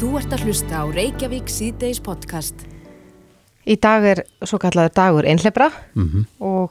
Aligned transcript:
Þú 0.00 0.10
ert 0.18 0.32
að 0.32 0.44
hlusta 0.48 0.80
á 0.80 0.84
Reykjavík 0.88 1.50
síðdeis 1.52 2.00
podcast. 2.04 2.62
Í 3.68 3.76
dag 3.80 4.04
er 4.08 4.22
svo 4.48 4.58
kallaður 4.62 4.94
dagur 4.96 5.28
einhlebra 5.28 5.68
Mhm. 5.94 6.24
og 6.40 6.70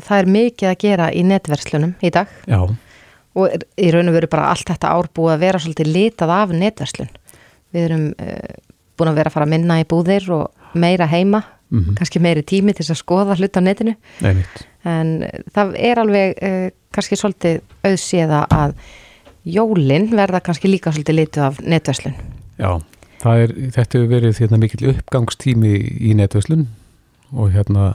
það 0.00 0.18
er 0.18 0.26
mikið 0.26 0.68
að 0.72 0.78
gera 0.78 1.10
í 1.12 1.22
netverslunum 1.24 1.94
í 2.02 2.10
dag 2.10 2.26
Já, 2.48 2.58
og 3.36 3.48
í 3.78 3.90
raun 3.92 4.08
og 4.08 4.14
veru 4.14 4.26
bara 4.28 4.50
allt 4.50 4.66
þetta 4.66 4.90
ár 4.90 5.08
búið 5.14 5.34
að 5.36 5.38
vera 5.40 5.58
svolítið 5.58 5.92
litað 5.94 6.30
af 6.30 6.50
netverslun. 6.50 7.08
Við 7.72 7.84
erum 7.84 8.14
uh, 8.18 8.54
búin 8.98 9.08
að 9.10 9.14
vera 9.14 9.30
að 9.30 9.32
fara 9.32 9.46
að 9.46 9.50
minna 9.54 9.80
í 9.80 9.84
búðir 9.84 10.30
og 10.30 10.50
meira 10.74 11.06
heima, 11.06 11.44
Mhm. 11.70 11.94
kannski 11.96 12.20
meiri 12.20 12.42
tími 12.42 12.74
til 12.74 12.84
þess 12.84 12.90
að 12.90 13.02
skoða 13.04 13.36
hlut 13.38 13.56
á 13.56 13.60
netinu 13.62 13.96
einmitt. 14.22 14.66
en 14.84 15.22
uh, 15.22 15.28
það 15.54 15.74
er 15.78 15.96
alveg 15.98 16.42
uh, 16.42 16.70
kannski 16.92 17.16
svolítið 17.16 17.60
auðséða 17.84 18.46
að 18.48 18.74
jólin 19.46 20.10
verða 20.10 20.40
kannski 20.42 20.68
líka 20.68 20.90
svolítið 20.92 21.14
litið 21.14 21.42
af 21.42 21.58
netverslun. 21.62 22.14
Já, 22.58 22.70
það 23.22 23.42
er, 23.44 23.52
þetta 23.74 23.98
hefur 23.98 24.10
verið 24.12 24.38
hérna, 24.42 24.58
mikill 24.62 24.90
uppgangstími 24.94 25.74
í 26.10 26.14
netverslun 26.18 26.66
og 27.34 27.50
hérna 27.54 27.94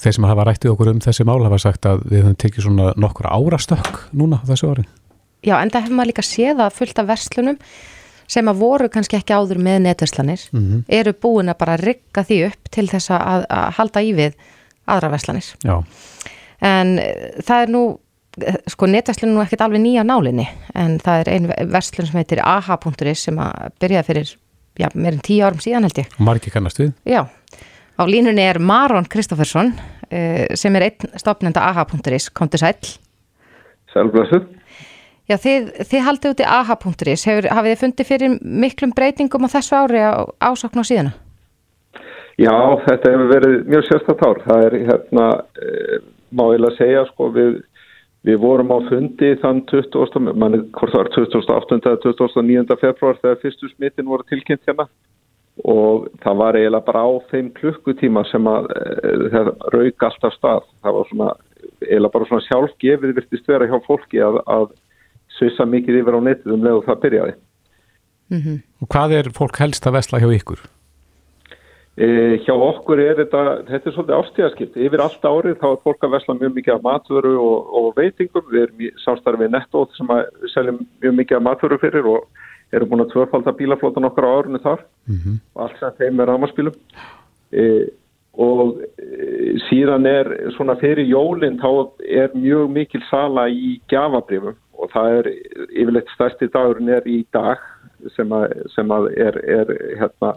þeir 0.00 0.16
sem 0.16 0.24
hafa 0.28 0.44
rættið 0.48 0.72
okkur 0.74 0.90
um 0.94 1.00
þessi 1.04 1.24
mál 1.28 1.42
hafa 1.44 1.58
sagt 1.62 1.86
að 1.88 2.04
við 2.10 2.22
höfum 2.24 2.38
tekið 2.44 2.64
svona 2.68 2.92
nokkur 3.00 3.28
árastökk 3.30 4.00
núna 4.16 4.40
þessu 4.48 4.70
ári. 4.72 4.84
Já, 5.44 5.58
en 5.60 5.70
það 5.70 5.82
hefur 5.84 5.96
maður 5.98 6.10
líka 6.12 6.24
séð 6.24 6.62
að 6.64 6.72
fullt 6.78 6.98
af 7.02 7.06
verslunum 7.12 7.58
sem 8.26 8.48
að 8.48 8.60
voru 8.62 8.88
kannski 8.88 9.18
ekki 9.18 9.34
áður 9.36 9.58
með 9.60 9.82
netverslanir 9.84 10.46
Mhm. 10.52 10.84
eru 10.88 11.12
búin 11.12 11.50
að 11.52 11.58
bara 11.60 11.76
rigga 11.76 12.24
því 12.24 12.38
upp 12.48 12.70
til 12.72 12.86
þess 12.88 13.10
að, 13.12 13.44
að 13.52 13.72
halda 13.76 14.00
í 14.00 14.14
við 14.16 14.32
aðra 14.88 15.10
verslanir. 15.12 15.50
Já, 15.64 15.82
En 16.64 16.98
eh, 16.98 17.34
það 17.44 17.62
er 17.62 17.68
nú, 17.74 17.82
sko 18.70 18.88
netverslun 18.90 19.30
er 19.30 19.36
nú 19.36 19.42
ekkert 19.44 19.64
alveg 19.66 19.82
nýja 19.82 20.04
nálinni 20.06 20.46
en 20.74 20.98
það 21.02 21.22
er 21.22 21.30
ein 21.34 21.48
verslun 21.72 22.08
sem 22.08 22.18
heitir 22.20 22.42
aha.is 22.44 23.26
sem 23.28 23.38
að 23.40 23.76
byrjaði 23.82 24.08
fyrir, 24.08 24.34
já, 24.80 24.88
meirinn 24.94 25.22
tíu 25.24 25.44
árum 25.46 25.62
síðan 25.62 25.86
held 25.88 26.02
ég. 26.02 26.10
og 26.18 26.26
margir 26.28 26.54
kannast 26.54 26.80
við. 26.82 26.92
Já, 27.06 27.24
á 27.28 28.02
línunni 28.08 28.44
er 28.44 28.58
Maron 28.58 29.06
Kristoffersson 29.10 29.72
uh, 29.74 30.44
sem 30.58 30.76
er 30.76 30.88
einn 30.90 31.16
stopnenda 31.20 31.64
aha.is, 31.70 32.30
komdu 32.34 32.60
sæll. 32.60 32.94
Sælblessuð. 33.94 34.50
Já, 35.24 35.38
þið, 35.40 35.68
þið 35.88 36.02
haldið 36.04 36.32
út 36.34 36.40
í 36.42 36.48
aha.is, 36.52 37.22
Hefur, 37.24 37.46
hafið 37.56 37.70
þið 37.70 37.82
fundið 37.84 38.08
fyrir 38.10 38.34
miklum 38.64 38.90
breytingum 38.96 39.46
á 39.48 39.54
þessu 39.54 39.78
ári 39.78 40.02
á 40.04 40.20
ásokn 40.50 40.82
á 40.82 40.84
síðana? 40.84 41.14
Já, 42.34 42.52
þetta 42.84 43.12
hefur 43.14 43.30
verið 43.30 43.54
mjög 43.70 43.86
sérstætt 43.88 44.24
ár. 44.26 44.40
Það 44.44 44.64
er 44.66 44.76
hérna, 44.90 45.28
e, 45.54 46.00
má 46.34 46.44
ég 46.50 46.66
að 46.66 46.76
segja, 46.80 47.04
sko, 47.12 47.30
við, 47.32 47.56
við 48.24 48.38
vorum 48.40 48.72
á 48.72 48.78
fundi 48.88 49.32
þann 49.42 49.64
20. 49.70 50.32
manni, 50.32 50.62
hvort 50.76 50.94
það 50.94 51.02
var 51.02 51.10
28. 51.16 51.80
eða 51.80 52.00
29. 52.04 52.78
februar 52.80 53.18
þegar 53.20 53.42
fyrstu 53.42 53.70
smittin 53.72 54.08
voru 54.08 54.24
tilkynnt 54.30 54.64
hérna 54.68 54.88
og 55.62 56.08
það 56.24 56.38
var 56.40 56.58
eiginlega 56.58 56.86
bara 56.88 57.02
á 57.06 57.10
þeim 57.30 57.50
klukkutíma 57.54 58.24
sem 58.26 58.46
að 58.50 58.70
e, 58.74 59.12
það 59.30 59.50
rauk 59.74 60.06
alltaf 60.08 60.34
stað. 60.34 60.64
Það 60.82 60.96
var 60.96 61.10
svona, 61.10 61.28
eiginlega 61.84 62.14
bara 62.16 62.28
svona 62.30 62.46
sjálfgefið 62.48 63.14
virtist 63.20 63.50
vera 63.52 63.68
hjá 63.70 63.76
fólki 63.86 64.22
að, 64.24 64.40
að 64.50 64.72
svissa 65.36 65.66
mikið 65.68 66.00
yfir 66.00 66.18
á 66.18 66.20
netið 66.26 66.56
um 66.56 66.64
leið 66.64 66.80
og 66.80 66.88
það 66.88 67.02
byrjaði. 67.04 67.36
Mm 68.32 68.40
Og 68.82 68.88
hvað 68.90 69.12
er 69.20 69.30
fólk 69.36 69.60
helst 69.60 69.86
að 69.86 69.96
vesla 70.00 70.18
hjá 70.20 70.30
ykkur? 70.32 70.64
E, 71.94 72.06
hjá 72.42 72.54
okkur 72.58 72.98
er 72.98 73.20
þetta, 73.20 73.42
þetta 73.68 73.86
er 73.88 73.94
svolítið 73.94 74.16
ástíðaskipt. 74.18 74.78
Yfir 74.82 75.02
allt 75.04 75.26
árið 75.28 75.60
þá 75.60 75.66
er 75.68 75.82
fólk 75.86 76.06
að 76.06 76.14
vesla 76.16 76.34
mjög 76.40 76.54
mikið 76.56 76.74
af 76.74 76.86
matvöru 76.86 77.34
og, 77.38 77.74
og 77.78 77.90
veitingum. 77.98 78.46
Við 78.50 78.64
erum 78.64 79.02
samstarfið 79.04 79.52
nettóð 79.54 79.92
sem 79.98 80.10
að 80.10 80.24
seljum 80.50 80.80
mjög 81.04 81.18
mikið 81.20 81.38
af 81.38 81.44
matvöru 81.46 81.78
fyrir 81.82 82.08
og 82.10 82.24
erum 82.74 82.90
búin 82.90 83.04
að 83.04 83.12
tvöfalda 83.12 83.54
bílaflótan 83.54 84.08
okkar 84.08 84.26
á 84.26 84.34
árunni 84.34 84.62
þar 84.64 84.86
Mm 85.06 85.36
og 85.54 85.62
allt 85.62 85.78
sem 85.78 85.92
þeim 85.98 86.20
er 86.20 86.30
rámaspílum. 86.32 86.76
E, 87.52 87.64
og 88.42 88.80
e, 88.98 89.54
síðan 89.68 90.08
er 90.10 90.30
svona 90.56 90.74
fyrir 90.80 91.06
jólinn 91.06 91.60
þá 91.62 91.70
er 92.02 92.34
mjög 92.34 92.72
mikil 92.74 93.02
sala 93.10 93.46
í 93.48 93.76
gjafabrifum 93.92 94.56
og 94.74 94.90
það 94.90 95.18
er 95.18 95.28
yfirleitt 95.70 96.10
stærsti 96.16 96.48
dagurinn 96.50 96.90
er 96.90 97.06
í 97.06 97.20
dag 97.30 97.62
sem 98.16 98.32
að, 98.34 98.56
sem 98.74 98.90
að 98.90 99.12
er, 99.14 99.38
er 99.44 99.70
hérna 100.00 100.32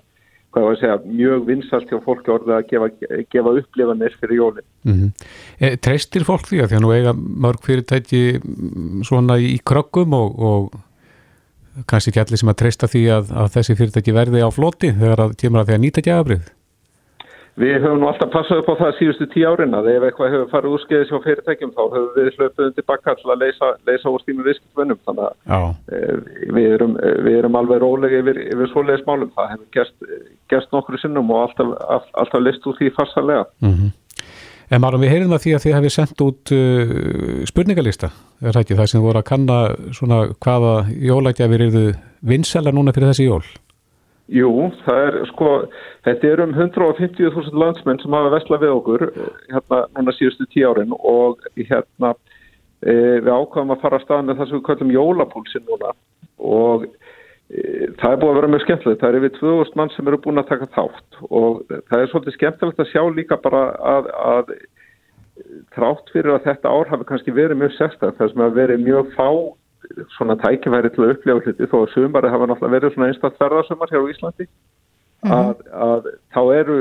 hvað 0.58 0.66
var 0.66 0.76
að 0.76 0.82
segja, 0.82 0.98
mjög 1.20 1.46
vinsalt 1.48 1.92
hjá 1.92 2.00
fólki 2.04 2.34
orðið 2.34 2.56
að 2.56 2.66
gefa, 2.72 2.90
gefa 3.34 3.54
upplifanir 3.62 4.18
fyrir 4.22 4.40
jólinn. 4.42 4.68
Mm 4.88 5.14
e, 5.60 5.72
treystir 5.78 6.26
fólk 6.26 6.50
því 6.50 6.64
að 6.64 6.72
því 6.72 6.78
að 6.78 6.84
nú 6.84 6.92
eiga 6.96 7.14
mörg 7.18 7.64
fyrirtæki 7.66 8.22
mm, 8.42 9.06
svona 9.08 9.38
í 9.42 9.58
kröggum 9.66 10.14
og, 10.18 10.38
og 10.38 11.86
kannski 11.90 12.12
ekki 12.12 12.24
allir 12.24 12.42
sem 12.42 12.52
að 12.52 12.60
treysta 12.64 12.90
því 12.90 13.04
að, 13.14 13.34
að 13.44 13.52
þessi 13.58 13.78
fyrirtæki 13.78 14.16
verði 14.16 14.46
á 14.46 14.50
floti 14.54 14.94
þegar 14.98 15.26
að 15.28 15.36
kemur 15.42 15.62
að 15.62 15.70
því 15.70 15.78
að 15.78 15.84
nýta 15.86 16.06
gjafabrið. 16.08 16.48
Við 17.58 17.80
höfum 17.82 18.04
nú 18.04 18.10
alltaf 18.12 18.30
passað 18.30 18.60
upp 18.62 18.68
á 18.70 18.82
það 18.84 18.98
síðustu 19.00 19.26
tíu 19.34 19.48
árin 19.50 19.74
að 19.74 19.88
ef 19.96 20.04
eitthvað 20.06 20.34
hefur 20.36 20.50
farið 20.52 20.74
úrskeiðis 20.78 21.10
hjá 21.10 21.22
fyrirtækjum 21.24 21.72
þá 21.74 21.84
höfum 21.84 22.12
við 22.14 22.28
hlöpuð 22.38 22.68
undir 22.68 22.86
bakka 22.92 23.16
til 23.18 23.32
að 23.34 23.42
leysa, 23.42 23.70
leysa 23.90 24.14
úr 24.14 24.22
stími 24.22 24.46
viðskiptvönnum 24.46 25.00
þannig 25.08 25.24
að 25.26 25.38
Eh, 25.88 26.18
við 26.54 26.68
erum, 26.76 26.96
við 27.26 27.38
erum 27.40 27.58
alveg 27.58 27.82
rólega 27.82 28.20
yfir, 28.22 28.42
yfir 28.54 28.70
svoleiðis 28.74 29.06
málum. 29.08 29.32
Það 29.36 29.52
hefur 29.54 29.70
gerst, 29.78 29.96
gerst 30.52 30.76
nokkru 30.76 31.00
sinnum 31.02 31.32
og 31.34 31.48
alltaf, 31.48 31.74
all, 31.96 32.04
alltaf 32.24 32.44
list 32.44 32.68
úr 32.68 32.78
því 32.80 32.92
farsalega. 32.98 33.48
mm 33.64 33.96
En 34.68 34.82
Marum, 34.84 35.00
við 35.00 35.14
heyrum 35.14 35.30
það 35.32 35.44
því 35.46 35.52
að 35.56 35.62
þið 35.64 35.76
hefði 35.78 35.90
sendt 35.96 36.22
út 36.26 36.52
uh, 36.52 36.90
spurningalista, 37.48 38.10
er 38.44 38.52
það 38.52 38.66
ekki 38.66 38.76
það 38.76 38.90
sem 38.92 39.06
voru 39.06 39.22
að 39.22 39.30
kanna 39.30 39.60
svona 39.96 40.18
hvaða 40.44 40.74
jólagjafir 40.92 41.64
eru 41.70 41.84
vinsæla 42.28 42.74
núna 42.76 42.92
fyrir 42.92 43.14
þessi 43.14 43.30
jól? 43.30 43.46
Jú, 44.28 44.50
það 44.84 44.98
er 45.06 45.18
sko, 45.30 45.50
þetta 46.04 46.28
er 46.28 46.42
um 46.44 46.56
150.000 46.56 47.60
landsmenn 47.62 48.00
sem 48.02 48.16
hafa 48.18 48.34
vesla 48.34 48.60
við 48.60 48.74
okkur 48.76 49.04
hérna 49.54 49.84
núna 49.96 50.14
síðustu 50.18 50.48
tíu 50.52 50.68
árin 50.68 50.96
og 50.98 51.46
hérna 51.56 52.12
e, 52.84 52.92
við 53.24 53.30
ákvaðum 53.32 53.72
að 53.72 53.86
fara 53.86 54.00
að 54.00 54.04
staða 54.04 54.26
með 54.28 54.42
það 54.42 54.50
sem 54.50 54.58
við 54.58 54.66
kallum 54.68 54.92
jólapúlsin 54.98 55.64
núna 55.70 55.94
og 56.44 56.84
e, 56.88 57.62
það 58.02 58.10
er 58.10 58.20
búið 58.20 58.34
að 58.34 58.40
vera 58.40 58.52
mjög 58.52 58.66
skemmtilegt. 58.66 59.00
Það 59.04 59.10
er 59.10 59.20
yfir 59.22 59.36
2000 59.40 59.80
mann 59.80 59.94
sem 59.96 60.12
eru 60.12 60.20
búin 60.26 60.44
að 60.44 60.50
taka 60.52 60.68
þátt 60.76 61.22
og 61.30 61.64
það 61.72 62.02
er 62.02 62.12
svolítið 62.12 62.38
skemmtilegt 62.40 62.84
að 62.84 62.92
sjá 62.92 63.04
líka 63.16 63.40
bara 63.48 63.64
að, 63.96 64.12
að 64.34 64.52
þrátt 65.78 66.12
fyrir 66.12 66.36
að 66.36 66.50
þetta 66.50 66.76
ár 66.76 66.92
hafi 66.92 67.08
kannski 67.08 67.36
verið 67.36 67.62
mjög 67.62 67.78
sérstak 67.78 68.20
þar 68.20 68.34
sem 68.34 68.44
að 68.44 68.60
verið 68.60 68.84
mjög 68.84 69.16
fá 69.16 69.30
svona 70.16 70.36
tækifæri 70.42 70.92
til 70.94 71.06
að 71.06 71.14
upplifa 71.16 71.44
hluti 71.46 71.70
þó 71.72 71.78
að 71.84 71.94
sumari 71.94 72.32
hafa 72.34 72.50
náttúrulega 72.50 72.76
verið 72.76 72.94
svona 72.96 73.10
einstaklega 73.12 73.42
ferðarsumar 73.44 73.94
hér 73.94 74.04
á 74.04 74.12
Íslandi 74.12 74.48
að, 75.26 75.62
að 75.74 76.10
þá 76.36 76.42
eru 76.56 76.78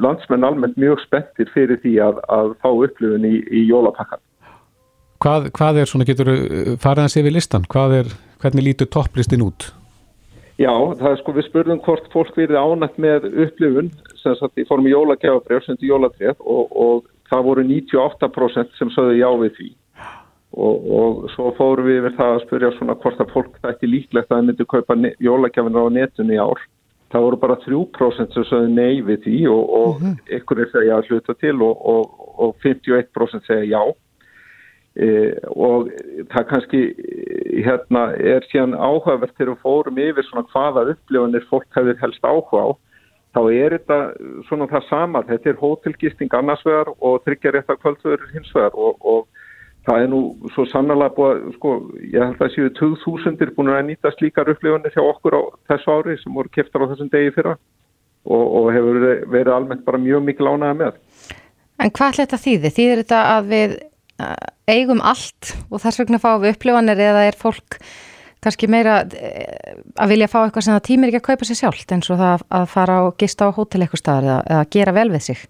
landsmenn 0.00 0.46
almennt 0.46 0.78
mjög 0.80 1.02
spettir 1.04 1.50
fyrir 1.54 1.80
því 1.82 1.94
að, 2.04 2.20
að 2.28 2.52
fá 2.62 2.68
upplifun 2.70 3.26
í, 3.28 3.36
í 3.50 3.64
jólapakkan. 3.68 4.22
Hvað, 5.24 5.48
hvað 5.56 5.80
er 5.80 5.88
svona, 5.88 6.06
getur 6.08 6.30
farið 6.82 7.06
að 7.06 7.12
sé 7.14 7.24
við 7.24 7.36
listan? 7.38 7.64
Hvað 7.70 7.96
er, 8.00 8.12
hvernig 8.42 8.68
lítur 8.68 8.90
topplistin 8.92 9.44
út? 9.44 9.70
Já, 10.60 10.70
það 10.70 11.08
er 11.10 11.16
sko 11.18 11.32
við 11.34 11.48
spurðum 11.48 11.80
hvort 11.82 12.04
fólk 12.12 12.36
verið 12.38 12.60
ánætt 12.60 12.98
með 13.02 13.24
upplifun 13.32 13.88
sem 14.20 14.36
sagt 14.38 14.60
í 14.60 14.66
formi 14.68 14.92
jólagjafabrjár 14.92 15.64
sem 15.64 15.78
til 15.80 15.90
jólatrétt 15.90 16.38
og, 16.44 16.68
og 16.70 17.08
það 17.30 17.48
voru 17.48 17.64
98% 17.66 18.78
sem 18.78 18.92
sögðu 18.94 19.16
já 19.18 19.30
við 19.40 19.56
því 19.58 19.70
og, 20.54 20.86
og 20.98 21.26
svo 21.34 21.50
fórum 21.58 21.88
við 21.88 22.00
yfir 22.00 22.16
það 22.18 22.32
að 22.34 22.44
spurja 22.44 22.70
svona 22.76 22.96
hvort 23.02 23.20
að 23.22 23.34
fólk 23.34 23.58
þætti 23.64 23.90
líklegt 23.90 24.30
að 24.30 24.36
það 24.36 24.46
myndi 24.48 24.66
kaupa 24.70 24.96
jólagjafina 25.26 25.82
á 25.82 25.88
netunni 25.96 26.36
í 26.36 26.40
ár. 26.42 26.62
Það 27.14 27.26
voru 27.26 27.40
bara 27.42 27.58
3% 27.62 28.34
sem 28.34 28.46
sögðu 28.48 28.70
nei 28.74 29.02
við 29.06 29.20
því 29.26 29.40
og, 29.50 29.74
og 29.78 30.30
ykkur 30.38 30.62
er 30.64 30.72
segja 30.72 30.96
að 30.98 31.10
hluta 31.10 31.36
til 31.38 31.56
og, 31.62 31.84
og 32.46 32.56
51% 32.64 33.46
segja 33.50 33.68
já. 33.74 33.82
E, 34.94 35.06
og 35.50 35.90
það 36.30 36.48
kannski 36.52 36.80
hérna 37.66 38.06
er 38.14 38.46
síðan 38.50 38.76
áhugavert 38.78 39.34
þegar 39.34 39.56
við 39.56 39.62
fórum 39.66 40.02
yfir 40.04 40.26
svona 40.28 40.46
hvaða 40.52 40.84
upplifunir 40.92 41.46
fólk 41.50 41.66
hefur 41.74 41.98
helst 42.02 42.26
áhuga 42.26 42.62
á 42.62 42.68
þá 43.34 43.40
er 43.50 43.74
þetta 43.74 43.98
svona 44.48 44.68
það 44.70 44.86
sama 44.88 45.22
þetta 45.26 45.50
er 45.50 45.58
hótelgisting 45.58 46.36
annars 46.38 46.62
vegar 46.66 46.92
og 46.94 47.24
tryggjarétta 47.26 47.74
kvöldverður 47.82 48.30
hins 48.36 48.52
vegar 48.54 48.78
og, 48.78 49.02
og 49.02 49.33
það 49.84 50.02
er 50.02 50.10
nú 50.12 50.20
svo 50.54 50.66
sannlega 50.70 51.14
búið 51.16 51.46
sko, 51.58 51.74
ég 52.12 52.20
held 52.22 52.42
að 52.42 52.52
séu 52.56 52.72
2000 52.80 53.54
búin 53.56 53.72
að 53.72 53.86
nýta 53.90 54.12
slíkar 54.16 54.50
upplifunir 54.52 54.94
hjá 54.94 55.02
okkur 55.04 55.38
á 55.38 55.42
þessu 55.70 55.96
ári 55.96 56.18
sem 56.22 56.34
voru 56.34 56.52
keftar 56.52 56.86
á 56.86 56.90
þessum 56.92 57.10
degi 57.12 57.34
fyrra 57.36 57.56
og, 58.24 58.44
og 58.44 58.70
hefur 58.72 59.00
verið 59.32 59.52
almennt 59.54 59.84
bara 59.84 60.00
mjög 60.00 60.24
mikil 60.28 60.48
ánaða 60.54 60.78
með 60.80 61.02
En 61.82 61.90
hvað 61.90 62.12
ætla 62.14 62.24
þetta 62.24 62.38
þýði? 62.38 62.70
Þýðir 62.76 63.00
þetta 63.02 63.20
að 63.34 63.48
við 63.50 63.72
eigum 64.70 65.00
allt 65.02 65.54
og 65.68 65.80
þess 65.82 66.00
vegna 66.00 66.20
fáum 66.22 66.42
við 66.44 66.54
upplifanir 66.54 67.00
eða 67.02 67.24
er 67.28 67.38
fólk 67.38 67.80
kannski 68.44 68.68
meira 68.70 69.00
að 69.02 70.12
vilja 70.12 70.28
fá 70.30 70.38
eitthvað 70.44 70.66
sem 70.66 70.76
það 70.76 70.86
tímir 70.86 71.10
ekki 71.10 71.20
að 71.22 71.28
kaupa 71.30 71.48
sér 71.48 71.58
sjálft 71.62 71.94
eins 71.96 72.10
og 72.12 72.20
það 72.20 72.44
að 72.60 72.66
fara 72.70 73.00
og 73.08 73.16
gista 73.20 73.48
á 73.48 73.56
hótel 73.56 73.82
eitthvað 73.82 74.02
staðar 74.02 74.28
eða, 74.28 74.38
eða 74.54 74.70
gera 74.76 74.94
vel 74.94 75.08
við 75.14 75.26
sig? 75.26 75.44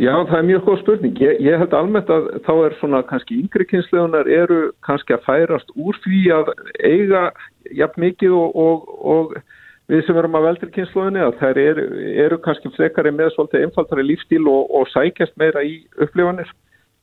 Já, 0.00 0.14
það 0.30 0.36
er 0.38 0.46
mjög 0.48 0.62
góð 0.64 0.78
spurning. 0.80 1.18
Ég, 1.20 1.40
ég 1.44 1.60
held 1.60 1.74
almennt 1.76 2.08
að 2.08 2.28
þá 2.46 2.52
er 2.64 2.76
svona 2.78 3.00
kannski 3.04 3.36
yngri 3.42 3.66
kynslegunar 3.68 4.30
eru 4.32 4.60
kannski 4.86 5.12
að 5.12 5.26
færast 5.26 5.74
úr 5.76 5.98
því 6.00 6.20
að 6.38 6.48
eiga 6.88 7.24
jafn 7.76 8.06
mikið 8.06 8.36
og, 8.38 8.56
og, 8.62 8.86
og 9.12 9.34
við 9.92 10.06
sem 10.06 10.16
erum 10.16 10.38
að 10.40 10.46
veldri 10.46 10.70
kynslegunni 10.78 11.20
að 11.20 11.36
þær 11.42 11.62
eru, 11.66 11.84
eru 12.24 12.40
kannski 12.46 12.72
frekari 12.78 13.12
með 13.12 13.34
svolítið 13.34 13.66
einfaldari 13.66 14.06
lífstíl 14.08 14.40
og, 14.48 14.72
og 14.72 14.88
sækjast 14.94 15.36
meira 15.42 15.66
í 15.68 15.76
upplifanir. 16.00 16.48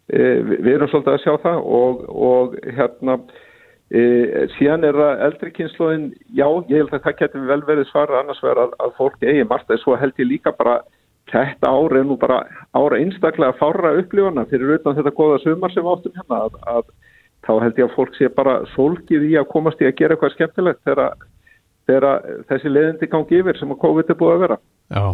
E, 0.09 0.19
við, 0.55 0.73
erum 0.73 0.89
svolítið 0.89 1.13
að 1.13 1.23
sjá 1.27 1.33
það 1.45 1.63
og 2.25 2.59
hérna 2.79 3.21
e, 3.94 4.01
síðan 4.57 4.89
er 4.89 5.03
það 5.03 5.25
eldri 5.29 5.57
kynslegun, 5.61 6.11
já, 6.33 6.47
ég 6.73 6.79
held 6.81 6.97
að 6.97 7.05
það 7.05 7.19
getur 7.21 7.49
vel 7.53 7.63
verið 7.69 7.91
svara 7.94 8.23
annars 8.23 8.41
verið 8.41 8.65
að, 8.65 8.77
að 8.88 9.01
fólk 9.03 9.21
eigi 9.21 9.49
margt, 9.53 9.69
en 9.69 9.85
svo 9.85 10.01
held 10.01 10.23
ég 10.25 10.33
líka 10.33 10.57
bara 10.57 10.79
þetta 11.31 11.71
ári 11.71 12.01
er 12.01 12.07
nú 12.07 12.18
bara 12.19 12.41
ára 12.75 13.00
einstaklega 13.01 13.56
fára 13.59 13.94
upplifana 14.00 14.45
fyrir 14.50 14.77
utan 14.77 14.95
þetta 14.97 15.15
goða 15.15 15.39
sumar 15.44 15.74
sem 15.74 15.88
áttum 15.88 16.15
hérna 16.15 16.44
að, 16.45 16.59
að 16.74 16.85
þá 17.47 17.53
held 17.63 17.81
ég 17.81 17.88
að 17.88 17.95
fólk 17.95 18.18
sé 18.18 18.29
bara 18.33 18.59
solgið 18.75 19.25
í 19.29 19.33
að 19.39 19.50
komast 19.51 19.81
í 19.81 19.88
að 19.88 19.97
gera 20.00 20.15
eitthvað 20.15 20.35
skemmtilegt 20.35 20.83
þegar, 20.88 21.25
þegar 21.89 22.29
þessi 22.51 22.74
leðindi 22.74 23.12
gangi 23.12 23.41
yfir 23.41 23.59
sem 23.59 23.74
að 23.74 23.81
COVID 23.83 24.13
er 24.13 24.19
búið 24.19 24.35
að 24.35 24.45
vera. 24.45 24.59
Já, 24.91 25.06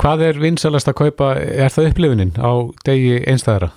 hvað 0.00 0.24
er 0.28 0.40
vinsalast 0.44 0.90
að 0.92 0.98
kaupa, 1.02 1.34
er 1.36 1.74
það 1.74 1.90
upplifunin 1.92 2.34
á 2.40 2.52
degi 2.88 3.20
einstæðara? 3.28 3.70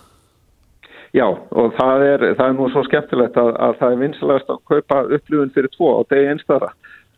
Já, 1.11 1.25
og 1.27 1.73
það 1.75 2.05
er, 2.07 2.21
það 2.39 2.45
er 2.45 2.53
nú 2.55 2.69
svo 2.71 2.85
skemmtilegt 2.87 3.39
að, 3.39 3.49
að 3.59 3.73
það 3.81 3.93
er 3.95 4.03
vinsalast 4.05 4.51
að 4.53 4.61
kaupa 4.71 5.01
upplifun 5.17 5.51
fyrir 5.55 5.73
tvo 5.75 5.97
á 5.99 6.01
degi 6.07 6.31
einstæðara 6.31 6.71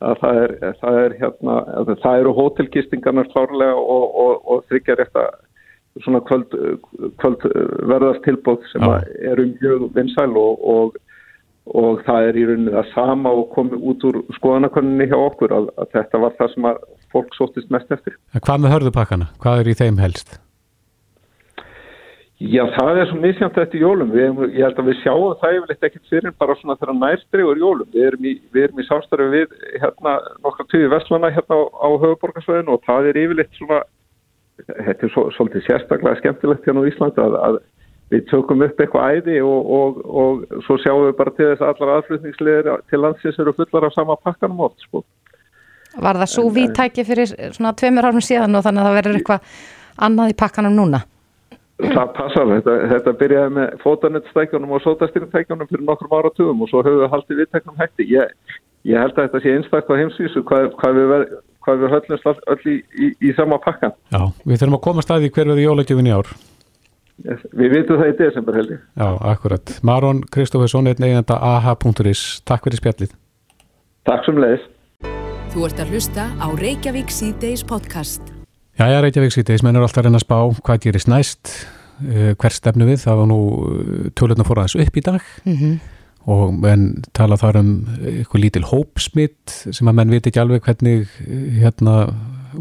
að 0.09 0.19
það 0.21 0.41
er, 0.43 0.53
það 0.81 0.99
er 1.03 1.15
hérna, 1.21 1.55
það 2.03 2.19
eru 2.19 2.35
hótelgistingarnar 2.39 3.31
klárlega 3.31 3.79
og, 3.79 4.05
og, 4.25 4.35
og 4.45 4.67
þryggjar 4.69 5.03
eitthvað 5.05 5.33
svona 6.01 6.23
kvöld, 6.25 6.53
kvöld 7.21 7.47
verðast 7.89 8.23
tilbóð 8.25 8.63
sem 8.71 8.85
eru 9.29 9.47
mjög 9.51 9.89
vinsæl 9.95 10.31
og, 10.41 10.95
og 11.69 12.01
það 12.07 12.29
er 12.29 12.39
í 12.39 12.45
rauninni 12.49 12.73
það 12.73 12.93
sama 12.93 13.33
og 13.33 13.51
komið 13.53 13.85
út 13.91 14.07
úr 14.09 14.21
skoðanakoninni 14.39 15.09
hjá 15.11 15.19
okkur 15.19 15.53
að, 15.59 15.69
að 15.77 15.91
þetta 15.97 16.23
var 16.25 16.39
það 16.39 16.55
sem 16.55 16.71
að 16.71 16.81
fólk 17.13 17.37
sóttist 17.37 17.69
mest 17.73 17.93
eftir. 17.93 18.17
Hvað 18.39 18.63
með 18.63 18.75
hörðupakkana? 18.77 19.29
Hvað 19.43 19.61
er 19.63 19.69
í 19.69 19.77
þeim 19.83 20.01
helst? 20.01 20.39
Já, 22.43 22.63
það 22.75 22.97
er 22.99 23.07
svo 23.07 23.17
misjæmt 23.23 23.57
eftir 23.61 23.83
jólum. 23.85 24.09
Við, 24.11 24.39
ég 24.57 24.65
held 24.65 24.79
að 24.81 24.87
við 24.89 24.97
sjáum 24.99 25.35
það 25.39 25.57
yfirleitt 25.57 25.85
ekkert 25.87 26.09
fyrir 26.11 26.33
bara 26.41 26.55
svona 26.59 26.75
þegar 26.81 26.97
nærstregur 26.97 27.59
jólum. 27.61 27.91
Við 27.93 28.07
erum 28.09 28.25
í, 28.27 28.33
í 28.43 28.87
samstarfi 28.87 29.27
við 29.31 29.53
hérna 29.79 30.15
nokkra 30.43 30.65
tíði 30.73 30.89
vestlana 30.91 31.29
hérna 31.31 31.55
á, 31.55 31.61
á 31.71 31.87
höfuborgarsvæðinu 32.01 32.73
og 32.75 32.81
það 32.89 33.07
er 33.11 33.19
yfirleitt 33.21 33.55
svona, 33.59 33.77
þetta 34.65 35.07
er 35.07 35.13
svo, 35.13 35.23
svolítið 35.37 35.63
sérstaklega 35.69 36.19
skemmtilegt 36.19 36.67
hérna 36.67 36.83
á 36.83 36.89
Íslandi 36.89 37.23
að, 37.23 37.37
að 37.47 37.61
við 38.11 38.27
tökum 38.33 38.65
upp 38.67 38.83
eitthvað 38.83 39.15
æði 39.15 39.39
og, 39.47 39.71
og, 39.77 40.03
og, 40.03 40.43
og 40.43 40.67
svo 40.67 40.79
sjáum 40.83 41.07
við 41.07 41.15
bara 41.21 41.35
til 41.37 41.47
þess 41.47 41.63
að 41.63 41.71
allar 41.71 41.93
aðflutningslegar 41.95 42.85
til 42.91 43.01
landsins 43.05 43.39
eru 43.39 43.55
fullar 43.55 43.87
af 43.87 43.95
sama 43.95 44.19
pakkanum 44.19 44.67
oft. 44.67 44.83
Sko. 44.83 45.05
Var 45.95 46.19
það 46.25 46.33
svo 46.35 46.45
vítæki 46.51 47.07
fyrir 47.07 47.31
svona 47.55 47.71
tveimur 47.79 48.11
árum 48.11 48.21
síðan 48.25 48.59
og 48.59 48.67
þannig 48.67 48.83
að 48.83 48.91
það 48.91 48.99
verður 48.99 49.19
eitthvað 49.21 49.57
annað 50.09 50.35
í 50.35 50.39
pakkanum 50.43 50.79
núna? 50.81 51.05
Það 51.81 52.11
passar, 52.13 52.49
þetta, 52.51 52.75
þetta 52.91 53.13
byrjaði 53.17 53.53
með 53.55 53.71
fótanettstækjunum 53.81 54.75
og 54.75 54.83
sótastyrntækjunum 54.83 55.69
fyrir 55.71 55.85
nokkrum 55.87 56.13
áratugum 56.13 56.61
og 56.61 56.69
svo 56.69 56.83
höfum 56.85 57.01
við 57.01 57.11
haldið 57.15 57.41
viðtæknum 57.41 57.81
hætti. 57.81 58.05
Ég, 58.13 58.35
ég 58.87 59.01
held 59.01 59.17
að 59.17 59.25
þetta 59.25 59.41
sé 59.41 59.55
einstaklega 59.57 59.97
á 59.97 60.01
heimsvísu 60.03 60.43
hvað, 60.47 60.69
hvað 60.79 60.99
við, 60.99 61.13
við 61.81 61.95
höllumst 61.95 62.29
öll 62.53 62.59
í, 62.69 62.77
í, 62.93 63.09
í 63.25 63.33
sama 63.39 63.57
pakkan. 63.63 63.95
Já, 64.13 64.21
við 64.45 64.61
þurfum 64.61 64.77
að 64.77 64.83
koma 64.85 65.05
staði 65.05 65.31
hver 65.33 65.53
við 65.55 65.63
jólagjöfin 65.65 66.11
í 66.11 66.13
ár. 66.13 66.29
Við 67.23 67.73
vitum 67.73 67.99
það 68.01 68.09
í 68.09 68.15
desember 68.21 68.57
heldur. 68.57 68.79
Já, 68.97 69.09
akkurat. 69.33 69.75
Maron 69.85 70.21
Kristófesson, 70.33 70.89
einn 70.91 71.09
eigenda 71.09 71.37
aha.is. 71.37 72.23
Takk 72.45 72.69
fyrir 72.69 72.81
spjallið. 72.81 73.17
Takk 74.09 74.25
sem 74.27 74.39
leiðis. 74.41 74.69
Þú 75.53 75.67
ert 75.69 75.83
að 75.83 75.93
hlusta 75.93 76.29
á 76.41 76.47
Reykjavík 76.57 77.13
C-Days 77.13 77.65
podcast. 77.69 78.32
Jæja, 78.73 79.01
Reykjavík 79.03 79.33
síðdeis, 79.35 79.61
menn 79.61 79.77
eru 79.77 79.85
alltaf 79.85 80.01
að 80.01 80.07
reyna 80.07 80.17
að 80.17 80.23
spá 80.23 80.37
hvað 80.65 80.79
gerist 80.81 81.09
næst, 81.11 81.49
uh, 82.01 82.31
hver 82.41 82.55
stefnu 82.55 82.87
við, 82.87 83.03
það 83.03 83.19
var 83.19 83.27
nú 83.29 83.39
uh, 83.53 84.05
tölurna 84.17 84.45
fór 84.47 84.63
aðeins 84.63 84.79
upp 84.81 84.97
í 84.97 85.03
dag 85.05 85.27
mm 85.43 85.57
-hmm. 85.59 85.75
og 86.33 86.55
menn 86.57 87.03
tala 87.13 87.37
þar 87.37 87.59
um 87.61 87.69
eitthvað 88.01 88.41
lítil 88.41 88.63
hópsmitt 88.65 89.53
sem 89.69 89.87
að 89.87 89.97
menn 89.99 90.09
veit 90.09 90.27
ekki 90.27 90.41
alveg 90.41 90.65
hvernig 90.65 91.07
hérna, 91.61 92.13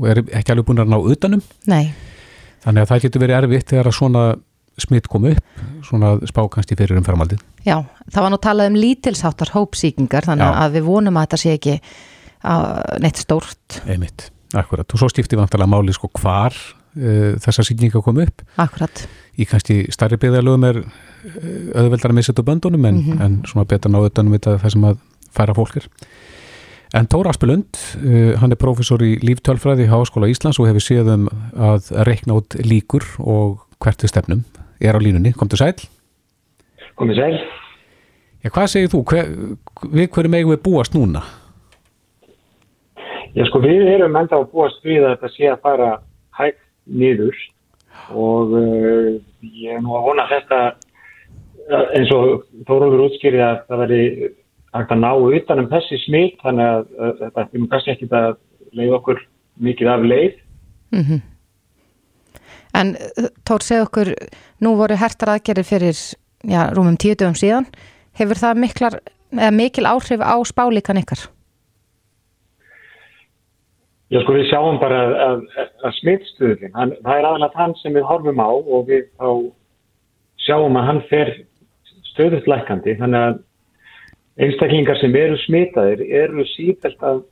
er 0.05 0.21
ekki 0.37 0.53
alveg 0.53 0.67
búin 0.67 0.85
að 0.85 0.93
ná 0.93 0.99
utanum. 1.01 1.43
Nei. 1.67 1.95
Þannig 2.61 2.83
að 2.83 2.89
það 2.89 3.03
getur 3.03 3.21
verið 3.21 3.37
erfitt 3.37 3.69
þegar 3.71 3.87
að 3.87 3.97
svona 3.97 4.37
smitt 4.79 5.09
kom 5.09 5.25
upp, 5.25 5.45
svona 5.83 6.19
spá 6.29 6.49
kannski 6.49 6.77
fyrir 6.77 6.97
um 6.97 7.05
fermaldið. 7.05 7.41
Já, 7.65 7.85
það 8.13 8.23
var 8.23 8.31
nú 8.31 8.37
talað 8.37 8.69
um 8.69 8.77
lítilsáttar 8.77 9.51
hópsíkingar, 9.55 10.25
þannig 10.29 10.45
Já. 10.45 10.61
að 10.61 10.73
við 10.77 10.83
vonum 10.85 11.17
að 11.17 11.23
þetta 11.23 11.37
sé 11.37 11.53
ekki 11.57 11.81
neitt 13.01 13.17
stórt. 13.17 13.83
Einmitt. 13.87 14.31
Akkurat, 14.59 14.89
og 14.89 15.01
svo 15.01 15.09
stifti 15.09 15.39
vantalega 15.39 15.71
máli 15.71 15.95
sko 15.97 16.11
hvar 16.21 16.53
uh, 16.53 17.39
þessa 17.43 17.65
síkninga 17.67 18.03
kom 18.05 18.21
upp. 18.25 18.45
Akkurat. 18.61 19.07
Í 19.41 19.47
kannski 19.49 19.87
starri 19.95 20.19
byggðarlögum 20.21 20.67
er 20.69 20.83
uh, 20.83 21.81
auðveldar 21.81 22.13
að 22.13 22.19
missa 22.19 22.33
þetta 22.33 22.47
böndunum 22.51 22.85
en, 22.85 23.01
mm 23.01 23.07
-hmm. 23.07 23.25
en 23.25 23.41
svona 23.49 23.69
betur 23.69 23.95
náðutanum 23.95 24.37
þetta 24.37 24.59
það 24.61 24.77
sem 24.77 24.85
að 24.91 25.01
færa 25.33 25.57
fólkir. 25.57 25.89
En 26.93 27.09
Tóra 27.09 27.31
Aspelund, 27.33 27.81
uh, 28.05 28.37
hann 28.37 28.53
er 28.53 28.61
profesor 28.61 29.03
í 29.03 29.17
líftölfræði 29.25 29.87
í 29.87 29.93
Háskóla 29.93 30.29
Íslands 30.29 30.61
og 30.61 30.69
hefur 30.69 30.85
séðum 30.85 31.29
að 31.57 31.89
rekna 32.05 32.37
út 32.37 32.55
líkur 32.61 33.05
og 33.19 33.65
hvert 33.81 34.05
er 34.05 34.09
stefnum. 34.09 34.45
Er 34.81 34.97
á 34.97 35.01
línunni, 35.01 35.33
kom 35.33 35.49
til 35.49 35.59
sæl? 35.59 35.81
Kom 36.95 37.09
til 37.09 37.17
sæl. 37.17 37.41
Já, 38.43 38.51
hvað 38.51 38.67
segir 38.67 38.91
þú? 38.91 39.05
Hver, 39.07 39.29
við 39.87 40.09
hverju 40.11 40.29
megum 40.29 40.51
við 40.51 40.63
búast 40.67 40.95
núna? 40.95 41.23
Já 43.33 43.47
sko 43.49 43.63
við 43.65 43.87
erum 43.95 44.17
enda 44.21 44.41
á 44.41 44.45
búast 44.45 44.83
við 44.85 45.07
að 45.07 45.15
þetta 45.15 45.33
sé 45.33 45.49
að 45.49 45.63
fara 45.65 45.91
hægt 46.37 46.61
niður 46.85 47.37
og 48.13 48.55
uh, 48.59 49.11
ég 49.41 49.77
er 49.77 49.83
nú 49.85 49.97
að 49.97 50.07
vona 50.11 50.29
þetta 50.31 50.61
eins 51.97 52.11
og 52.13 52.47
Þórólfur 52.67 53.05
útskýrið 53.07 53.45
að 53.47 53.59
það 53.69 53.83
veri 53.85 54.05
hægt 54.73 54.95
að 54.95 55.03
ná 55.03 55.11
utanum 55.39 55.69
þessi 55.71 55.99
smitt 56.07 56.41
þannig 56.43 56.73
að 56.73 57.21
þetta 57.21 57.45
er 57.45 57.69
kannski 57.73 57.95
ekki 57.95 58.09
að 58.19 58.33
leið 58.73 58.97
okkur 58.99 59.21
mikið 59.63 59.93
af 59.93 60.07
leið. 60.07 60.35
Mm 60.93 61.05
-hmm. 61.05 61.21
En 62.75 62.97
Tór 63.45 63.63
segð 63.63 63.87
okkur, 63.87 64.15
nú 64.61 64.77
voru 64.77 64.97
hertar 64.97 65.29
aðgerið 65.29 65.67
fyrir 65.67 65.97
já, 66.45 66.73
rúmum 66.73 66.97
tíu 66.97 67.15
dögum 67.15 67.37
síðan. 67.37 67.67
Hefur 68.17 68.37
það 68.37 68.61
miklar, 68.65 68.95
mikil 69.53 69.87
áhrif 69.87 70.21
á 70.21 70.37
spálíkan 70.45 71.01
ykkar? 71.01 71.29
Já 74.13 74.21
sko 74.21 74.35
við 74.37 74.51
sjáum 74.51 74.77
bara 74.77 74.99
að, 75.07 75.13
að, 75.25 75.69
að 75.89 75.95
smittstuðlinn, 76.03 76.75
það 76.75 77.15
er 77.15 77.27
aðalega 77.31 77.57
þann 77.57 77.75
sem 77.81 77.95
við 77.97 78.05
horfum 78.11 78.43
á 78.45 78.51
og 78.53 78.83
við 78.91 79.07
þá 79.17 79.29
sjáum 80.45 80.77
að 80.77 80.89
hann 80.91 81.01
fer 81.09 81.31
stöðut 82.11 82.49
lækandi 82.51 82.97
þannig 83.01 83.27
að 83.29 83.39
einstaklingar 84.45 85.01
sem 85.01 85.17
eru 85.17 85.39
smitaðir 85.47 86.03
eru 86.23 86.45
sífælt 86.53 87.05
að, 87.09 87.23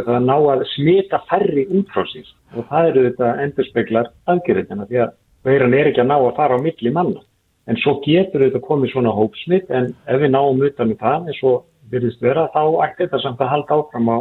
að 0.00 0.10
ná 0.24 0.36
að 0.54 0.64
smita 0.74 1.20
færri 1.28 1.66
útfrásins 1.68 2.32
og 2.54 2.64
það 2.72 2.90
eru 2.90 3.04
þetta 3.10 3.34
endurspeglar 3.44 4.10
aðgerðina 4.32 4.88
því 4.88 5.02
að 5.04 5.14
veiran 5.48 5.76
er 5.76 5.90
ekki 5.90 6.04
að 6.04 6.10
ná 6.10 6.16
að 6.18 6.34
fara 6.40 6.56
á 6.56 6.64
milli 6.64 6.92
manna 6.94 7.24
en 7.68 7.78
svo 7.84 7.98
getur 8.04 8.46
þetta 8.46 8.64
komið 8.64 8.94
svona 8.94 9.14
hópsmitt 9.14 9.70
en 9.70 9.92
ef 10.08 10.20
við 10.20 10.32
náum 10.34 10.60
utan 10.66 10.90
með 10.90 11.04
það 11.04 11.30
eins 11.30 11.44
og 11.52 11.64
virðist 11.92 12.24
vera 12.24 12.48
þá 12.54 12.62
ætti 12.86 13.04
þetta 13.04 13.24
samt 13.24 13.40
að 13.44 13.52
halda 13.54 13.80
áfram 13.80 14.12
á 14.12 14.18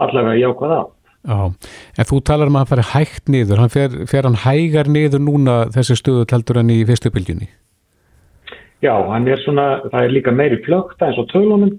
allavega 0.00 0.40
jákvæða 0.40 0.80
á. 0.80 0.84
Já, 1.20 1.52
en 2.00 2.06
þú 2.08 2.18
talar 2.24 2.48
um 2.48 2.54
að 2.56 2.62
hann 2.62 2.70
fari 2.70 2.84
hægt 2.94 3.26
niður, 3.28 3.60
hann 3.60 3.72
fer, 3.72 3.96
fer 4.08 4.24
hann 4.24 4.38
hægar 4.40 4.88
niður 4.88 5.20
núna 5.20 5.56
þessi 5.74 5.98
stöðu 6.00 6.24
teltur 6.30 6.56
hann 6.56 6.72
í 6.72 6.78
fyrstu 6.88 7.12
bylginni? 7.12 7.50
Já, 8.80 8.94
hann 9.10 9.28
er 9.28 9.42
svona, 9.42 9.82
það 9.92 10.06
er 10.06 10.14
líka 10.14 10.32
meiri 10.32 10.56
plökta 10.64 11.10
eins 11.10 11.20
og 11.20 11.28
tölunum, 11.28 11.74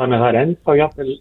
þannig 0.00 0.16
að 0.16 0.24
það 0.24 0.30
er 0.30 0.38
ennþá 0.40 0.76
jafnvel 0.78 1.16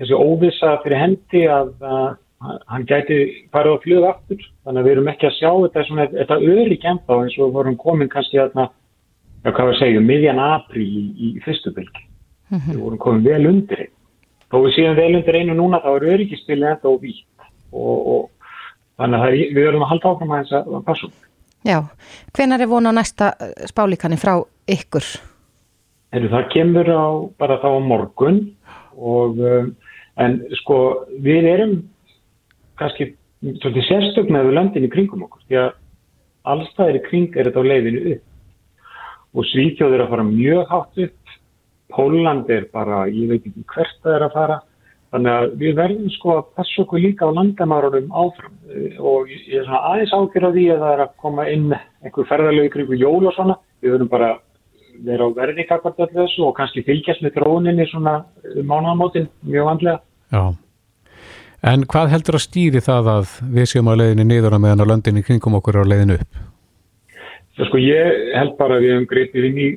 þessi 0.00 0.16
óvisa 0.16 0.70
fyrir 0.86 1.02
hendi 1.02 1.44
að, 1.52 1.74
að 1.84 2.56
hann 2.72 2.88
gæti 2.88 3.20
farið 3.52 3.76
á 3.76 3.82
fljóðu 3.84 4.08
aftur, 4.08 4.48
þannig 4.64 4.80
að 4.80 4.88
við 4.88 4.96
erum 4.96 5.12
ekki 5.12 5.28
að 5.28 5.36
sjá 5.36 5.50
þetta 5.50 5.86
svona, 5.90 6.08
þetta 6.14 6.40
örygg 6.54 6.88
ennþá 6.94 7.20
eins 7.26 7.38
og 7.44 7.52
vorum 7.58 7.78
komin 7.84 8.12
kannski 8.14 8.40
að, 8.40 8.56
já 9.44 9.52
hvað 9.52 9.74
við 9.74 9.78
segjum, 9.82 10.08
miðjan 10.08 10.42
apríl 10.46 10.88
í, 10.88 11.04
í 11.20 11.30
fyrstu 11.44 11.76
bylgi, 11.76 12.08
-hmm. 12.48 12.66
við 12.72 12.82
vorum 12.86 13.04
komin 13.04 13.28
vel 13.28 13.44
undir. 13.52 13.84
einn 13.84 13.97
þó 14.48 14.58
við 14.64 14.74
séum 14.76 14.98
vel 14.98 15.14
undir 15.18 15.38
einu 15.38 15.56
núna 15.56 15.80
þá 15.84 15.88
er 15.94 16.06
öryggispilið 16.14 16.72
enda 16.72 16.90
og 16.90 17.00
vítt. 17.04 17.48
Og, 17.72 17.96
og 18.12 18.52
þannig 19.00 19.24
að 19.24 19.38
við 19.38 19.64
verðum 19.64 19.86
að 19.86 19.92
halda 19.92 20.12
áfram 20.12 20.34
að 20.34 20.44
þess 20.44 20.58
að 20.58 20.84
passum. 20.86 21.16
Já, 21.66 21.82
hvenar 22.36 22.62
er 22.62 22.70
vona 22.70 22.92
á 22.94 22.98
næsta 22.98 23.32
eh, 23.42 23.66
spálíkanni 23.68 24.18
frá 24.20 24.38
ykkur? 24.70 25.08
Heru, 26.14 26.30
það 26.32 26.48
kemur 26.54 26.88
á 26.88 27.06
bara 27.40 27.58
þá 27.60 27.68
á 27.76 27.80
morgun. 27.84 28.40
Og 28.98 29.38
um, 29.38 29.72
en 30.18 30.38
sko 30.62 30.78
við 31.22 31.46
erum 31.52 31.74
kannski 32.78 33.12
svolítið 33.60 33.84
sérstök 33.86 34.32
með 34.34 34.52
löndin 34.54 34.86
í 34.86 34.90
kringum 34.90 35.26
okkur 35.26 35.44
því 35.46 35.60
að 35.62 35.68
allstæðir 36.48 37.04
kring 37.06 37.36
er 37.36 37.50
þetta 37.50 37.62
á 37.62 37.70
leiðinu 37.70 38.02
upp. 38.14 38.24
Og 39.36 39.46
Svíþjóð 39.50 39.94
er 39.94 40.02
að 40.04 40.12
fara 40.14 40.26
mjög 40.26 40.70
hátt 40.72 41.02
upp 41.04 41.17
Póland 41.88 42.50
er 42.52 42.66
bara, 42.72 43.06
ég 43.08 43.30
veit 43.30 43.46
ekki 43.46 43.64
hvert 43.72 44.02
það 44.04 44.16
er 44.16 44.26
að 44.26 44.34
fara 44.36 44.58
þannig 45.12 45.32
að 45.32 45.54
við 45.62 45.78
verðum 45.78 46.10
sko 46.12 46.34
að 46.34 46.50
passa 46.58 46.82
okkur 46.82 47.00
líka 47.00 47.28
á 47.28 47.32
landamárunum 47.32 48.10
áfram. 48.12 48.58
Og 49.00 49.30
ég 49.32 49.56
er 49.56 49.64
svona 49.64 49.80
aðeins 49.92 50.12
ágjör 50.12 50.48
á 50.48 50.50
því 50.52 50.66
að 50.74 50.84
það 50.84 50.92
er 50.92 51.02
að 51.04 51.16
koma 51.24 51.48
inn 51.48 51.72
einhver 52.04 52.28
ferðarlegu 52.28 52.74
kringu 52.74 53.00
jól 53.00 53.24
og 53.24 53.34
svona. 53.36 53.56
Við 53.80 53.94
verðum 53.94 54.12
bara 54.12 54.30
vera 55.08 55.28
á 55.30 55.36
verði 55.36 55.66
kakvart 55.68 56.00
allir 56.02 56.16
þessu 56.26 56.44
og 56.48 56.56
kannski 56.58 56.84
fylgjast 56.86 57.24
með 57.24 57.38
dróninni 57.38 57.86
svona 57.88 58.18
mánagamótin 58.60 59.30
mjög 59.46 59.70
vandlega. 59.70 60.02
Já. 60.34 60.44
En 61.68 61.82
hvað 61.90 62.12
heldur 62.12 62.38
að 62.38 62.44
stýri 62.44 62.82
það 62.84 63.10
að 63.16 63.34
við 63.54 63.72
séum 63.72 63.88
á 63.90 63.98
leiðinni 63.98 64.28
niður 64.28 64.58
að 64.58 64.64
meðan 64.66 64.84
á 64.84 64.90
löndinni 64.92 65.24
kringum 65.26 65.56
okkur 65.58 65.80
á 65.82 65.90
leiðinu 65.90 66.18
upp? 66.20 66.42
Það 67.58 67.70
sko 67.70 67.80
ég 67.82 68.18
held 68.38 68.54
bara 68.60 68.76
að 68.76 68.84
við 68.84 68.92
hefum 68.94 69.08
greipið 69.10 69.46
inn 69.48 69.58
í 69.58 69.68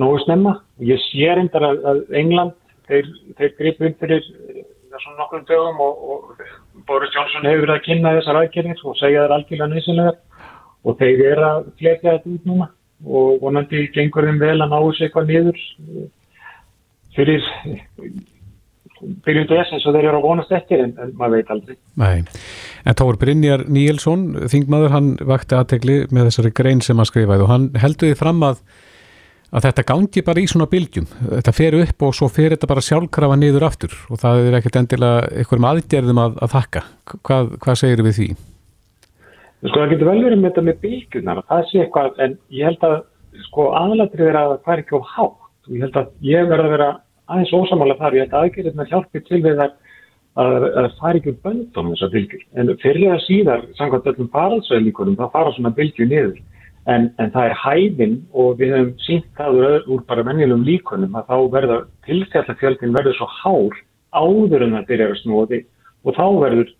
nógu 0.00 0.20
snemma. 0.24 0.56
Ég 0.82 1.00
sé 1.08 1.30
reyndar 1.36 1.66
að, 1.68 1.80
að 1.90 2.02
England, 2.22 2.56
þeir, 2.88 3.10
þeir 3.38 3.54
greipið 3.58 3.88
inn 3.88 3.98
fyrir 4.00 4.28
svona 4.92 5.18
nokkur 5.18 5.44
dögum 5.48 5.80
og, 5.82 6.02
og 6.12 6.84
Boris 6.88 7.14
Johnson 7.14 7.48
hefur 7.48 7.66
verið 7.66 7.76
að 7.78 7.86
kynna 7.86 8.14
þessar 8.18 8.40
aðgerðir 8.42 8.84
og 8.84 8.98
segja 9.00 9.24
það 9.24 9.36
algjörlega 9.38 9.70
nýsilegar 9.72 10.18
og 10.82 10.98
þeir 10.98 11.22
eru 11.30 11.46
að 11.48 11.62
fletja 11.78 12.16
þetta 12.16 12.34
út 12.34 12.50
núna 12.50 12.68
og 13.02 13.38
vonandi 13.42 13.86
gengur 13.94 14.28
þeim 14.28 14.42
vel 14.42 14.58
að 14.58 14.68
ná 14.70 14.76
þessu 14.78 15.06
eitthvað 15.06 15.30
niður 15.32 15.62
fyrir 17.16 17.48
byrjundu 19.26 19.56
þess 19.58 19.74
eins 19.74 19.86
og 19.86 19.96
þeir 19.96 20.08
eru 20.08 20.20
að 20.20 20.26
vonast 20.28 20.54
eftir 20.54 20.84
en, 20.84 20.94
en 21.02 21.12
maður 21.18 21.40
veit 21.40 21.52
aldrei. 21.54 21.76
Nei, 21.98 22.22
en 22.86 22.98
Tór 22.98 23.18
Brynjar 23.18 23.64
Níelsson, 23.72 24.24
þingmaður, 24.52 24.94
hann 24.94 25.10
vakti 25.26 25.58
aðtegli 25.58 25.98
með 26.14 26.30
þessari 26.30 26.54
grein 26.60 26.82
sem 26.84 27.00
hann 27.00 27.10
skrifaði 27.10 27.46
og 27.46 27.50
hann 27.50 27.68
heldur 27.82 28.12
því 28.12 28.20
fram 28.20 28.44
að, 28.46 28.62
að 29.52 29.66
þetta 29.68 29.84
gangi 29.90 30.24
bara 30.24 30.40
í 30.42 30.46
svona 30.48 30.68
bylgjum. 30.70 31.10
Þetta 31.28 31.54
fer 31.56 31.76
upp 31.82 32.06
og 32.06 32.16
svo 32.16 32.30
fer 32.32 32.54
þetta 32.54 32.70
bara 32.70 32.84
sjálfkrafa 32.86 33.36
niður 33.38 33.68
aftur 33.68 33.96
og 34.08 34.22
það 34.22 34.48
er 34.48 34.58
ekkert 34.58 34.80
endilega 34.80 35.28
einhverjum 35.42 35.68
aðgerðum 35.70 36.22
að, 36.24 36.40
að 36.42 36.56
þakka. 36.56 36.84
Hvað, 37.20 37.52
hvað 37.62 37.78
segir 37.82 38.04
við 38.06 38.18
því? 38.18 38.28
Sko 39.62 39.78
það 39.78 39.92
getur 39.92 40.08
vel 40.10 40.22
verið 40.24 40.40
með 40.40 40.48
þetta 40.50 40.66
með 40.66 40.78
bylgjunar, 40.82 41.44
það 41.46 41.66
sé 41.70 41.84
eitthvað, 41.84 42.16
en 42.24 42.32
ég 42.50 42.66
held 42.66 42.86
að 42.88 42.96
sko 43.46 43.68
aðalatrið 43.78 44.30
er 44.32 44.38
að 44.40 44.54
það 44.64 44.72
er 44.74 44.82
ekki 44.82 44.98
á 44.98 45.02
hátt 45.12 45.42
ég 45.70 45.84
held 45.84 45.98
að 45.98 46.10
ég 46.26 46.48
verða 46.50 46.66
að 46.66 46.74
vera 46.74 46.88
aðeins 47.30 47.54
ósamála 47.54 47.98
þar, 48.00 48.16
ég 48.16 48.24
held 48.24 48.34
að 48.34 48.46
aðgerðirna 48.46 48.86
hjálpi 48.90 49.22
til 49.28 49.40
við 49.44 49.62
að, 49.62 49.74
að, 50.42 50.66
að 50.82 50.88
fara 50.98 51.20
ekki 51.20 51.34
böndum 51.44 51.92
þessar 51.92 52.12
bylgjur. 52.14 52.42
En 52.58 52.72
fyrir 52.82 53.14
að 53.14 53.22
síðar, 53.26 53.66
samkvæmt 53.78 54.08
öllum 54.12 54.30
paralsveilíkunum, 54.32 55.18
það 55.20 55.32
fara 55.36 55.54
svona 55.56 55.74
bylgjur 55.76 56.10
niður. 56.10 56.40
En, 56.90 57.12
en 57.22 57.30
það 57.30 57.44
er 57.46 57.60
hæðin 57.62 58.14
og 58.34 58.56
við 58.58 58.72
hefum 58.74 58.94
sínt 59.04 59.26
það 59.38 59.58
úr, 59.86 60.00
bara 60.08 60.24
mennilegum 60.26 60.64
líkunum 60.66 61.14
að 61.14 61.28
þá 61.28 61.36
verða 61.52 61.76
tilfjallafjöldin 62.08 62.96
verður 62.96 63.18
svo 63.20 63.28
hár 63.38 63.76
áður 64.10 64.64
en 64.66 64.74
það 64.74 64.88
byrjar 64.88 65.12
að 65.14 65.20
snúa 65.20 65.60
og 66.02 66.16
þá 66.16 66.24
verður 66.42 66.72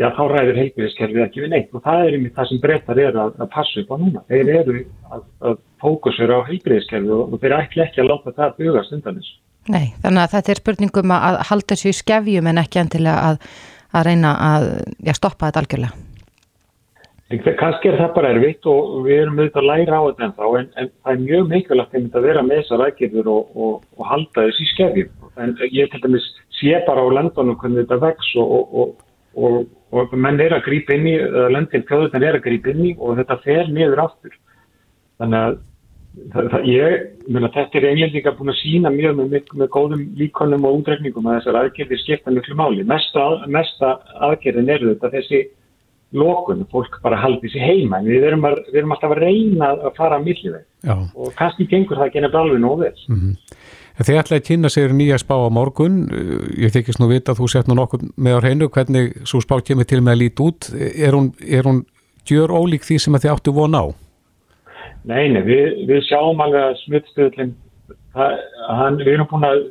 já 0.00 0.08
þá 0.14 0.22
ræður 0.30 0.58
heilbíðiskerfið 0.58 1.24
ekki 1.24 1.42
við 1.44 1.52
neitt 1.52 1.74
og 1.74 1.84
það 1.84 2.00
er 2.04 2.16
einmitt 2.16 2.36
það 2.38 2.48
sem 2.50 2.60
breytar 2.62 3.00
eru 3.00 3.20
að, 3.22 3.36
að 3.38 3.50
passa 3.54 3.82
upp 3.82 3.92
á 3.94 3.96
núna. 4.00 4.22
Þeir 4.30 4.50
eru 4.58 4.78
að, 5.08 5.26
að 5.50 5.60
fókusera 5.82 6.38
á 6.42 6.48
heilbíðiskerfið 6.48 7.12
og, 7.14 7.34
og 7.34 7.44
þeir 7.44 7.56
ætla 7.60 7.86
ekki 7.86 8.02
að 8.02 8.10
láta 8.10 8.34
það 8.38 8.56
bugast 8.58 8.96
undan 8.96 9.20
þessu. 9.20 9.36
Nei, 9.74 9.84
þannig 10.02 10.24
að 10.24 10.34
þetta 10.34 10.52
er 10.52 10.60
spurningum 10.60 11.14
að 11.16 11.38
halda 11.50 11.70
þessu 11.72 11.92
í 11.92 11.98
skefjum 12.00 12.50
en 12.50 12.60
ekki 12.64 12.82
endilega 12.82 13.30
að, 13.30 13.38
að 13.94 14.08
reyna 14.10 14.34
að 14.50 14.66
já, 14.98 15.14
stoppa 15.16 15.48
þetta 15.48 15.62
algjörlega. 15.62 16.02
Kanski 17.42 17.88
er 17.88 17.96
það 17.98 18.10
bara 18.14 18.30
erfitt 18.34 18.66
og 18.68 19.06
við 19.06 19.20
erum 19.22 19.38
auðvitað 19.38 19.62
að 19.62 19.68
læra 19.70 19.98
á 19.98 20.02
þetta 20.06 20.24
en 20.26 20.34
þá 20.36 20.44
en, 20.58 20.68
en 20.80 20.90
það 20.92 21.12
er 21.12 21.22
mjög 21.24 21.48
mikilvægt 21.50 22.16
að 22.18 22.26
vera 22.28 22.42
með 22.44 22.60
þessar 22.60 22.84
aðgerður 22.86 23.30
og, 23.32 23.56
og, 23.56 23.74
og 23.96 24.08
halda 24.10 24.44
þessu 24.44 24.64
í 24.64 24.70
skefjum. 24.72 25.12
En 25.42 25.54
ég 25.72 25.90
til 25.90 26.00
dæmis 26.04 26.28
sé 26.58 26.80
bara 26.86 27.02
á 27.02 27.14
landunum 27.18 27.58
hvernig 27.60 27.84
þetta 27.84 28.00
vex 28.04 28.32
og, 28.42 28.96
og 29.34 30.16
menn 30.16 30.42
er 30.42 30.56
að 30.56 30.66
grípa 30.68 30.96
inn 30.98 31.08
í, 31.10 31.14
landin 31.54 31.86
fjóðutan 31.88 32.26
er 32.28 32.38
að 32.38 32.46
grípa 32.48 32.74
inn 32.74 32.90
í 32.90 32.96
og 32.98 33.16
þetta 33.22 33.40
fer 33.46 33.70
niður 33.72 34.04
aftur. 34.08 34.36
Þannig 35.22 35.46
að 35.48 35.62
Það, 36.14 36.46
það, 36.52 36.66
ég, 36.70 36.92
mena, 37.34 37.48
þetta 37.50 37.78
er 37.80 37.84
englendinga 37.88 38.32
búin 38.38 38.52
að 38.52 38.60
sína 38.60 38.90
mjög 38.94 39.16
með, 39.18 39.32
með, 39.32 39.48
með 39.58 39.68
góðum 39.74 40.02
líkonum 40.14 40.66
og 40.68 40.76
útreikningum 40.78 41.26
að 41.26 41.40
þessar 41.40 41.56
aðgerðir 41.58 42.00
skipta 42.04 42.34
miklu 42.34 42.54
máli. 42.54 42.84
Mesta, 42.86 43.24
mesta 43.50 43.90
aðgerðin 44.22 44.70
er 44.70 44.84
þetta 44.92 45.10
þessi 45.10 45.40
lókun, 46.12 46.66
fólk 46.70 47.00
bara 47.02 47.18
haldi 47.18 47.48
þessi 47.48 47.62
heima 47.62 47.98
en 47.98 48.08
við 48.08 48.26
erum, 48.28 48.44
að, 48.46 48.60
við 48.70 48.82
erum 48.82 48.92
alltaf 48.94 49.14
að 49.14 49.22
reyna 49.24 49.70
að 49.74 49.96
fara 49.96 50.18
að 50.18 50.28
milliveg 50.28 50.92
og 51.14 51.32
kannski 51.38 51.66
gengur 51.70 51.98
það 51.98 52.20
nefnilega 52.20 52.42
alveg 52.44 52.84
vel. 52.84 52.92
Mm 53.08 53.20
-hmm. 53.20 53.34
Þið 53.94 54.16
ætlaði 54.18 54.40
að 54.40 54.46
kynna 54.48 54.68
sér 54.68 54.92
nýja 54.92 55.18
spá 55.22 55.34
á 55.38 55.48
morgun, 55.54 56.08
ég 56.58 56.72
þykist 56.74 56.98
nú 56.98 57.06
vita 57.06 57.32
að 57.32 57.38
þú 57.38 57.48
sett 57.50 57.68
nú 57.70 57.74
nokkuð 57.78 58.08
með 58.18 58.34
á 58.34 58.42
hreinu, 58.42 58.68
hvernig 58.68 59.12
svo 59.22 59.38
spá 59.40 59.60
kemur 59.62 59.86
til 59.86 60.00
með 60.02 60.12
að 60.12 60.20
líti 60.22 60.42
út, 60.42 60.70
er 60.74 61.14
hún, 61.14 61.28
er 61.46 61.62
hún 61.62 61.84
gjör 62.26 62.50
ólík 62.50 62.82
því 62.82 62.98
sem 62.98 63.14
þið 63.14 63.30
áttu 63.30 63.54
von 63.54 63.78
á? 63.78 63.84
Nei, 65.04 65.28
nei, 65.28 65.42
við, 65.46 65.86
við 65.86 66.02
sjáum 66.08 66.42
alveg 66.42 66.62
að 66.62 66.80
smittstöðlinn, 66.82 67.54
við 68.98 69.12
erum 69.14 69.30
búin 69.30 69.46
að 69.46 69.62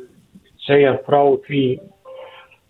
segja 0.68 0.96
frá 1.04 1.20
því 1.48 1.64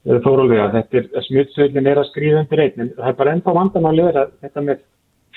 þórulega 0.03 0.71
þetta 0.73 0.99
er, 0.99 1.07
smittstöðlinn 1.27 1.87
er 1.87 2.01
að 2.01 2.09
skrýða 2.09 2.41
undir 2.43 2.63
einn, 2.65 2.81
en 2.83 2.91
það 2.97 3.07
er 3.11 3.17
bara 3.21 3.35
ennþá 3.37 3.55
vandamáli 3.59 4.05
verið 4.07 4.21
að 4.23 4.33
þetta 4.43 4.65
með 4.67 4.83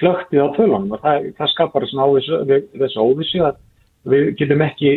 flöktið 0.01 0.43
á 0.43 0.49
tölunum 0.57 0.93
og 0.97 1.03
það, 1.05 1.31
það 1.39 1.53
skapar 1.53 1.87
þessu 1.87 3.05
óvissu 3.05 3.47
að 3.47 3.63
við 4.07 4.29
getum 4.41 4.67
ekki 4.67 4.93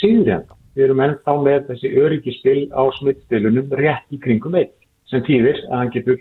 síður 0.00 0.34
ennþá. 0.38 0.60
Við 0.74 0.84
erum 0.88 1.02
ennþá 1.06 1.34
með 1.46 1.66
þessi 1.70 1.90
öryggispil 2.02 2.60
á 2.74 2.82
smittstöðlunum 2.98 3.74
rétt 3.78 4.14
í 4.14 4.20
kringum 4.22 4.58
einn 4.58 4.72
sem 5.10 5.22
týðir 5.22 5.60
að 5.70 5.78
hann 5.78 5.94
getur 5.94 6.20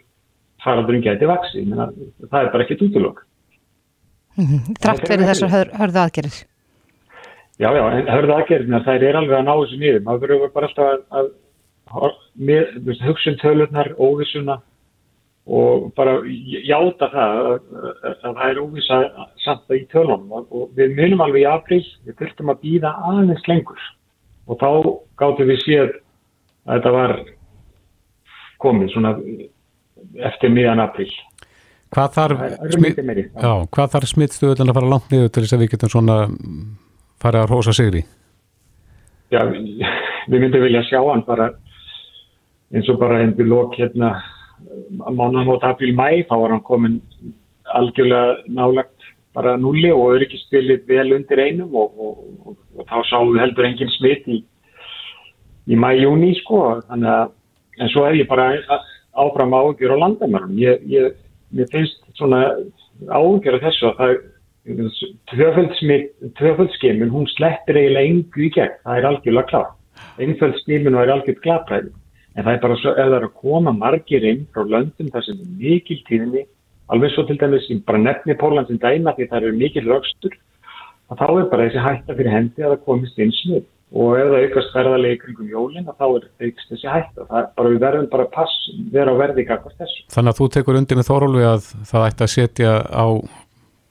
faraldurinn 0.63 1.03
getið 1.03 1.31
vaksi, 1.31 1.63
það 1.73 2.39
er 2.39 2.51
bara 2.53 2.65
ekkit 2.65 2.83
útlokk. 2.85 3.23
Mm 4.37 4.45
-hmm. 4.45 4.75
Þrátt 4.81 5.07
fyrir 5.07 5.29
þessar 5.29 5.53
hör, 5.53 5.71
hörðu 5.79 5.99
aðgerðir? 6.03 6.37
Já, 7.61 7.69
já, 7.69 7.83
hörðu 8.09 8.33
aðgerðina 8.33 8.83
það 8.85 9.03
er 9.07 9.17
alveg 9.19 9.37
að 9.37 9.45
ná 9.45 9.53
þessu 9.53 9.77
nýðum. 9.81 10.05
Það 10.07 10.21
verður 10.23 10.53
bara 10.53 10.69
alltaf 10.69 10.87
að, 11.19 11.27
um 11.93 13.39
tölurnar, 13.41 13.93
óvissuna 13.97 14.59
og 15.43 15.89
bara 15.97 16.21
játa 16.63 17.09
það 17.11 17.33
að, 17.43 17.55
að 18.07 18.21
það 18.21 18.45
er 18.49 18.61
óvissa 18.61 18.99
samt 19.43 19.65
að 19.67 19.79
í 19.81 19.83
tölunum 19.91 20.31
og 20.39 20.69
við 20.77 20.95
munum 20.95 21.23
alveg 21.25 21.43
í 21.43 21.49
april, 21.49 21.81
við 22.07 22.15
þurftum 22.21 22.53
að 22.53 22.61
býða 22.63 22.93
aðeins 23.09 23.49
lengur 23.51 23.83
og 24.47 24.59
þá 24.61 24.69
gáttum 25.19 25.51
við 25.51 25.59
séð 25.65 25.91
að 26.63 26.77
þetta 26.77 26.93
var 26.95 27.15
komið 28.63 28.93
svona 28.93 29.13
eftir 30.29 30.53
miðan 30.53 30.83
april. 30.83 31.09
Hvað 31.93 32.15
þarf, 32.15 32.43
smit, 32.73 33.01
þarf 33.75 34.09
smittstöðulega 34.09 34.71
að 34.71 34.77
fara 34.79 34.91
langt 34.95 35.11
niður 35.11 35.29
til 35.29 35.43
þess 35.43 35.55
að 35.55 35.63
við 35.63 35.73
getum 35.75 35.91
svona 35.93 36.17
fara 37.21 37.43
að 37.43 37.51
rosa 37.51 37.75
sigri? 37.75 38.01
Já, 39.33 39.43
við 39.49 40.39
myndum 40.39 40.63
vilja 40.63 40.81
sjá 40.87 41.01
hann 41.03 41.25
bara 41.27 41.51
eins 42.73 42.89
og 42.89 42.99
bara 42.99 43.21
hendur 43.21 43.47
lók 43.49 43.75
hérna 43.77 44.15
mánan 44.99 45.49
á 45.49 45.55
tapil 45.61 45.93
mæ, 45.95 46.25
þá 46.27 46.35
var 46.41 46.49
hann 46.55 46.63
komin 46.63 47.01
algjörlega 47.73 48.43
nálagt 48.47 48.99
bara 49.33 49.57
nulli 49.57 49.91
og 49.91 50.15
öryggispilið 50.15 50.87
vel 50.87 51.13
undir 51.17 51.39
einum 51.39 51.75
og, 51.75 51.93
og, 51.97 52.17
og, 52.45 52.57
og 52.77 52.85
þá 52.89 53.17
við 53.29 53.41
heldur 53.41 53.67
engin 53.69 53.93
smitt 53.97 54.27
í, 54.29 54.43
í 55.67 55.75
mæjúni 55.79 56.33
sko, 56.41 56.81
þannig 56.89 57.09
að 57.09 57.31
en 57.81 57.89
svo 57.89 58.05
er 58.05 58.19
ég 58.19 58.29
bara 58.29 58.51
áfram 59.13 59.53
ágjör 59.53 59.95
á 59.97 60.03
landamærum, 60.03 60.53
ég, 60.57 60.85
ég 60.89 61.17
mér 61.53 61.69
finnst 61.73 62.01
svona 62.17 62.45
ágjör 63.09 63.57
af 63.57 63.65
þessu 63.67 63.89
að 63.89 63.99
það 63.99 64.13
tvöföldskimun, 66.39 67.11
hún 67.11 67.27
sleppir 67.33 67.77
eiginlega 67.77 68.07
engu 68.07 68.45
í 68.45 68.51
gegn, 68.53 68.77
það 68.85 68.99
er 68.99 69.07
algjörlega 69.09 69.49
klár. 69.49 69.71
Einföldskimun 70.23 70.97
er 71.01 71.11
algjörð 71.11 71.41
glapræði, 71.43 71.91
en 72.33 72.45
það 72.45 72.53
er 72.53 72.63
bara 72.63 72.79
svo, 72.81 72.93
ef 72.93 73.09
það 73.09 73.17
er 73.19 73.27
að 73.27 73.35
koma 73.41 73.75
margir 73.77 74.25
inn 74.29 74.47
frá 74.53 74.65
löndum 74.65 75.11
þar 75.13 75.27
sem 75.27 75.41
er 75.43 75.51
mikil 75.59 75.99
tíðinni, 76.07 76.47
alveg 76.93 77.13
svo 77.13 77.27
til 77.27 77.37
dæmis, 77.41 77.69
bara 77.87 78.01
nefni 78.01 78.37
Pólans 78.39 78.73
í 78.73 78.79
dæma 78.81 79.15
því 79.17 79.29
það 79.29 79.39
eru 79.41 79.61
mikil 79.61 79.85
rögstur, 79.89 80.35
þá 81.13 81.27
er 81.29 81.47
bara 81.51 81.67
þessi 81.67 81.85
hætta 81.85 82.17
fyrir 82.17 82.33
hendi 82.33 82.65
að 82.65 82.75
það 82.75 82.85
komist 82.87 83.21
inn 83.21 83.33
snuð 83.43 83.69
og 83.93 84.15
ef 84.17 84.29
það 84.31 84.43
aukast 84.47 84.71
ferðarlega 84.73 85.13
í 85.13 85.19
kringum 85.21 85.49
jólin 85.51 85.85
þá 85.85 86.05
er 86.07 86.23
aukst 86.47 86.71
þessi 86.71 86.89
hætta. 86.89 87.25
Það, 87.29 87.49
bara 87.59 87.73
við 87.73 87.83
verðum 87.83 88.07
bara 88.09 88.25
pass, 88.33 88.55
vera 88.93 89.13
á 89.13 89.15
verði. 89.19 89.45
Þannig 89.45 90.31
að 90.31 90.39
þú 90.39 90.47
tekur 90.55 90.79
undir 90.79 90.97
með 90.97 91.09
Þórólfi 91.11 91.45
að 91.45 91.67
það 91.91 92.07
ætti 92.07 92.25
að 92.25 92.31
setja 92.33 92.71
á 92.89 93.05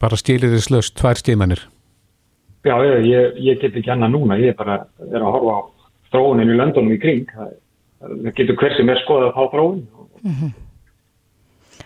bara 0.02 0.18
stíliðislöst 0.18 0.96
tvær 0.98 1.20
stímanir 1.20 1.62
Já, 2.62 2.76
ég, 3.02 3.38
ég 3.42 3.58
get 3.58 3.74
ekki 3.74 3.90
annað 3.90 4.12
núna. 4.14 4.38
Ég 4.38 4.52
er 4.52 4.58
bara 4.58 4.76
er 5.08 5.18
að 5.18 5.32
horfa 5.34 5.54
á 5.54 5.60
þróunin 6.12 6.52
í 6.52 6.58
löndunum 6.58 6.94
í 6.94 6.98
kring. 7.02 7.30
Það, 7.34 7.56
það 8.02 8.34
getur 8.38 8.58
hver 8.60 8.76
sem 8.76 8.90
er 8.92 9.02
skoðað 9.04 9.38
á 9.38 9.42
þróun 9.54 9.86
mm 10.22 10.34
-hmm. 10.34 10.52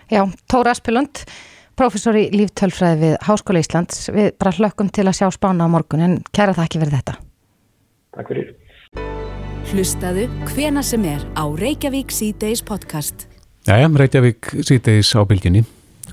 Já, 0.07 0.23
Tóra 0.47 0.71
Aspilund 0.71 1.25
professor 1.77 2.17
í 2.17 2.27
líftölfræði 2.33 2.99
við 3.03 3.15
Háskóla 3.27 3.61
Íslands. 3.61 4.07
Við 4.13 4.31
bara 4.41 4.55
hlökkum 4.57 4.89
til 4.93 5.05
að 5.05 5.19
sjá 5.19 5.29
spána 5.33 5.67
á 5.69 5.73
morgun 5.73 6.03
en 6.03 6.15
kæra 6.33 6.55
það 6.57 6.65
ekki 6.65 6.81
verið 6.81 6.97
þetta. 6.97 7.15
Takk 8.17 8.31
fyrir. 8.31 8.53
Hlustaðu 9.67 10.27
hvena 10.53 10.83
sem 10.85 11.03
er 11.05 11.23
á 11.37 11.45
Reykjavík 11.45 12.13
C-Days 12.15 12.63
podcast. 12.65 13.27
Jæja, 13.67 13.89
Reykjavík 13.91 14.53
síðdeis 14.63 15.11
á 15.13 15.21
bylginni. 15.27 15.65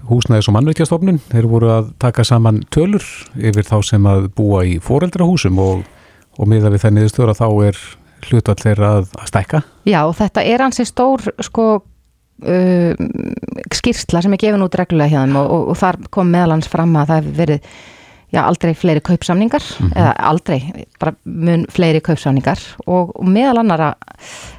Húsnæðis 0.04 0.50
og 0.50 0.56
mannveitjastofnun, 0.58 1.20
þeir 1.30 1.46
voru 1.48 1.70
að 1.72 1.92
taka 2.02 2.26
saman 2.26 2.60
tölur 2.74 3.04
yfir 3.38 3.64
þá 3.64 3.78
sem 3.86 4.08
að 4.10 4.26
búa 4.36 4.64
í 4.68 4.74
foreldrahúsum 4.82 5.60
og, 5.62 5.84
og 6.36 6.50
miða 6.50 6.72
við 6.74 6.90
að 6.90 7.38
þá 7.38 7.46
er 7.70 7.78
hlutvall 8.30 8.60
þeirra 8.60 8.92
að, 8.98 9.10
að 9.20 9.32
stækka. 9.32 9.64
Já, 9.88 10.00
þetta 10.20 10.46
er 10.52 10.64
hansi 10.64 10.86
stór 10.88 11.26
sko 11.44 11.66
uh, 11.78 13.02
skýrsla 13.74 14.24
sem 14.24 14.36
er 14.36 14.42
gefin 14.44 14.64
út 14.64 14.78
reglulega 14.78 15.24
þeim 15.24 15.36
og, 15.40 15.50
og, 15.50 15.66
og 15.74 15.82
þar 15.82 16.00
kom 16.14 16.32
meðalans 16.34 16.70
fram 16.70 16.96
að 17.00 17.12
það 17.12 17.20
hefur 17.22 17.36
verið 17.42 17.68
já, 18.34 18.40
aldrei 18.42 18.72
fleiri 18.78 19.04
kaupsamningar 19.04 19.68
eða 19.92 20.14
aldrei, 20.30 20.58
bara 21.00 21.14
mun 21.24 21.68
fleiri 21.72 22.02
kaupsamningar 22.04 22.62
og, 22.86 23.14
og 23.14 23.28
meðal 23.30 23.60
annara 23.62 23.92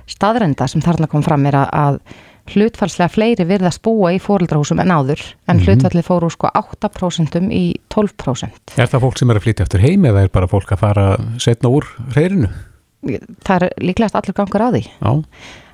staðrenda 0.09 0.69
sem 0.71 0.83
þarna 0.85 1.09
kom 1.11 1.25
fram 1.25 1.45
er 1.49 1.59
að, 1.65 1.99
hlutfallslega 2.53 3.09
fleiri 3.09 3.45
virðast 3.49 3.81
búa 3.85 4.11
í 4.13 4.19
fóreldrahúsum 4.21 4.77
en 4.83 4.93
áður 4.93 5.23
en 5.49 5.61
hlutfallið 5.63 6.05
fóru 6.05 6.29
sko 6.29 6.51
8% 6.53 7.39
í 7.49 7.63
12%. 7.89 8.75
Er 8.77 8.91
það 8.91 9.05
fólk 9.07 9.17
sem 9.17 9.33
er 9.33 9.39
að 9.39 9.47
flytja 9.47 9.65
eftir 9.65 9.81
heim 9.81 10.05
eða 10.05 10.25
er 10.25 10.33
bara 10.33 10.49
fólk 10.51 10.75
að 10.75 10.83
fara 10.83 11.07
setna 11.41 11.73
úr 11.73 11.89
hreirinu? 12.13 12.51
Það 13.05 13.55
er 13.61 13.69
líklegast 13.85 14.17
allur 14.17 14.37
gangur 14.37 14.65
á 14.65 14.69
því. 14.73 14.83
Já, 14.99 15.11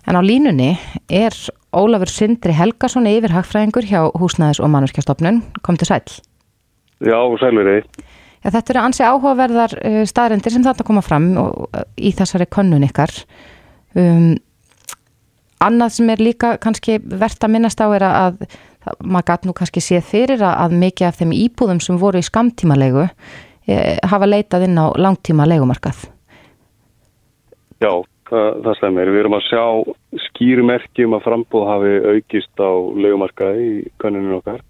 En 0.08 0.18
á 0.18 0.22
línunni 0.22 0.80
er 1.10 1.36
Ólafur 1.72 2.10
Sindri 2.10 2.54
Helgason 2.58 3.06
yfir 3.08 3.34
hagfræðingur 3.36 3.86
hjá 3.86 4.10
Húsnæðis 4.18 4.60
og 4.60 4.72
mannverkjastofnun. 4.74 5.44
Kom 5.62 5.78
til 5.78 5.88
sæl. 5.88 6.02
Já, 7.00 7.20
sælur. 7.40 7.70
Já, 8.42 8.50
þetta 8.50 8.74
eru 8.74 8.82
ansi 8.82 9.06
áhugaverðar 9.06 9.76
uh, 9.78 10.02
staðrendir 10.10 10.54
sem 10.54 10.66
þetta 10.66 10.86
koma 10.88 11.04
fram 11.06 11.30
og, 11.38 11.68
uh, 11.70 11.86
í 12.02 12.12
þessari 12.18 12.50
könnun 12.50 12.88
ykkar. 12.88 13.14
Um, 13.94 14.34
annað 15.62 15.98
sem 16.00 16.10
er 16.10 16.24
líka 16.24 16.56
kannski 16.62 16.98
verðt 17.06 17.46
að 17.46 17.54
minnast 17.54 17.82
á 17.82 17.88
er 17.94 18.08
að, 18.08 18.42
að 18.82 19.04
maður 19.06 19.28
gæt 19.30 19.46
nú 19.46 19.56
kannski 19.58 19.86
séð 19.86 20.08
fyrir 20.10 20.42
að, 20.42 20.58
að 20.66 20.78
mikið 20.82 21.08
af 21.08 21.22
þeim 21.22 21.36
íbúðum 21.38 21.84
sem 21.86 22.02
voru 22.02 22.22
í 22.22 22.26
skamtímalegu 22.26 23.06
eh, 23.06 24.00
hafa 24.10 24.30
leitað 24.30 24.66
inn 24.66 24.82
á 24.82 24.90
langtíma 24.98 25.46
legumarkað. 25.46 26.08
Já, 27.82 27.92
það, 28.30 28.48
það 28.66 28.78
stemir. 28.80 29.12
Við 29.12 29.24
erum 29.24 29.38
að 29.38 29.48
sjá 29.48 29.64
skýrumerkjum 30.28 31.18
að 31.18 31.26
frambúð 31.26 31.68
hafi 31.70 31.96
aukist 32.14 32.62
á 32.62 32.72
legumarkaði 33.06 33.68
í 33.68 33.82
könnunum 34.02 34.38
okkar. 34.40 34.62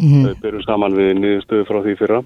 Mm. 0.00 0.26
Við 0.26 0.36
byrjum 0.44 0.66
saman 0.66 0.96
við 0.96 1.12
niðurstöðu 1.20 1.68
frá 1.68 1.80
því 1.84 1.96
fyrra. 2.00 2.20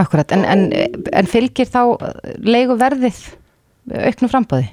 Akkurat, 0.00 0.32
en, 0.32 0.46
en, 0.48 0.64
en 1.12 1.28
fylgir 1.28 1.68
þá 1.68 1.82
leiguverðið 2.40 3.20
auknu 3.90 4.30
frambóði? 4.30 4.70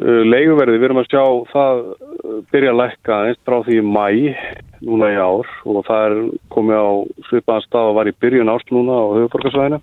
Uh, 0.00 0.22
Leiguverði, 0.24 0.78
við 0.80 0.86
erum 0.88 1.02
að 1.02 1.08
sjá 1.12 1.24
það 1.52 1.80
uh, 1.84 2.36
byrja 2.52 2.70
að 2.72 2.78
lækka 2.80 3.16
eins 3.28 3.40
frá 3.44 3.58
því 3.66 3.80
mæ 3.84 4.06
núna 4.82 5.10
í 5.12 5.18
ár 5.20 5.50
og 5.68 5.82
það 5.84 6.04
er 6.06 6.14
komið 6.54 6.80
á 6.80 6.90
svipaðan 7.28 7.66
stað 7.66 7.90
og 7.90 7.98
var 7.98 8.08
í 8.08 8.14
byrjun 8.24 8.52
ást 8.52 8.72
núna 8.72 8.96
á 8.96 9.04
höfuborgarsvæðinu 9.18 9.82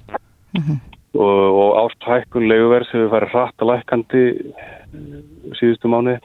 og, 1.17 1.59
og 1.61 1.69
ásthækkun 1.85 2.49
leiguverðs 2.49 2.91
hefur 2.93 3.13
farið 3.15 3.33
hratt 3.35 3.63
að 3.63 3.71
lækkandi 3.73 4.25
uh, 4.35 5.55
síðustu 5.59 5.91
mánu 5.91 6.19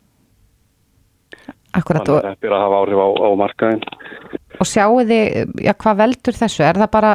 Akkurat, 1.75 2.07
og, 2.07 2.21
að 2.21 2.29
þetta 2.29 2.47
er 2.47 2.55
að 2.55 2.65
hafa 2.65 2.81
áhrif 2.83 3.01
á, 3.03 3.09
á 3.19 3.29
markaðin 3.41 3.87
og 4.61 4.69
sjáu 4.69 5.03
þið, 5.09 5.57
já, 5.65 5.73
hvað 5.75 6.01
veldur 6.03 6.39
þessu? 6.39 6.63
Er 6.65 6.79
það 6.83 6.91
bara 6.95 7.15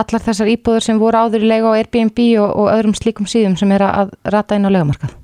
allar 0.00 0.22
þessar 0.22 0.50
íbúður 0.52 0.86
sem 0.86 1.00
voru 1.00 1.24
áður 1.24 1.44
í 1.44 1.50
leigu 1.50 1.72
á 1.72 1.78
Airbnb 1.78 2.20
og, 2.42 2.52
og 2.62 2.70
öðrum 2.72 2.94
slíkum 2.96 3.28
síðum 3.30 3.56
sem 3.58 3.72
er 3.74 3.84
að 3.86 4.14
rata 4.30 4.58
inn 4.58 4.68
á 4.68 4.74
legumarkað? 4.74 5.16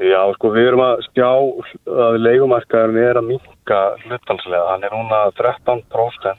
Já, 0.00 0.20
sko, 0.32 0.48
við 0.54 0.70
erum 0.70 0.80
að 0.86 1.02
sjá 1.10 1.28
að 2.06 2.14
leigumarkaðurinn 2.24 3.04
er 3.04 3.20
að 3.20 3.26
minka 3.34 3.80
hlutalslega. 4.06 4.62
Hann 4.70 4.86
er 4.88 4.94
núna 4.96 5.18
13% 5.36 6.30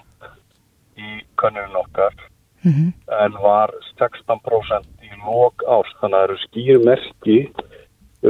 í 0.98 1.20
könnurinn 1.38 1.78
okkar 1.78 2.16
Mm 2.64 2.94
en 3.22 3.36
var 3.44 3.74
16% 4.00 5.06
í 5.06 5.12
lók 5.26 5.64
árs. 5.68 5.92
Þannig 6.02 6.18
að 6.18 6.22
það 6.22 6.28
eru 6.28 6.38
skýr 6.46 6.80
merki 6.86 7.38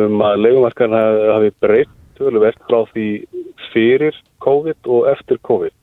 um 0.02 0.24
að 0.26 0.42
leigumarkaðurinn 0.46 1.34
hafi, 1.36 1.52
breytt 1.64 1.96
töluvert 2.18 2.60
frá 2.68 2.82
því 2.92 3.08
fyrir 3.72 4.18
COVID 4.44 4.90
og 4.96 5.10
eftir 5.14 5.40
COVID. 5.48 5.76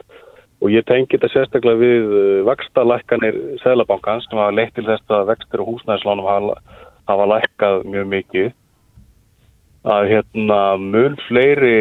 Og 0.58 0.72
ég 0.74 0.86
tengi 0.88 1.14
þetta 1.14 1.30
sérstaklega 1.32 1.78
við 1.78 2.14
vakstarlækkanir 2.48 3.36
Sælabankans 3.62 4.26
sem 4.26 4.40
hafa 4.40 4.56
leitt 4.56 4.74
til 4.74 4.86
þess 4.88 5.14
að 5.14 5.28
vextir 5.30 5.62
og 5.62 5.70
húsnæðislánum 5.72 6.26
hafa, 6.26 6.56
hafa 7.10 7.28
lækkað 7.34 7.84
mjög 7.86 8.10
mikið 8.14 8.48
að 9.88 10.08
hérna 10.10 10.60
mun 10.82 11.14
fleiri 11.28 11.78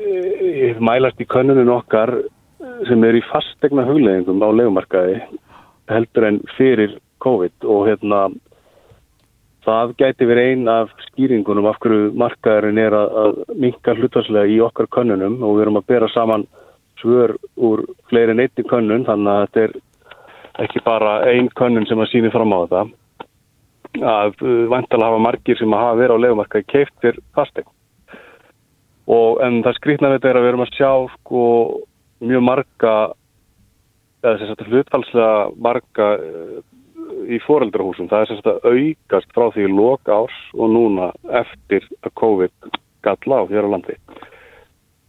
e, 0.00 0.72
mælast 0.80 1.20
í 1.20 1.28
könnunum 1.28 1.74
okkar 1.76 2.14
sem 2.88 3.04
er 3.04 3.18
í 3.18 3.26
fastegna 3.28 3.84
hugleggingum 3.86 4.40
á 4.40 4.48
legumarkaði 4.48 5.20
heldur 5.88 6.28
en 6.28 6.40
fyrir 6.56 6.98
COVID 7.24 7.64
og 7.64 7.88
hérna 7.88 8.28
það 9.66 9.94
gæti 10.00 10.28
verið 10.28 10.52
ein 10.52 10.70
af 10.72 10.92
skýringunum 11.08 11.66
af 11.68 11.80
hverju 11.82 12.12
markaðurinn 12.18 12.80
er 12.80 12.96
að, 12.96 13.18
að 13.22 13.42
minka 13.64 13.94
hlutvarslega 13.96 14.52
í 14.52 14.60
okkar 14.64 14.88
könnunum 14.94 15.42
og 15.42 15.56
við 15.56 15.66
erum 15.66 15.80
að 15.80 15.88
bera 15.92 16.08
saman 16.14 16.46
svör 17.00 17.36
úr 17.56 17.84
fleiri 18.10 18.34
einni 18.34 18.68
könnun 18.70 19.06
þannig 19.06 19.32
að 19.32 19.44
þetta 19.44 19.64
er 19.66 19.76
ekki 20.64 20.84
bara 20.86 21.18
ein 21.30 21.50
könnun 21.58 21.86
sem 21.86 22.00
að 22.00 22.10
síni 22.12 22.32
fram 22.34 22.54
á 22.54 22.58
þetta 22.64 22.86
að 23.98 24.40
uh, 24.44 24.64
vantala 24.70 25.10
hafa 25.10 25.20
margir 25.22 25.58
sem 25.58 25.74
að 25.74 25.84
hafa 25.84 26.00
verið 26.02 26.16
á 26.18 26.24
legumarkaði 26.24 26.70
keift 26.72 26.94
fyrir 27.02 27.20
fastegn 27.36 27.68
og 29.08 29.40
en 29.44 29.62
það 29.64 29.78
skrýtna 29.78 30.10
við 30.12 30.18
þetta 30.18 30.30
er 30.30 30.38
að 30.38 30.44
við 30.44 30.52
erum 30.52 30.64
að 30.66 30.74
sjá 30.76 30.90
sko 31.14 31.44
mjög 32.28 32.44
marga 32.44 32.94
eða 34.22 34.38
sem 34.38 34.50
sagt 34.50 34.66
hlutfalslega 34.66 35.48
marga 35.62 36.08
uh, 36.18 36.58
í 37.28 37.38
foreldrahúsum. 37.44 38.08
Það 38.10 38.24
er 38.24 38.30
sagt 38.32 38.50
að 38.50 38.66
aukast 38.72 39.32
frá 39.36 39.48
því 39.54 39.68
lok 39.72 40.10
árs 40.12 40.38
og 40.56 40.72
núna 40.74 41.12
eftir 41.40 41.86
að 42.02 42.14
COVID 42.20 42.78
galla 43.06 43.42
á 43.42 43.44
hér 43.50 43.68
á 43.68 43.72
landi. 43.74 43.96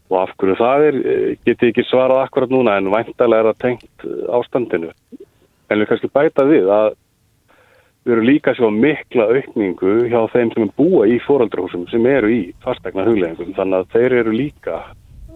Og 0.10 0.17
af 0.24 0.34
hverju 0.41 0.58
það 0.58 0.86
er 0.88 0.95
eh, 1.00 1.36
get 1.45 1.62
ég 1.62 1.74
ekki 1.74 1.86
svarað 1.86 2.24
akkurat 2.24 2.54
núna 2.54 2.80
en 2.80 2.89
væntalega 2.93 3.43
er 3.43 3.52
það 3.52 3.60
tengt 3.65 4.08
eh, 4.08 4.24
ástandinu. 4.39 4.89
En 5.69 5.82
við 5.82 5.89
kannski 5.91 6.10
bæta 6.13 6.45
við 6.50 6.72
að 6.74 6.95
við 8.08 8.15
erum 8.15 8.30
líka 8.30 8.54
að 8.54 8.62
sjá 8.62 8.69
mikla 8.74 9.28
aukningu 9.36 9.95
hjá 10.10 10.22
þeim 10.34 10.54
sem 10.56 10.65
er 10.65 10.74
búa 10.80 11.06
í 11.06 11.19
foreldrahúsum 11.26 11.86
sem 11.91 12.06
eru 12.10 12.32
í 12.34 12.41
fastegna 12.63 13.06
hugleggingum 13.06 13.54
þannig 13.58 13.84
að 13.84 13.93
þeir 13.93 14.15
eru 14.24 14.34
líka 14.34 14.80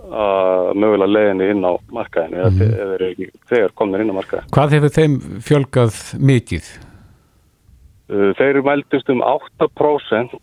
að 0.04 0.72
mögulega 0.84 1.12
leiðinni 1.12 1.50
inn 1.54 1.68
á 1.68 1.74
markaðinu 1.96 2.40
eða 2.42 2.50
mm. 2.52 2.58
þeir 2.60 2.96
eru 2.96 3.28
þegar 3.52 3.76
komnir 3.80 4.04
inn 4.04 4.12
á 4.12 4.20
markaðinu. 4.20 4.54
hvað 4.58 4.76
hefur 4.78 4.96
þeim 4.98 5.20
fjölgað 5.48 6.00
mikið? 6.32 6.72
Uh, 8.12 8.32
Þeir 8.38 8.60
mæltist 8.66 9.10
um 9.10 9.22
8% 9.24 10.34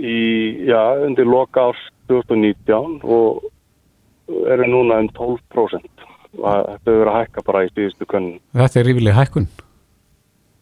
í, 0.00 0.20
já, 0.64 0.80
undir 1.04 1.28
loka 1.28 1.68
árs 1.70 1.82
2019 2.08 3.02
og 3.04 3.44
eru 4.48 4.68
núna 4.70 5.02
um 5.02 5.10
12% 5.12 6.08
og 6.40 6.46
þetta 6.48 6.72
hefur 6.72 7.02
verið 7.02 7.12
að 7.12 7.18
hækka 7.18 7.44
bara 7.44 7.64
í 7.66 7.70
síðustu 7.74 8.08
könnun. 8.08 8.40
Þetta 8.56 8.80
er 8.80 8.88
rífileg 8.88 9.18
hækkun. 9.18 9.48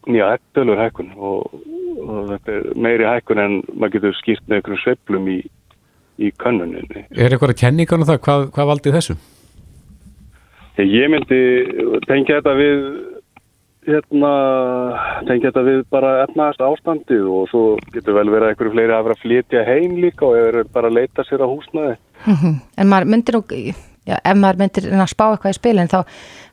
Já, 0.09 0.25
þetta 0.33 0.43
er 0.43 0.53
tölur 0.57 0.81
hækkun 0.81 1.11
og, 1.15 1.55
og 2.01 2.31
þetta 2.33 2.55
er 2.57 2.69
meiri 2.87 3.07
hækkun 3.07 3.41
en 3.41 3.57
maður 3.71 3.93
getur 3.95 4.17
skýrt 4.19 4.47
með 4.47 4.59
einhverjum 4.59 4.81
sveiflum 4.83 5.29
í, 5.31 5.37
í 6.19 6.31
könnuninni. 6.41 7.05
Er 7.15 7.31
eitthvað 7.31 7.57
kenningar 7.61 8.01
um 8.01 8.07
það? 8.09 8.19
Hvað, 8.25 8.49
hvað 8.55 8.69
valdi 8.71 8.95
þessu? 8.97 9.17
Ég 10.81 11.11
myndi 11.11 11.39
tengja 12.07 12.39
þetta 12.39 12.53
við 12.57 12.85
hérna, 13.87 14.31
tengja 15.27 15.49
þetta 15.49 15.63
við 15.65 15.79
bara 15.93 16.11
efnaðast 16.25 16.63
ástandið 16.65 17.29
og 17.33 17.47
svo 17.51 17.63
getur 17.93 18.17
vel 18.17 18.27
verið 18.29 18.47
að 18.47 18.53
einhverju 18.53 18.73
fleiri 18.75 18.95
að 18.95 19.07
vera 19.07 19.17
að 19.17 19.23
flytja 19.23 19.63
heim 19.67 19.95
líka 20.03 20.27
og 20.27 20.37
er 20.37 20.59
bara 20.73 20.91
að 20.91 20.99
leita 20.99 21.25
sér 21.27 21.45
á 21.45 21.47
húsnaði. 21.49 21.95
En 22.77 22.91
maður 22.91 23.09
myndir 23.15 23.37
nú, 23.37 23.41
já, 24.05 24.15
ef 24.17 24.37
maður 24.37 24.61
myndir 24.61 24.87
að 24.93 25.09
spá 25.09 25.25
eitthvað 25.31 25.55
í 25.55 25.57
spilin 25.57 25.91
þá 25.91 25.99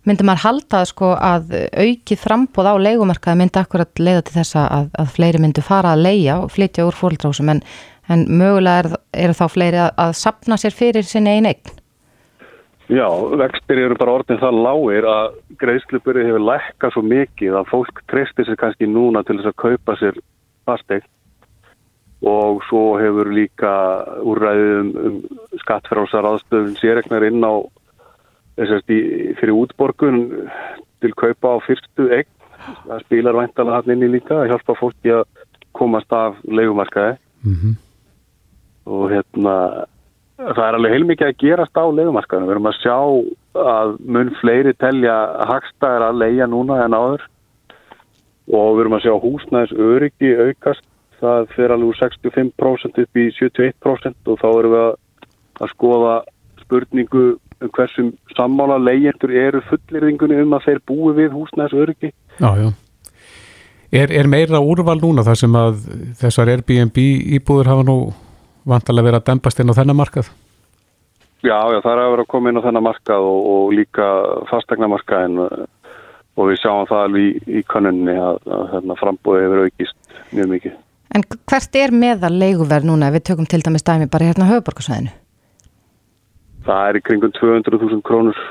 myndir 0.08 0.28
maður 0.28 0.44
halda 0.46 0.82
sko 0.88 1.12
að 1.14 1.54
aukið 1.76 2.22
frambóð 2.22 2.70
á 2.72 2.74
leigumarkaði 2.86 3.42
myndi 3.42 3.60
akkurat 3.60 4.00
leiða 4.00 4.24
til 4.24 4.38
þess 4.38 4.58
að, 4.62 4.90
að 4.96 5.14
fleiri 5.18 5.42
myndu 5.44 5.64
fara 5.64 5.92
að 5.92 6.04
leia 6.06 6.40
og 6.40 6.52
flytja 6.54 6.88
úr 6.88 6.96
fólkdrásum 6.96 7.52
en, 7.52 7.62
en 8.08 8.24
mögulega 8.40 8.84
er, 8.84 8.88
er 9.26 9.36
þá 9.36 9.44
fleiri 9.52 9.82
að, 9.82 9.92
að 10.04 10.14
sapna 10.20 10.58
sér 10.60 10.74
fyrir 10.76 11.06
sinni 11.06 11.36
einn 11.36 11.50
eign. 11.50 11.76
Já, 12.88 13.04
vextir 13.36 13.82
eru 13.82 13.96
bara 14.00 14.14
orðin 14.16 14.40
það 14.40 14.58
lágir 14.64 15.06
að 15.12 15.34
greiðsluburi 15.60 16.24
hefur 16.24 16.44
lækkað 16.48 16.94
svo 16.94 17.02
mikið 17.04 17.56
að 17.58 17.66
fólk 17.68 17.98
treystir 18.08 18.48
sér 18.48 18.56
kannski 18.60 18.88
núna 18.88 19.20
til 19.28 19.36
þess 19.36 19.50
að 19.50 19.58
kaupa 19.60 19.96
sér 20.00 20.20
fastegn 20.68 21.04
og 22.28 22.62
svo 22.66 22.96
hefur 22.98 23.28
líka 23.30 23.72
úrræðið 24.24 24.72
um, 24.78 24.88
um 25.04 25.58
skattfrálsar 25.60 26.26
aðstöðun 26.30 26.78
sérregnar 26.80 27.26
inn 27.28 27.44
á 27.44 27.60
þessast 28.58 28.88
í, 28.90 29.00
fyrir 29.38 29.54
útborgun 29.54 30.24
til 31.04 31.12
kaupa 31.12 31.54
á 31.54 31.56
fyrstu 31.68 32.08
egg 32.16 32.32
það 32.88 33.04
spilar 33.04 33.36
væntalega 33.36 33.82
hann 33.82 33.94
inn 33.94 34.08
í 34.08 34.10
líka 34.16 34.40
að 34.40 34.54
hjálpa 34.54 34.78
fólki 34.80 35.12
að 35.14 35.28
komast 35.76 36.16
af 36.16 36.40
leikumarkaði 36.48 37.20
mm 37.44 37.76
og 38.88 39.10
hérna 39.12 39.54
það 40.38 40.64
er 40.64 40.76
alveg 40.78 40.94
heilmikið 40.94 41.28
að 41.28 41.40
gerast 41.42 41.80
á 41.80 41.84
leikumarkaðinu 41.90 42.46
við 42.48 42.54
erum 42.54 42.70
að 42.70 42.78
sjá 42.78 42.96
að 43.58 43.96
mun 44.06 44.30
fleiri 44.38 44.74
telja 44.78 45.16
hagstæðar 45.50 46.06
að 46.08 46.20
leia 46.22 46.46
núna 46.50 46.78
en 46.84 46.94
áður. 46.94 47.26
Og 48.48 48.68
við 48.76 48.84
erum 48.84 48.96
að 48.96 49.04
sjá 49.04 49.14
húsnæðis 49.24 49.74
öryggi 49.88 50.30
aukast. 50.38 50.86
Það 51.18 51.48
fyrir 51.56 51.74
alveg 51.74 51.90
úr 51.90 51.98
65% 51.98 53.00
upp 53.02 53.18
í 53.18 53.26
71% 53.34 54.30
og 54.30 54.38
þá 54.38 54.48
erum 54.52 54.74
við 54.76 54.84
að, 54.86 55.70
skoða 55.72 56.12
spurningu 56.62 57.24
um 57.58 57.72
hversum 57.74 58.12
sammála 58.36 58.76
leyendur 58.78 59.32
eru 59.34 59.60
fullirðingunni 59.66 60.38
um 60.44 60.54
að 60.54 60.68
þeir 60.68 60.80
búi 60.86 61.16
við 61.16 61.34
húsnæðis 61.34 61.74
öryggi 61.74 62.12
Já, 62.38 62.52
já. 62.54 62.68
Er, 63.90 64.12
er 64.14 64.28
meira 64.30 64.60
úrval 64.62 65.00
núna 65.02 65.24
þar 65.26 65.40
sem 65.40 65.58
að 65.58 65.82
þessar 66.20 66.52
Airbnb 66.54 67.02
íbúður 67.34 67.72
hafa 67.72 67.86
nú 67.88 67.98
vantalega 68.68 69.08
verið 69.08 69.20
að 69.20 69.26
dempast 69.30 69.62
inn 69.62 69.72
á 69.72 69.78
þennan 69.78 69.98
markað? 69.98 70.30
Já, 71.38 71.58
já, 71.70 71.78
það 71.84 71.92
er 71.92 72.00
að 72.02 72.12
vera 72.12 72.24
að 72.24 72.30
koma 72.32 72.50
inn 72.50 72.58
á 72.58 72.66
þennan 72.66 72.86
markað 72.88 73.26
og, 73.30 73.40
og 73.52 73.74
líka 73.78 74.08
fastegna 74.50 74.90
markaðin 74.90 75.38
og 76.38 76.50
við 76.50 76.60
sjáum 76.62 76.88
það 76.90 77.04
alveg 77.04 77.24
í, 77.28 77.58
í 77.58 77.62
kannunni 77.70 78.16
að, 78.18 78.40
að 78.46 78.64
hérna, 78.74 78.96
frambúið 78.98 79.44
hefur 79.44 79.64
aukist 79.66 80.18
mjög 80.34 80.52
mikið. 80.54 80.76
En 81.16 81.24
hvert 81.48 81.78
er 81.80 81.94
meðal 81.94 82.34
leiguverð 82.34 82.88
núna 82.90 83.08
ef 83.08 83.16
við 83.16 83.26
tökum 83.30 83.48
til 83.48 83.62
dæmis 83.64 83.86
dæmi 83.86 84.10
bara 84.12 84.28
hérna 84.28 84.48
höfuborgarsvæðinu? 84.50 85.14
Það 86.68 86.90
er 86.90 86.98
í 86.98 87.04
kringum 87.06 87.32
200.000 87.38 88.02
krónur 88.04 88.42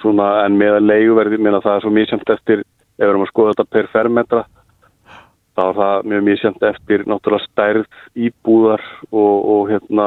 svona 0.00 0.28
en 0.46 0.56
meðal 0.58 0.82
leiguverði, 0.86 1.38
minna 1.38 1.60
það 1.62 1.76
er 1.76 1.84
svo 1.84 1.92
mísjönd 1.94 2.34
eftir, 2.34 2.62
ef 2.62 3.02
við 3.04 3.10
erum 3.10 3.26
að 3.26 3.32
skoða 3.34 3.54
þetta 3.56 3.74
per 3.76 3.90
fermetra 3.92 4.44
þá 5.56 5.62
er 5.64 5.78
það 5.78 6.06
mjög 6.12 6.22
mísjönd 6.28 6.64
eftir 6.68 7.04
náttúrulega 7.08 7.48
stærð 7.48 7.86
íbúðar 8.28 8.84
og, 9.10 9.34
og 9.54 9.72
hérna 9.72 10.06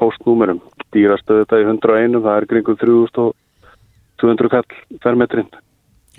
postnúmerum. 0.00 0.62
Dýrastöðu 0.94 1.44
þetta 1.44 1.60
í 1.60 1.66
101, 1.68 2.22
það 2.24 2.38
er 2.38 2.48
kringum 2.52 2.78
3200 2.80 4.52
kall 4.54 4.98
fermetrin. 5.04 5.50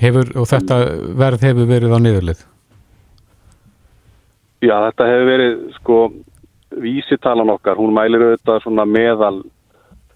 Hefur, 0.01 0.29
og 0.35 0.47
þetta 0.51 0.79
verð 1.15 1.47
hefur 1.47 1.69
verið 1.71 1.95
á 1.95 1.99
niðurlið? 2.03 2.45
Já, 4.65 4.75
þetta 4.89 5.09
hefur 5.09 5.27
verið 5.29 5.59
sko 5.79 5.99
vísitalan 6.81 7.53
okkar, 7.53 7.79
hún 7.79 7.93
mælir 7.95 8.23
auðvitað 8.25 8.63
svona 8.65 8.85
meðal 8.89 9.37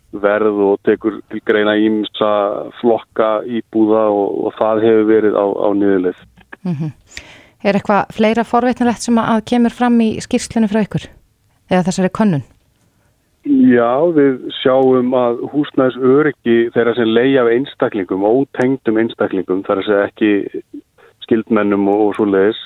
verð 0.09 0.61
og 0.65 0.79
tekur 0.87 1.19
til 1.29 1.41
greina 1.45 1.75
ímsa 1.77 2.29
flokka 2.79 3.39
íbúða 3.45 4.07
og, 4.09 4.39
og 4.47 4.55
það 4.57 4.85
hefur 4.87 5.09
verið 5.13 5.37
á, 5.37 5.45
á 5.45 5.67
niðurlið. 5.77 6.23
Mm 6.65 6.73
-hmm. 6.75 6.91
Er 7.59 7.75
eitthvað 7.75 8.13
fleira 8.15 8.45
forveitnilegt 8.47 9.03
sem 9.03 9.17
að 9.19 9.41
kemur 9.51 9.73
fram 9.75 9.97
í 9.99 10.13
skýrslunum 10.23 10.71
frá 10.71 10.79
ykkur? 10.85 11.09
Eða 11.67 11.85
þessari 11.89 12.11
konnun? 12.15 12.45
Já, 13.43 13.99
við 14.15 14.37
sjáum 14.59 15.11
að 15.15 15.41
húsnæðis 15.51 15.97
öryggi 15.99 16.55
þeirra 16.75 16.93
sem 16.95 17.09
leiði 17.11 17.39
af 17.41 17.49
einstaklingum, 17.51 18.23
ótengdum 18.23 18.99
einstaklingum, 19.01 19.63
þar 19.67 19.81
að 19.81 19.89
segja 19.89 20.05
ekki 20.07 20.31
skildmennum 21.25 21.87
og, 21.91 22.03
og 22.05 22.13
svo 22.15 22.27
leiðis, 22.29 22.61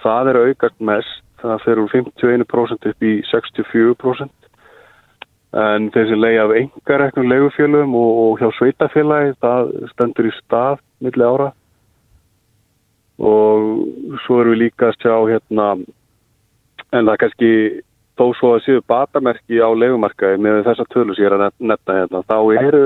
það 0.00 0.30
er 0.32 0.40
aukast 0.44 0.80
mest, 0.80 1.20
það 1.44 1.64
fer 1.64 1.82
úr 1.82 1.92
51% 1.92 2.88
upp 2.90 3.08
í 3.08 3.14
64%, 3.28 4.48
en 5.64 5.90
þeir 5.92 6.08
sem 6.12 6.22
leiði 6.24 6.40
af 6.44 6.54
engareknum 6.62 7.28
leigufélögum 7.32 7.98
og, 8.00 8.22
og 8.24 8.40
hjá 8.40 8.48
sveitafélagi, 8.56 9.36
það 9.44 9.74
stendur 9.92 10.30
í 10.30 10.34
stað 10.38 10.80
milli 11.04 11.28
ára 11.28 11.50
og 13.18 14.18
svo 14.24 14.40
erum 14.42 14.54
við 14.54 14.62
líka 14.64 14.90
að 14.90 14.98
sjá 15.02 15.16
hérna, 15.30 15.66
en 16.94 17.08
það 17.08 17.20
kannski 17.22 17.50
þó 18.18 18.26
svo 18.38 18.48
að 18.56 18.64
séu 18.66 18.82
batamerki 18.86 19.60
á 19.62 19.70
legumarkaði 19.74 20.40
með 20.42 20.62
þessa 20.68 20.86
tölu 20.92 21.14
sér 21.18 21.36
að 21.36 21.46
netta 21.58 21.98
hérna, 21.98 22.22
þá 22.26 22.38
eru 22.58 22.84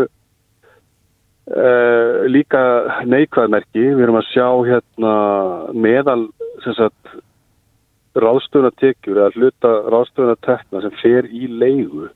uh, 1.52 2.26
líka 2.28 2.62
neikvæðmerki, 3.08 3.84
við 3.96 4.04
erum 4.06 4.20
að 4.20 4.30
sjá 4.32 4.48
hérna 4.68 5.14
meðal 5.76 6.22
sagt, 6.66 7.18
ráðstöðunatekjur 8.18 9.20
eða 9.20 9.34
hluta 9.36 9.74
ráðstöðunatekna 9.92 10.82
sem 10.84 10.96
fer 11.02 11.28
í 11.30 11.48
leigu 11.48 12.08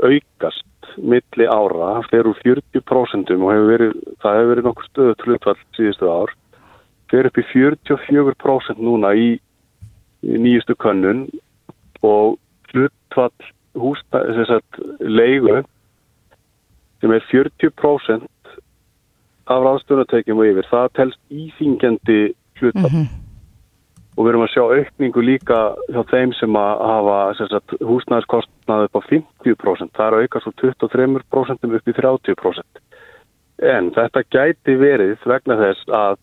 aukast 0.00 0.66
milli 1.00 1.46
ára, 1.46 2.00
fer 2.10 2.28
úr 2.28 2.38
40% 2.42 3.32
og 3.36 3.50
hefur 3.52 3.68
verið, 3.70 3.96
það 4.22 4.38
hefur 4.38 4.52
verið 4.52 4.68
nokkur 4.68 4.88
stöðu 4.88 5.16
hlutfall 5.24 5.58
síðustu 5.76 6.10
ár, 6.10 6.32
fer 7.10 7.28
upp 7.28 7.38
í 7.40 7.46
44% 7.52 8.80
núna 8.80 9.12
í, 9.18 9.30
í 10.22 10.40
nýjustu 10.40 10.76
könnun 10.78 11.26
og 12.06 12.38
hlutfall 12.70 13.50
húsnæði, 13.78 14.36
þess 14.38 14.56
að 14.56 15.08
leigu 15.10 15.60
sem 17.00 17.14
er 17.14 17.24
40% 17.30 18.54
af 19.50 19.64
ráðstöðunatekjum 19.64 20.42
og 20.42 20.50
yfir, 20.52 20.68
það 20.70 20.92
telst 20.98 21.20
íþingjandi 21.32 22.20
hlutfall 22.60 22.90
mm 22.90 22.96
-hmm. 22.96 23.08
og 24.16 24.24
við 24.24 24.30
erum 24.32 24.44
að 24.46 24.52
sjá 24.54 24.64
aukningu 24.78 25.22
líka 25.24 25.60
hjá 25.90 26.02
þeim 26.12 26.32
sem 26.38 26.56
að 26.56 26.84
hafa 26.92 27.18
húsnæðiskostnaði 27.90 28.88
upp 28.88 28.98
á 29.00 29.02
50%, 29.10 29.90
það 29.96 30.06
er 30.06 30.14
að 30.14 30.22
auka 30.22 30.40
svo 30.40 30.52
23% 30.62 31.76
upp 31.76 31.88
í 31.88 31.96
30%. 31.98 32.64
En 33.60 33.90
þetta 33.92 34.22
gæti 34.30 34.76
verið 34.80 35.18
vegna 35.26 35.56
þess 35.56 35.88
að 35.88 36.16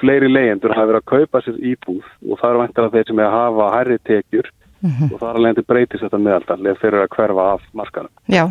fleiri 0.00 0.30
leyendur 0.30 0.74
hafa 0.74 0.88
verið 0.90 1.02
að 1.02 1.10
kaupa 1.12 1.42
sér 1.44 1.60
íbúð 1.72 2.06
og 2.30 2.40
það 2.40 2.50
er 2.50 2.60
vantilega 2.62 2.94
þeir 2.94 3.10
sem 3.10 3.20
er 3.20 3.28
að 3.28 3.36
hafa 3.36 3.68
hærri 3.74 3.98
tekjur 4.08 4.48
mm 4.80 4.90
-hmm. 4.90 5.12
og 5.12 5.20
það 5.20 5.28
er 5.28 5.36
alveg 5.36 5.50
endur 5.50 5.68
breytist 5.68 6.04
þetta 6.04 6.18
meðaldal 6.24 6.60
eða 6.66 6.80
fyrir 6.80 7.04
að 7.04 7.12
hverfa 7.16 7.52
af 7.54 7.62
markanum. 7.72 8.12
Já, 8.28 8.44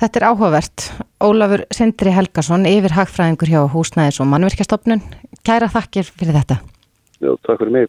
þetta 0.00 0.20
er 0.20 0.26
áhugavert. 0.30 0.78
Ólafur 1.20 1.64
Sindri 1.70 2.10
Helgason, 2.10 2.66
yfir 2.66 2.96
hagfræðingur 2.98 3.52
hjá 3.52 3.60
Húsnæðis 3.74 4.20
og 4.20 4.26
mannverkjastofnun. 4.26 5.02
Kæra 5.44 5.68
þakkir 5.68 6.04
fyrir 6.04 6.34
þetta. 6.40 6.56
Já, 7.20 7.36
takk 7.46 7.58
fyrir 7.58 7.72
mig. 7.72 7.88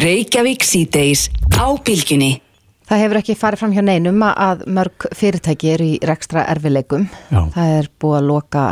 Reykjavík 0.00 0.64
síðdeis 0.64 1.28
á 1.60 1.68
bylginni. 1.84 2.40
Það 2.88 3.02
hefur 3.02 3.18
ekki 3.20 3.34
farið 3.38 3.60
fram 3.60 3.72
hjá 3.72 3.82
neinum 3.84 4.22
að 4.22 4.64
mörg 4.66 5.06
fyrirtæki 5.14 5.70
eru 5.72 5.84
í 5.84 5.98
rekstra 6.02 6.44
erfileikum. 6.50 7.06
Já. 7.30 7.40
Það 7.54 7.76
er 7.78 7.88
búið 8.00 8.16
að 8.18 8.26
loka 8.26 8.64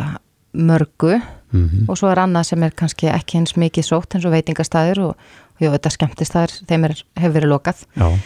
mörgu 0.52 1.20
mm 1.50 1.68
-hmm. 1.68 1.84
og 1.88 1.98
svo 1.98 2.10
er 2.10 2.18
annað 2.18 2.42
sem 2.42 2.62
er 2.62 2.70
kannski 2.70 3.06
ekki 3.06 3.38
eins 3.38 3.56
mikið 3.56 3.84
sótt 3.84 4.14
eins 4.14 4.24
og 4.24 4.32
veitingastæður 4.32 5.00
og, 5.00 5.14
og 5.54 5.60
ég 5.60 5.70
veit 5.70 5.86
að 5.86 5.96
skemmtistæður 5.96 6.52
þeim 6.68 6.84
er, 6.84 6.94
hefur 7.16 7.34
verið 7.34 7.48
lokað. 7.48 7.86
Já. 7.96 8.18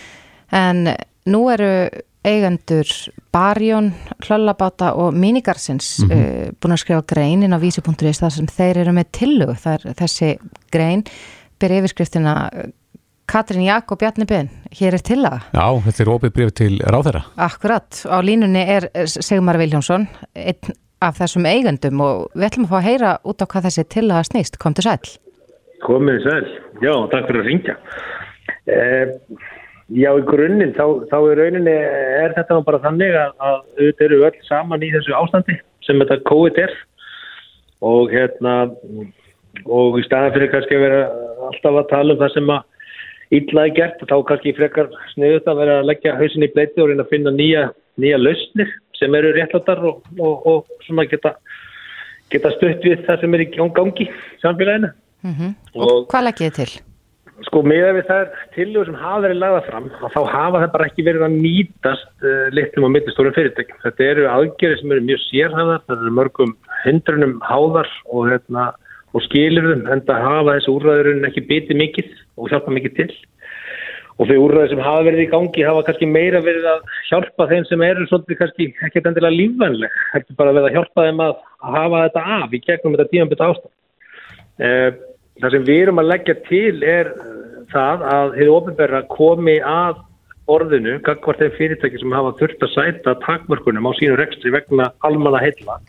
En 0.53 0.97
nú 1.27 1.51
eru 1.51 1.89
eigendur 2.25 2.89
Barjón, 3.33 3.93
Hlöllabáta 4.25 4.95
og 4.95 5.15
Minigarsins 5.15 5.99
mm 5.99 6.11
-hmm. 6.11 6.47
uh, 6.47 6.53
búin 6.61 6.73
að 6.73 6.77
skrifa 6.77 7.03
grein 7.07 7.43
inn 7.43 7.53
á 7.53 7.59
vísi.is 7.61 8.21
þar 8.21 8.31
sem 8.31 8.47
þeir 8.47 8.77
eru 8.77 8.93
með 8.93 9.07
tillög. 9.13 9.67
Er 9.67 9.81
þessi 9.95 10.39
grein 10.71 11.05
byrja 11.61 11.79
yfirskriftina 11.79 12.51
Katrin 13.27 13.65
Jakob 13.65 13.99
Bjarni 13.99 14.27
Ben, 14.29 14.51
hér 14.71 14.95
er 14.95 15.03
tillaga. 15.03 15.41
Já, 15.55 15.83
þetta 15.87 16.03
er 16.03 16.09
opið 16.13 16.33
breyf 16.37 16.53
til 16.53 16.79
ráðherra. 16.85 17.23
Akkurat, 17.37 18.05
á 18.05 18.21
línunni 18.21 18.65
er 18.69 18.89
Sigmar 19.07 19.59
Viljónsson, 19.59 20.09
einn 20.35 20.75
af 21.05 21.19
þessum 21.21 21.49
eigendum 21.49 22.01
og 22.05 22.29
við 22.35 22.49
ætlum 22.49 22.69
að 22.69 22.73
fá 22.73 22.79
að 22.81 22.89
heyra 22.89 23.17
út 23.25 23.45
á 23.45 23.47
hvað 23.47 23.69
þessi 23.69 23.87
tillaga 23.95 24.29
snýst. 24.29 24.61
Kom 24.63 24.77
til 24.77 24.87
sæl. 24.87 24.99
Komið 25.85 26.23
sæl, 26.25 26.47
já, 26.81 26.95
takk 27.13 27.29
fyrir 27.29 27.43
að 27.43 27.51
ringja. 27.51 27.77
Eh, 28.65 29.13
Já, 29.93 30.15
í 30.17 30.23
grunninn, 30.25 30.73
þá, 30.73 31.05
þá 31.11 31.17
í 31.29 31.33
rauninni 31.37 31.73
er 31.75 32.33
þetta 32.33 32.57
bara 32.65 32.81
þannig 32.81 33.17
að, 33.21 33.33
að 33.37 33.57
auðvitað 33.77 34.05
eru 34.07 34.21
öll 34.25 34.39
saman 34.47 34.85
í 34.85 34.89
þessu 34.95 35.13
ástandi 35.19 35.57
sem 35.85 36.01
þetta 36.01 36.25
COVID 36.31 36.61
er 36.63 36.73
og 37.85 38.15
hérna 38.15 38.55
og 39.69 39.99
í 40.01 40.05
staðan 40.07 40.33
fyrir 40.39 40.53
kannski 40.55 40.79
að 40.79 40.87
vera 40.87 41.03
alltaf 41.51 41.77
að 41.83 41.91
tala 41.91 42.17
um 42.17 42.23
það 42.23 42.33
sem 42.33 42.55
að 42.55 43.37
illa 43.37 43.67
er 43.67 43.75
gert, 43.77 44.07
þá 44.09 44.17
kannski 44.31 44.55
frekar 44.57 44.89
sniðut 45.13 45.53
að 45.53 45.61
vera 45.61 45.77
að 45.83 45.91
leggja 45.91 46.17
hausin 46.17 46.49
í 46.49 46.51
bleiti 46.57 46.81
og 46.81 46.89
reyna 46.89 47.05
að 47.05 47.13
finna 47.13 47.35
nýja, 47.37 47.69
nýja 48.01 48.23
lausnir 48.23 48.73
sem 48.99 49.15
eru 49.19 49.35
réttlátar 49.35 49.83
og, 49.85 50.03
og, 50.19 50.47
og 50.47 50.87
svona 50.87 51.07
geta, 51.11 51.35
geta 52.33 52.53
stutt 52.57 52.85
við 52.87 53.05
það 53.07 53.23
sem 53.23 53.37
er 53.37 53.45
í 53.45 53.51
gangi 53.55 54.09
samfélaginu. 54.43 54.93
Mm 55.25 55.33
-hmm. 55.33 55.55
og, 55.75 55.87
og 55.89 56.11
hvað 56.13 56.27
leggir 56.29 56.51
þið 56.51 56.59
til? 56.61 56.83
Sko 57.49 57.65
með 57.67 57.89
við 57.97 58.07
það 58.09 58.21
er 58.23 58.29
tilhjóð 58.55 58.85
sem 58.87 58.99
hafa 59.01 59.23
verið 59.25 59.39
lagða 59.43 59.63
fram 59.67 59.87
þá 60.15 60.21
hafa 60.31 60.61
það 60.63 60.73
bara 60.75 60.87
ekki 60.87 61.07
verið 61.09 61.25
að 61.27 61.37
nýtast 61.43 62.13
uh, 62.23 62.47
litlum 62.55 62.87
og 62.87 62.93
mittistórum 62.95 63.35
fyrirtækjum. 63.35 63.81
Þetta 63.83 64.05
eru 64.05 64.29
aðgerið 64.31 64.81
sem 64.81 64.93
eru 64.95 65.07
mjög 65.09 65.21
sérhæðar, 65.25 65.83
það 65.89 66.05
eru 66.05 66.13
mörgum 66.15 66.53
hindrunum 66.85 67.35
háðar 67.43 67.91
og, 68.05 68.29
hérna, 68.31 68.69
og 69.15 69.27
skilirðum 69.27 69.87
en 69.91 70.05
það 70.07 70.27
hafa 70.29 70.57
þessu 70.59 70.77
úrræðurinn 70.77 71.29
ekki 71.31 71.47
bitið 71.51 71.81
mikið 71.83 72.13
og 72.39 72.53
hjálpa 72.53 72.77
mikið 72.79 72.97
til. 73.01 73.11
Og 74.15 74.29
þau 74.29 74.37
úrræði 74.45 74.71
sem 74.73 74.83
hafa 74.85 75.07
verið 75.09 75.25
í 75.25 75.31
gangi 75.33 75.67
hafa 75.67 75.83
kannski 75.89 76.07
meira 76.07 76.43
verið 76.45 76.69
að 76.71 76.85
hjálpa 77.09 77.49
þeim 77.51 77.65
sem 77.69 77.83
eru 77.83 78.07
svolítið 78.11 78.41
kannski 78.41 78.69
ekkert 78.87 79.09
endilega 79.11 79.39
lífvænleg 79.39 79.97
heldur 80.13 80.39
bara 80.39 80.55
verið 80.55 80.69
að 80.69 80.77
hjálpa 80.79 81.07
þeim 81.09 81.23
að 81.25 81.35
hafa 81.75 82.03
þetta 82.05 82.25
af 82.39 82.55
í 82.55 82.63
gegnum 82.63 82.95
þetta 82.95 83.11
tímanbytta 83.11 83.49
ástand. 83.51 83.75
Eh, 84.63 84.91
það 85.43 85.57
sem 85.57 85.69
við 85.69 85.83
erum 85.83 86.03
að 86.03 86.11
leggja 86.13 86.37
til 86.47 86.77
er 86.87 87.11
það 87.73 88.05
að 88.15 88.37
hefur 88.39 88.55
ofinverða 88.61 89.03
komi 89.11 89.57
að 89.67 90.03
orðinu, 90.55 90.99
gagvart 91.03 91.41
þeim 91.41 91.57
fyrirtæki 91.57 92.03
sem 92.03 92.15
hafa 92.15 92.35
þurft 92.39 92.63
að 92.67 92.75
sæta 92.75 93.17
takmörkunum 93.25 93.89
á 93.89 93.93
sínu 93.99 94.19
rekstri 94.21 94.53
vegna 94.55 94.91
almanna 95.09 95.41
heilla 95.43 95.81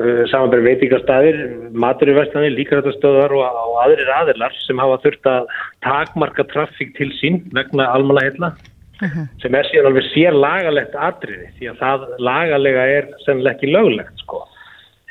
uh, 0.00 0.22
samanverð 0.32 0.66
veitingastæðir 0.68 1.38
maturverðstanir, 1.84 2.54
líkarættastöðar 2.56 3.34
og, 3.36 3.44
og 3.44 3.78
aðrir 3.84 4.12
aðilar 4.16 4.56
sem 4.64 4.82
hafa 4.82 5.00
þurft 5.04 5.30
að 5.30 5.54
takmarka 5.86 6.46
traffík 6.50 6.92
til 6.98 7.10
sín 7.20 7.42
vegna 7.56 7.88
almanna 7.94 8.26
heilla 8.26 8.52
uh 8.52 9.08
-huh. 9.08 9.26
sem 9.42 9.54
er 9.54 9.68
síðan 9.70 9.90
alveg 9.90 10.08
sér 10.12 10.36
lagalegt 10.36 10.94
atriði 10.94 11.50
því 11.58 11.72
að 11.72 11.82
það 11.84 12.06
lagalega 12.30 12.86
er 12.98 13.10
sennileg 13.26 13.56
ekki 13.56 13.74
löglegt 13.74 14.24
sko. 14.24 14.44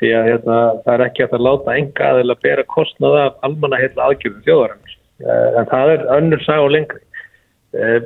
Því 0.00 0.14
að 0.16 0.28
hérna, 0.30 0.58
það 0.84 0.94
er 0.94 1.06
ekki 1.06 1.22
að 1.24 1.30
það 1.30 1.46
láta 1.48 1.76
enga 1.76 2.08
aðeins 2.10 2.34
að 2.34 2.42
bera 2.42 2.72
kostnaða 2.76 3.20
af 3.26 3.34
almanna 3.42 3.76
heilla 3.76 4.06
aðgjöfum 4.06 4.44
þjóðarannir 4.46 4.94
uh, 5.26 5.50
en 5.60 5.66
það 5.74 5.94
er 5.94 6.06
önnur 6.16 6.42
sag 6.44 6.60
og 6.64 6.70
lengri. 6.70 7.02
Eh, 7.70 8.00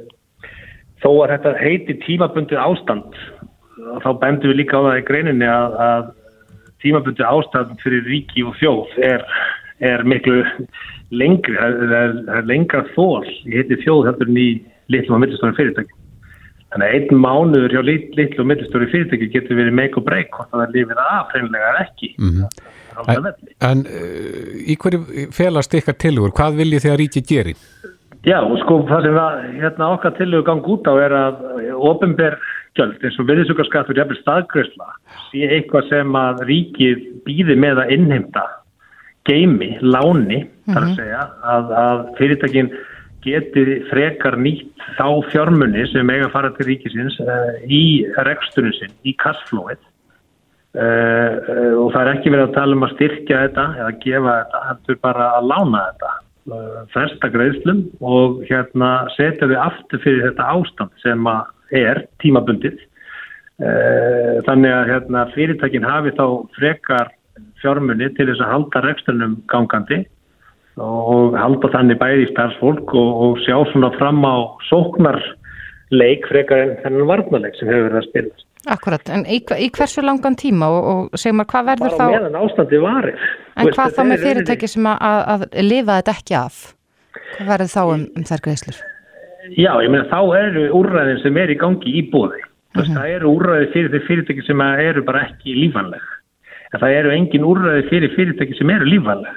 þó 1.01 1.11
að 1.25 1.31
þetta 1.33 1.53
heiti 1.61 1.94
tímabundið 2.05 2.61
ástand 2.61 3.16
þá 4.05 4.11
bendum 4.20 4.53
við 4.53 4.61
líka 4.61 4.81
á 4.81 4.85
það 4.87 4.99
í 4.99 5.07
greininni 5.09 5.49
að, 5.49 5.77
að 5.87 6.05
tímabundið 6.85 7.27
ástand 7.29 7.75
fyrir 7.83 8.07
ríki 8.09 8.44
og 8.47 8.57
þjóð 8.61 8.97
er, 9.11 9.27
er 9.85 10.05
miklu 10.09 10.42
lengri 11.14 11.57
það 11.59 11.99
er, 11.99 12.16
er 12.38 12.49
lengra 12.49 12.85
þól 12.94 13.25
í 13.27 13.59
heiti 13.59 13.81
þjóð 13.85 14.09
heldur 14.11 14.33
en 14.33 14.40
í 14.40 14.49
litlum 14.92 15.18
og 15.18 15.25
millistóri 15.25 15.59
fyrirtæki 15.59 16.01
þannig 16.75 16.87
að 16.87 16.94
einn 16.99 17.20
mánuður 17.23 17.75
hjá 17.75 17.83
litlu 17.87 18.44
og 18.44 18.49
millistóri 18.51 18.90
fyrirtæki 18.92 19.31
getur 19.35 19.61
verið 19.61 19.77
make 19.81 20.01
or 20.01 20.07
break 20.07 20.40
og 20.40 20.49
það 20.53 20.64
er 20.66 20.75
lifið 20.79 21.05
af 21.05 21.35
hreinlega 21.35 21.75
ekki 21.85 22.14
mm 22.18 22.33
-hmm. 22.38 22.73
En, 23.11 23.25
en 23.59 23.81
uh, 23.90 24.51
í 24.70 24.77
hverju 24.79 25.31
felast 25.35 25.75
ykkar 25.75 25.97
tilur, 25.99 26.31
hvað 26.31 26.61
viljið 26.62 26.85
þið 26.85 26.92
að 26.92 27.01
ríki 27.01 27.23
geri? 27.27 27.55
Já, 28.25 28.38
sko, 28.62 28.79
það 28.88 29.09
sem 29.09 29.18
að, 29.20 29.40
hérna, 29.61 29.88
okkar 29.99 30.14
tilögu 30.16 30.47
gangi 30.47 30.70
út 30.73 30.87
á 30.88 30.94
er 30.97 31.14
að 31.18 31.42
ofinber 31.90 32.38
gjöld 32.75 33.05
eins 33.07 33.19
og 33.23 33.29
viðsugarskattur 33.29 33.99
jafnvel 33.99 34.19
staðgröðsla 34.21 34.91
sé 35.29 35.47
eitthvað 35.57 35.89
sem 35.93 36.19
að 36.19 36.43
ríkið 36.49 37.07
býði 37.27 37.57
með 37.61 37.85
að 37.85 37.95
innheimta 37.99 38.45
geimi, 39.25 39.79
láni, 39.81 40.43
mm 40.45 40.51
-hmm. 40.67 40.77
að 40.77 40.97
segja 40.99 41.23
að, 41.43 41.73
að 41.81 42.03
fyrirtækin 42.19 42.75
geti 43.25 43.65
frekar 43.89 44.37
nýtt 44.37 44.85
þá 44.99 45.09
fjármunni 45.31 45.87
sem 45.89 46.11
eiga 46.11 46.29
að 46.29 46.35
fara 46.35 46.53
til 46.57 46.69
ríkisins 46.69 47.17
uh, 47.25 47.57
í 47.65 48.05
reksturinn 48.29 48.77
sinn, 48.77 48.93
í 49.05 49.15
kassflóið 49.17 49.81
uh, 49.81 50.83
uh, 50.83 51.73
og 51.81 51.95
það 51.95 52.03
er 52.03 52.13
ekki 52.13 52.35
verið 52.35 52.47
að 52.51 52.59
tala 52.59 52.77
um 52.77 52.85
að 52.85 52.95
styrkja 52.99 53.41
þetta 53.47 53.67
eða 53.81 53.97
gefa 54.05 54.37
þetta, 54.43 54.63
þetta 54.69 54.93
er 54.93 55.01
bara 55.09 55.31
að 55.39 55.51
lána 55.55 55.87
þetta 55.89 56.13
festa 56.93 57.31
greiðslum 57.33 57.79
og 58.05 58.43
hérna 58.51 59.07
setja 59.15 59.49
við 59.49 59.63
aftur 59.63 60.03
fyrir 60.05 60.27
þetta 60.27 60.51
ástand 60.53 60.93
sem 61.01 61.29
er 61.77 62.05
tímabundið 62.23 62.79
eh, 62.79 64.41
þannig 64.47 64.75
að 64.75 64.91
hérna, 64.93 65.27
fyrirtækin 65.35 65.87
hafi 65.87 66.15
þá 66.19 66.27
frekar 66.59 67.13
fjármunni 67.63 68.11
til 68.17 68.29
þess 68.31 68.43
að 68.45 68.53
halda 68.53 68.85
reksturnum 68.85 69.39
gangandi 69.51 70.05
og 70.83 71.37
halda 71.39 71.71
þannig 71.71 72.01
bæði 72.01 72.25
í 72.27 72.31
starfsfólk 72.33 72.95
og, 72.99 73.11
og 73.27 73.43
sjá 73.45 73.57
svona 73.71 73.93
fram 73.99 74.25
á 74.27 74.37
sóknarleik 74.71 76.27
frekar 76.31 76.65
en 76.65 76.75
þennan 76.83 77.11
varnarleik 77.11 77.59
sem 77.59 77.71
hefur 77.71 77.89
verið 77.89 78.01
að 78.01 78.09
spilast. 78.09 78.49
Akkurat, 78.75 79.11
en 79.13 79.27
í, 79.29 79.43
í 79.61 79.69
hversu 79.77 80.01
langan 80.01 80.39
tíma 80.41 80.71
og, 80.73 80.87
og 80.89 81.21
segjum 81.21 81.45
að 81.45 81.51
hvað 81.53 81.67
verður 81.69 81.95
þá... 81.99 82.01
Bara 82.01 82.15
meðan 82.17 82.39
ástandi 82.41 82.81
varir. 82.81 83.27
En 83.61 83.71
hvað 83.77 83.99
þá 83.99 84.03
með 84.09 84.25
fyrirtæki 84.25 84.71
sem 84.73 84.89
að, 84.89 85.05
að, 85.05 85.47
að 85.53 85.69
lifa 85.69 85.99
þetta 86.01 86.17
ekki 86.17 86.37
af? 86.41 86.61
Hvað 87.35 87.51
verður 87.53 87.73
þá 87.75 87.83
um, 87.85 88.07
um 88.17 88.27
þær 88.31 88.45
greiðslur? 88.49 88.81
Já, 89.53 89.73
ég 89.85 89.91
meina 89.93 90.09
þá 90.09 90.21
eru 90.39 90.67
úrræðin 90.81 91.23
sem 91.23 91.37
er 91.37 91.53
í 91.53 91.61
gangi 91.61 91.93
í 91.93 92.03
bóði. 92.11 92.41
Uh 92.75 92.83
-huh. 92.83 92.95
Það 92.97 93.09
eru 93.17 93.33
úrræði 93.37 93.71
fyrir 93.73 93.91
þeir 93.93 94.07
fyrirtæki 94.09 94.43
sem 94.47 94.61
eru 94.61 95.03
bara 95.05 95.27
ekki 95.29 95.55
lífanleg. 95.55 96.05
En 96.73 96.81
það 96.81 96.95
eru 96.99 97.11
engin 97.11 97.45
úrræði 97.45 97.89
fyrir 97.91 98.15
fyrirtæki 98.17 98.57
sem 98.59 98.71
eru 98.71 98.89
lífanleg. 98.89 99.37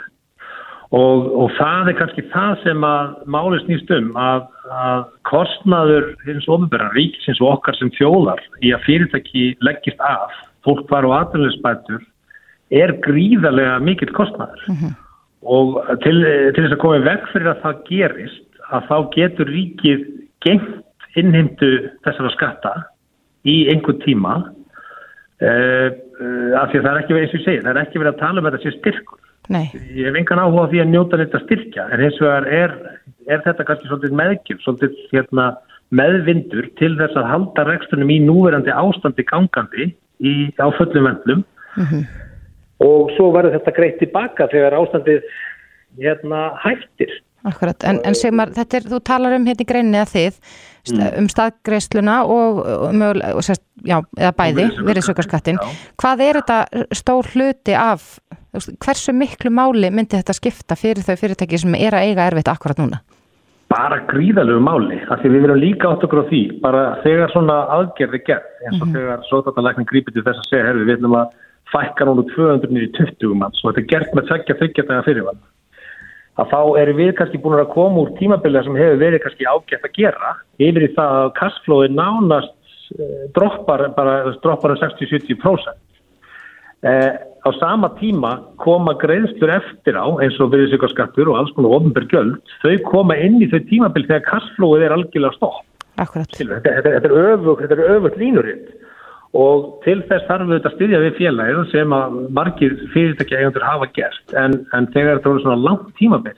Og, 0.96 1.26
og 1.36 1.52
það 1.58 1.90
er 1.92 1.98
kannski 2.00 2.24
það 2.32 2.54
sem 2.64 2.84
að 2.88 3.16
máli 3.28 3.58
snýst 3.66 3.90
um 3.92 4.14
að, 4.16 4.46
að 4.72 5.02
kostnaður 5.28 6.14
hins 6.24 6.48
ofinbæra 6.48 6.94
ríkisins 6.96 7.42
og 7.44 7.58
okkar 7.58 7.76
sem 7.76 7.92
þjóðar 7.98 8.40
í 8.64 8.72
að 8.72 8.86
fyrirtæki 8.86 9.58
leggist 9.68 10.00
af, 10.00 10.32
fólk 10.64 10.88
var 10.90 11.04
á 11.04 11.28
aðröðsbætur, 11.28 12.06
er 12.72 12.96
gríðarlega 13.04 13.82
mikill 13.84 14.14
kostnaður. 14.16 14.64
Uh 14.72 14.80
-huh. 14.80 14.96
Og 15.44 15.76
til, 16.04 16.24
til 16.56 16.64
þess 16.64 16.76
að 16.76 16.82
koma 16.82 17.04
vekk 17.04 17.28
fyrir 17.34 17.52
að 17.52 17.62
það 17.66 17.84
gerist, 17.92 18.47
að 18.74 18.90
þá 18.90 18.98
getur 19.16 19.52
ríkið 19.52 20.06
gengt 20.46 21.18
innheimtu 21.18 21.72
þessara 22.06 22.34
skatta 22.36 22.74
í 23.48 23.58
einhver 23.72 23.98
tíma, 24.04 24.36
uh, 25.42 25.90
af 26.58 26.72
því 26.72 26.80
að 26.80 26.84
það 26.84 26.92
er 26.92 27.00
ekki 27.02 27.16
verið 27.16 27.26
eins 27.26 27.34
og 27.34 27.40
ég 27.40 27.46
segi, 27.46 27.64
það 27.64 27.72
er 27.74 27.82
ekki 27.84 28.02
verið 28.02 28.14
að 28.14 28.22
tala 28.24 28.42
um 28.42 28.50
þetta 28.50 28.64
sér 28.64 28.78
styrkur. 28.78 29.24
Nei. 29.54 29.66
Ég 29.96 30.10
hef 30.10 30.18
engan 30.20 30.42
áhuga 30.44 30.66
á 30.68 30.72
því 30.72 30.82
að 30.84 30.92
njóta 30.92 31.20
þetta 31.22 31.44
styrkja 31.46 31.88
en 31.96 32.04
hins 32.04 32.20
vegar 32.20 32.48
er, 32.52 32.74
er 33.32 33.44
þetta 33.46 33.66
kannski 33.68 33.88
svolítið 33.88 34.16
meðgjum, 34.20 34.62
svolítið 34.66 34.98
hérna, 35.14 35.46
meðvindur 35.96 36.68
til 36.80 36.94
þess 37.00 37.16
að 37.16 37.30
halda 37.32 37.68
rekstunum 37.70 38.12
í 38.12 38.18
núverandi 38.26 38.74
ástandi 38.76 39.24
gangandi 39.30 39.86
í, 40.20 40.34
á 40.60 40.68
fullum 40.76 41.08
vendlum 41.08 41.46
mm 41.78 41.86
-hmm. 41.86 42.04
og 42.84 43.14
svo 43.16 43.30
verður 43.32 43.56
þetta 43.56 43.76
greitt 43.78 44.00
tilbaka 44.04 44.50
þegar 44.52 44.76
ástandið 44.82 45.24
hérna, 46.02 46.52
hættir. 46.64 47.14
Akkurat, 47.46 47.84
en, 47.86 48.00
en 48.04 48.16
Sigmar, 48.18 48.50
þetta 48.56 48.80
er, 48.80 48.88
þú 48.92 49.00
talar 49.06 49.36
um 49.38 49.46
hérna 49.48 49.64
í 49.64 49.68
greinni 49.70 50.00
að 50.02 50.14
þið, 50.16 50.40
mm. 50.90 51.04
um 51.22 51.28
staðgreisluna 51.32 52.16
og, 52.26 52.62
og 52.66 52.96
mögulega, 52.98 53.36
og 53.38 53.46
sérst, 53.46 53.64
já, 53.86 54.00
eða 54.18 54.32
bæði, 54.40 54.66
virðisaukarskattin. 54.88 55.60
Hvað 56.02 56.24
er 56.26 56.42
þetta 56.42 56.88
stór 56.98 57.30
hluti 57.36 57.78
af 57.78 58.08
hversu 58.82 59.14
miklu 59.14 59.52
máli 59.54 59.92
myndi 59.94 60.18
þetta 60.18 60.34
skipta 60.36 60.78
fyrir 60.80 61.06
þau 61.06 61.16
fyrirtæki 61.20 61.62
sem 61.62 61.78
er 61.78 61.96
að 61.96 62.10
eiga 62.10 62.26
erfitt 62.32 62.50
akkurat 62.52 62.82
núna? 62.82 63.04
Bara 63.70 64.00
gríðalegu 64.08 64.64
máli, 64.64 64.98
af 65.12 65.20
því 65.22 65.34
við 65.34 65.44
verðum 65.44 65.62
líka 65.62 65.90
átt 65.92 66.06
okkur 66.08 66.24
á 66.24 66.30
því, 66.30 66.44
bara 66.64 66.84
þegar 67.04 67.34
svona 67.34 67.58
aðgerði 67.76 68.22
gerð, 68.30 68.48
eins 68.64 68.80
og 68.80 68.88
mm 68.88 68.88
-hmm. 68.88 68.96
þegar 68.96 69.28
sótartanleikning 69.28 69.90
grípið 69.92 70.16
til 70.16 70.24
þess 70.24 70.42
að 70.42 70.50
segja, 70.50 70.68
herru, 70.70 70.86
við 70.86 70.96
veitum 70.96 71.18
að 71.20 71.36
fækka 71.74 72.08
núna 72.08 72.24
200 72.32 72.72
nýri 72.72 72.90
20 72.96 73.36
manns 73.36 73.60
og 73.64 73.74
þetta 73.74 73.84
er 73.84 73.92
gert 73.92 74.16
með 74.16 74.30
tveggja 74.30 74.58
þryggjartæga 74.62 75.06
fyrirvann 75.08 75.42
að 76.38 76.52
þá 76.52 76.60
erum 76.82 77.00
við 77.02 77.14
kannski 77.18 77.42
búin 77.42 77.58
að 77.60 77.72
koma 77.74 78.04
úr 78.04 78.14
tímabiliða 78.20 78.68
sem 78.68 78.78
hefur 78.78 79.02
verið 79.02 79.24
kannski 79.24 79.50
ágætt 79.50 79.88
að 79.88 79.98
gera 79.98 80.34
yfir 80.62 80.86
í 80.86 80.94
það 80.98 81.20
að 81.22 81.32
kastflóði 81.40 81.90
nánast 81.98 82.56
eh, 82.98 83.24
droppar 83.38 83.88
bara 83.98 84.18
droppar 84.44 84.76
um 84.76 84.82
60-70% 84.84 85.74
eh, 86.86 87.14
á 87.18 87.50
sama 87.58 87.90
tíma 87.98 88.34
koma 88.62 88.94
greiðslur 89.02 89.56
eftir 89.58 89.98
á 89.98 90.06
eins 90.22 90.38
og 90.44 90.52
viðsökarskattur 90.54 91.32
og 91.32 91.40
alls 91.40 91.54
konar 91.56 91.78
ofnbjörgjöld, 91.80 92.38
þau 92.62 92.76
koma 92.90 93.18
inn 93.18 93.40
í 93.42 93.50
þau 93.50 93.62
tímabil 93.72 94.06
þegar 94.06 94.28
kassflóið 94.28 94.88
er 94.88 94.98
algjörlega 94.98 95.38
stopp. 95.40 95.64
Akkurat. 95.98 96.30
Þetta, 96.30 96.60
þetta, 96.62 96.92
þetta 96.98 97.10
er 97.10 97.32
öfugt, 97.34 97.72
öfugt 97.96 98.20
línuritt 98.22 98.74
og 99.36 99.82
til 99.84 100.02
þess 100.08 100.28
þarfum 100.30 100.54
við 100.54 100.68
að 100.68 100.76
styðja 100.76 101.00
við 101.04 101.18
félagið 101.18 101.64
sem 101.72 101.94
að 101.94 102.20
margir 102.38 102.76
fyrirtækja 102.94 103.42
eigandur 103.42 103.66
hafa 103.68 103.90
gert 103.98 104.34
en, 104.34 104.60
en 104.74 104.88
þegar 104.94 105.18
þetta 105.18 105.30
voru 105.30 105.44
svona 105.44 105.66
langt 105.68 105.90
tímabil 106.00 106.38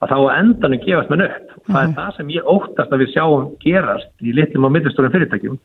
að 0.00 0.10
þá 0.10 0.18
endanum 0.38 0.82
gefast 0.84 1.10
með 1.10 1.22
nött. 1.22 1.48
Mm 1.48 1.54
-hmm. 1.54 1.72
Það 1.72 1.82
er 1.82 1.88
mhm. 1.88 1.96
það 1.98 2.16
sem 2.16 2.30
ég 2.34 2.50
óttast 2.54 2.92
að 2.92 3.02
við 3.02 3.12
sjáum 3.14 3.44
gerast 3.60 4.12
í 4.20 4.32
litlum 4.32 4.64
og 4.64 4.72
mittlistórum 4.72 5.12
fyrirtækjum 5.12 5.58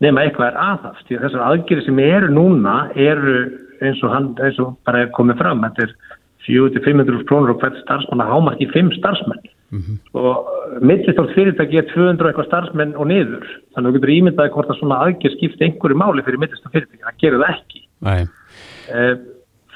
nema 0.00 0.22
eitthvað 0.22 0.50
er 0.50 0.60
aðhafst. 0.60 1.08
Þessar 1.08 1.46
aðgerið 1.48 1.84
sem 1.86 1.98
eru 1.98 2.28
núna 2.32 2.76
eru 2.94 3.36
eins 3.80 4.02
og, 4.04 4.12
hann, 4.12 4.30
eins 4.40 4.58
og 4.62 4.76
bara 4.86 5.04
er 5.04 5.12
komið 5.16 5.40
fram 5.40 5.64
þetta 5.64 5.88
er 5.88 5.94
400-500 6.46 7.26
krónur 7.28 7.54
og 7.54 7.62
hvert 7.62 7.78
starfsmann 7.82 8.22
að 8.22 8.32
hámarki 8.32 8.68
5 8.72 8.92
starfsmenn 9.00 9.42
mm 9.74 9.80
-hmm. 9.80 9.96
og 10.20 10.80
mittistátt 10.80 11.34
fyrirtæki 11.34 11.78
er 11.78 11.88
200 11.94 12.28
eitthvað 12.28 12.46
starfsmenn 12.46 12.94
og 12.96 13.06
niður 13.06 13.46
þannig 13.76 13.86
að 13.86 13.94
þú 13.94 14.00
getur 14.00 14.14
ímyndaði 14.16 14.54
hvort 14.56 14.72
að 14.72 14.80
svona 14.80 14.98
aðgerð 15.04 15.36
skipti 15.36 15.66
einhverju 15.68 16.00
máli 16.00 16.26
fyrir 16.26 16.42
mittistátt 16.42 16.74
fyrirtæki. 16.74 17.04
Það 17.04 17.22
gerir 17.22 17.42
það 17.42 17.54
ekki. 17.54 17.82
E, 18.86 19.06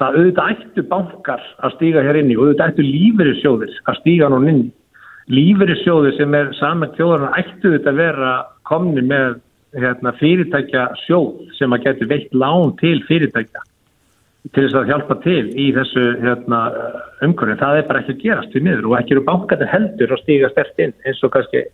það 0.00 0.18
auðvitað 0.18 0.52
ættu 0.54 0.84
bankar 0.90 1.46
að 1.60 1.74
stíga 1.76 2.04
hér 2.06 2.20
inni 2.22 2.38
og 2.38 2.46
auðvitað 2.46 2.72
ættu 2.72 2.86
lífeyrissjóðir 2.88 3.78
að 3.84 4.00
stíga 4.00 4.30
nú 4.32 4.40
inni 4.46 4.70
lífeyrissjóðir 5.30 6.16
sem 6.18 6.34
er 6.34 6.52
saman 6.58 6.94
þjóðarinn 6.96 7.38
ættu 7.38 7.74
þetta 7.76 7.92
að 7.92 8.00
vera 8.00 8.30
komni 8.66 9.04
með 9.06 9.38
hérna, 9.78 10.12
fyrirtækja 10.18 10.86
sjóð 11.04 11.50
sem 11.58 11.74
að 11.74 11.84
geti 11.86 12.08
veitt 12.10 12.32
lán 12.34 12.72
til 12.80 12.96
fyrirtækja 13.06 13.62
til 14.54 14.64
þess 14.64 14.78
að 14.80 14.88
hjálpa 14.88 15.16
til 15.20 15.42
í 15.52 15.66
þessu 15.76 16.04
hérna, 16.22 16.60
umhverju. 17.26 17.58
Það 17.60 17.78
er 17.78 17.86
bara 17.90 18.00
ekki 18.00 18.14
að 18.16 18.22
gerast 18.24 18.54
við 18.56 18.66
miður. 18.66 18.88
Og 18.88 18.96
ekki 18.96 19.14
eru 19.14 19.24
bankarnir 19.26 19.68
heldur 19.68 20.14
að 20.16 20.22
stíga 20.22 20.50
stert 20.54 20.80
inn 20.80 20.94
eins 21.04 21.20
og 21.26 21.34
kannski 21.34 21.64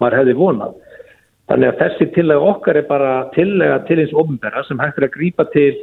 maður 0.00 0.18
hefði 0.22 0.36
vonað. 0.38 0.78
Þannig 1.50 1.70
að 1.70 1.80
þessi 1.82 2.06
tillega 2.14 2.48
okkar 2.52 2.78
er 2.80 2.86
bara 2.88 3.12
tillega 3.34 3.82
til 3.88 3.98
eins 4.00 4.14
ofinbæra 4.16 4.64
sem 4.64 4.80
hægt 4.80 4.98
er 5.00 5.08
að 5.08 5.14
grípa 5.18 5.44
til 5.52 5.74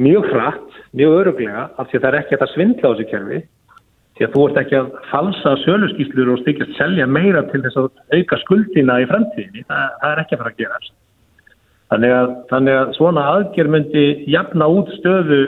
mjög 0.00 0.28
hratt, 0.32 0.78
mjög 0.96 1.18
öruglega 1.20 1.66
af 1.80 1.88
því 1.88 1.98
að 1.98 2.04
það 2.04 2.10
er 2.10 2.18
ekki 2.20 2.38
að 2.38 2.52
svindla 2.52 2.88
á 2.88 2.92
þessu 2.92 3.10
kerfi 3.12 3.40
því 4.16 4.26
að 4.26 4.34
þú 4.34 4.42
ert 4.46 4.58
ekki 4.60 4.76
að 4.78 4.90
falsa 5.10 5.52
söluskýslur 5.62 6.32
og 6.34 6.42
stykjast 6.42 6.74
selja 6.76 7.06
meira 7.08 7.42
til 7.48 7.62
þess 7.64 7.80
að 7.80 7.88
auka 8.12 8.38
skuldina 8.42 8.98
í 9.00 9.08
fremtíðinni. 9.08 9.64
Það, 9.68 9.86
það 10.02 10.12
er 10.12 10.22
ekki 10.22 10.36
að 10.36 10.42
fara 10.42 10.52
að 10.52 10.60
gerast. 10.60 10.94
Þannig 11.92 12.14
að, 12.16 12.30
þannig 12.52 12.78
að 12.80 12.92
svona 12.96 13.26
aðgerð 13.32 13.72
myndi 13.72 14.04
jafna 14.32 14.68
út 14.72 14.92
stöðu 14.98 15.40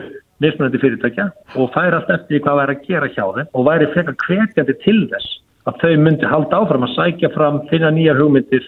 mismunandi 0.43 0.81
fyrirtækja 0.83 1.29
og 1.61 1.71
færa 1.77 2.01
allt 2.01 2.11
eftir 2.17 2.43
hvað 2.45 2.61
væri 2.61 2.75
að 2.75 2.87
gera 2.89 3.11
hjá 3.13 3.25
þeim 3.37 3.53
og 3.53 3.67
væri 3.69 3.91
frekar 3.93 4.17
kvetjandi 4.25 4.77
til 4.83 4.99
þess 5.13 5.37
að 5.69 5.79
þau 5.81 5.93
myndi 6.05 6.29
halda 6.29 6.61
áfram 6.61 6.85
að 6.85 6.97
sækja 6.99 7.31
fram, 7.33 7.63
finna 7.71 7.93
nýjar 7.95 8.21
hugmyndir, 8.21 8.67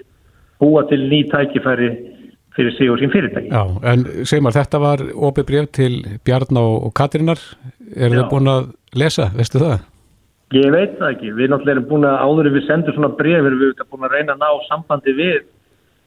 búa 0.61 0.85
til 0.91 1.09
ný 1.11 1.25
tækifæri 1.33 1.91
fyrir 2.57 2.73
sig 2.77 2.91
og 2.91 2.99
sín 2.99 3.13
fyrirtæki. 3.13 3.51
Já, 3.53 3.65
en 3.93 4.07
segjum 4.25 4.49
að 4.49 4.59
þetta 4.61 4.81
var 4.81 5.03
opið 5.29 5.49
bref 5.51 5.67
til 5.77 5.99
Bjarn 6.25 6.57
og 6.61 6.95
Katrínar. 6.97 7.43
Er 7.97 8.15
þau 8.15 8.31
búin 8.31 8.49
að 8.49 8.71
lesa, 8.97 9.29
veistu 9.37 9.61
það? 9.61 9.85
Ég 10.55 10.71
veit 10.73 10.95
það 10.99 11.11
ekki. 11.11 11.35
Við 11.37 11.51
náttúrulega 11.53 11.77
erum 11.77 11.91
búin 11.91 12.09
að 12.09 12.23
áður 12.23 12.53
við 12.55 12.67
sendum 12.69 12.97
svona 12.97 13.13
bref, 13.19 13.45
við 13.45 13.53
erum 13.53 13.91
búin 13.91 14.09
að 14.09 14.17
reyna 14.17 14.37
að 14.37 14.43
ná 14.45 14.67
sambandi 14.71 15.15
við 15.19 15.45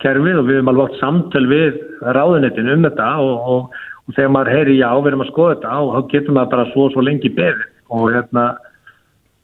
kerfið 0.04 0.40
og 0.40 0.48
við 0.48 0.60
hefum 0.60 0.72
alveg 0.72 0.88
átt 0.88 1.02
samtöl 1.02 1.46
við 1.50 1.80
ráðunetin 2.16 2.72
um 2.74 2.88
þetta 2.88 3.10
og, 3.20 3.50
og, 3.54 3.78
og 4.08 4.16
þegar 4.16 4.34
maður 4.36 4.54
heyri 4.56 4.78
já, 4.80 4.90
við 4.96 5.12
erum 5.12 5.26
að 5.26 5.32
skoða 5.34 5.56
þetta 5.58 5.76
og 5.84 5.92
þá 5.92 6.14
getur 6.14 6.36
maður 6.38 6.54
bara 6.54 6.68
svo 6.72 6.88
svo 6.94 7.04
lengi 7.06 7.32
beð 7.36 7.64
og 7.90 8.06
hérna 8.14 8.46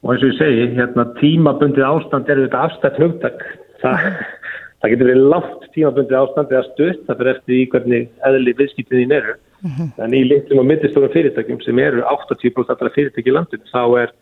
og 0.02 0.12
eins 0.12 0.24
og 0.24 0.30
ég 0.30 0.38
segi, 0.40 0.66
hérna 0.78 1.06
tímabundið 1.20 1.88
ástand 1.88 2.32
er 2.32 2.42
þetta 2.46 2.64
afstætt 2.68 3.00
hugtak 3.02 3.44
það, 3.82 4.06
það 4.80 4.92
getur 4.92 5.10
verið 5.10 5.28
látt 5.32 5.66
tímabundið 5.74 6.20
ástand 6.20 6.52
eða 6.52 6.68
stutt, 6.70 7.02
það 7.06 7.18
fyrir 7.20 7.32
eftir 7.34 7.56
í 7.56 7.68
hvernig 7.72 8.08
eðli 8.28 8.54
viðskiptið 8.60 9.02
þín 9.02 9.16
eru 9.16 9.34
mm 9.36 9.70
-hmm. 9.70 9.88
en 10.04 10.14
í 10.14 10.22
litlum 10.28 10.62
og 10.62 10.68
myndistóra 10.70 11.12
fyrirtækjum 11.14 11.60
sem 11.64 11.78
eru 11.78 12.02
80% 12.02 12.74
allra 12.74 12.94
fyrirtæki 12.96 13.30
í 13.30 13.36
landinu 13.36 13.72
þá 13.72 13.84
er 14.02 14.12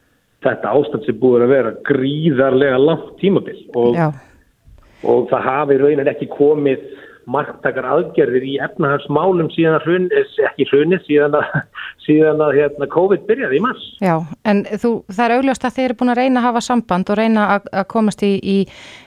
þetta 0.44 0.74
ástand 0.76 1.04
sem 1.06 1.18
búið 1.18 1.42
að 1.46 1.54
vera 1.56 1.74
gríðarlega 1.88 2.78
langt 2.78 3.10
tímabill 3.20 3.64
og 3.74 3.98
og 5.04 5.28
það 5.28 5.42
hafi 5.44 5.78
raunin 5.78 6.08
ekki 6.08 6.28
komið 6.32 6.84
marktakar 7.30 7.86
aðgerðir 7.88 8.44
í 8.46 8.54
efnahagsmálum 8.64 9.48
síðan 9.54 9.78
að 9.78 9.86
hrun, 9.88 10.08
eh, 10.12 10.32
ekki 10.50 10.66
hrunni 10.70 10.98
síðan 11.04 11.36
að, 11.38 11.54
síðan 12.06 12.42
að 12.44 12.58
hérna, 12.58 12.88
COVID 12.94 13.24
byrjaði 13.28 13.58
í 13.58 13.62
mars. 13.64 13.86
Já, 14.04 14.14
en 14.50 14.64
þú, 14.82 14.92
það 15.10 15.24
er 15.26 15.36
augljóst 15.38 15.66
að 15.68 15.76
þeir 15.78 15.86
eru 15.88 15.98
búin 16.00 16.14
að 16.14 16.20
reyna 16.20 16.42
að 16.42 16.48
hafa 16.48 16.64
samband 16.68 17.12
og 17.12 17.20
reyna 17.20 17.46
að, 17.56 17.70
að 17.72 17.86
komast 17.94 18.24
í, 18.26 18.32
í 18.40 18.58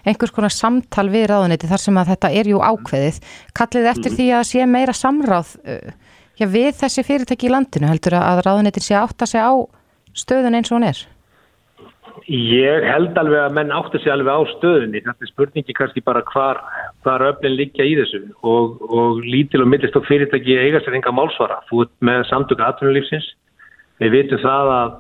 einhvers 0.08 0.36
konar 0.36 0.56
samtal 0.56 1.08
við 1.14 1.28
ráðuniti 1.34 1.72
þar 1.72 1.84
sem 1.84 2.02
að 2.02 2.14
þetta 2.14 2.34
er 2.42 2.52
jú 2.54 2.64
ákveðið. 2.64 3.20
Kallið 3.58 3.92
eftir 3.94 4.12
mm. 4.12 4.18
því 4.22 4.30
að 4.40 4.48
sé 4.52 4.70
meira 4.70 4.96
samráð 4.98 5.54
uh, 5.68 5.92
já, 6.38 6.48
við 6.48 6.72
þessi 6.82 7.06
fyrirtæki 7.08 7.50
í 7.50 7.54
landinu 7.54 7.92
heldur 7.92 8.18
að 8.22 8.46
ráðuniti 8.46 8.84
sé 8.84 8.98
átt 9.00 9.22
að 9.24 9.34
segja 9.34 9.52
á 9.52 9.56
stöðun 10.18 10.58
eins 10.58 10.72
og 10.72 10.80
hún 10.80 10.90
er? 10.90 11.06
Ég 12.28 12.84
held 12.84 13.16
alveg 13.16 13.40
að 13.40 13.54
menn 13.56 13.70
áttu 13.72 14.02
sig 14.04 14.12
alveg 14.12 14.36
á 14.36 14.44
stöðunni. 14.58 15.00
Þetta 15.00 15.24
er 15.24 15.30
spurningi 15.30 15.76
kannski 15.76 16.02
bara 16.04 16.26
hvar, 16.28 16.58
hvar 17.06 17.24
öflin 17.24 17.56
liggja 17.56 17.86
í 17.88 17.94
þessu 17.96 18.20
og, 18.44 18.82
og 18.84 19.22
lítil 19.24 19.64
og 19.64 19.70
millist 19.72 19.96
og 19.96 20.04
fyrirtæki 20.10 20.58
eiga 20.60 20.82
sér 20.84 20.98
enga 21.00 21.14
málsvara. 21.16 21.62
Ert 21.72 21.94
með 22.04 22.26
samtöku 22.28 22.66
atvinnulífsins. 22.68 23.30
Við 24.04 24.12
vitum 24.18 24.42
það 24.44 24.72
að, 24.74 24.98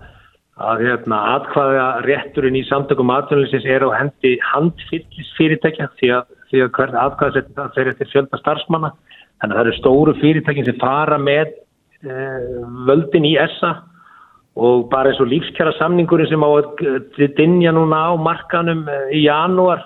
að 0.69 0.85
hérna, 0.87 1.19
atkvæða 1.33 1.89
rétturinn 2.07 2.61
í 2.61 2.63
samtökum 2.69 3.11
atvinnulífsins 3.17 3.67
er 3.75 3.83
á 3.83 3.89
hendi 3.97 4.33
handfyllis 4.53 5.35
fyrirtækja 5.35 5.89
því 5.99 6.13
að, 6.21 6.31
því 6.47 6.63
að 6.63 6.73
hvert 6.79 6.97
atkvæðasettin 7.03 7.59
það 7.59 7.75
fer 7.75 7.91
eftir 7.91 8.11
fjölda 8.13 8.39
starfsmanna. 8.39 8.93
Þannig 9.41 9.51
að 9.51 9.59
það 9.59 9.65
eru 9.65 9.77
stóru 9.81 10.15
fyrirtækin 10.23 10.69
sem 10.71 10.79
fara 10.79 11.19
með 11.19 11.51
e, 12.07 12.23
völdin 12.87 13.27
í 13.27 13.35
ESA 13.35 13.75
og 14.57 14.87
bara 14.89 15.11
eins 15.11 15.21
og 15.21 15.29
lífskjara 15.29 15.75
samningurinn 15.77 16.29
sem 16.31 16.41
á 16.41 16.49
að 16.49 17.25
dinja 17.37 17.73
núna 17.75 17.99
á 18.09 18.11
markanum 18.17 18.87
eh, 18.89 19.09
í 19.13 19.23
janúar, 19.27 19.83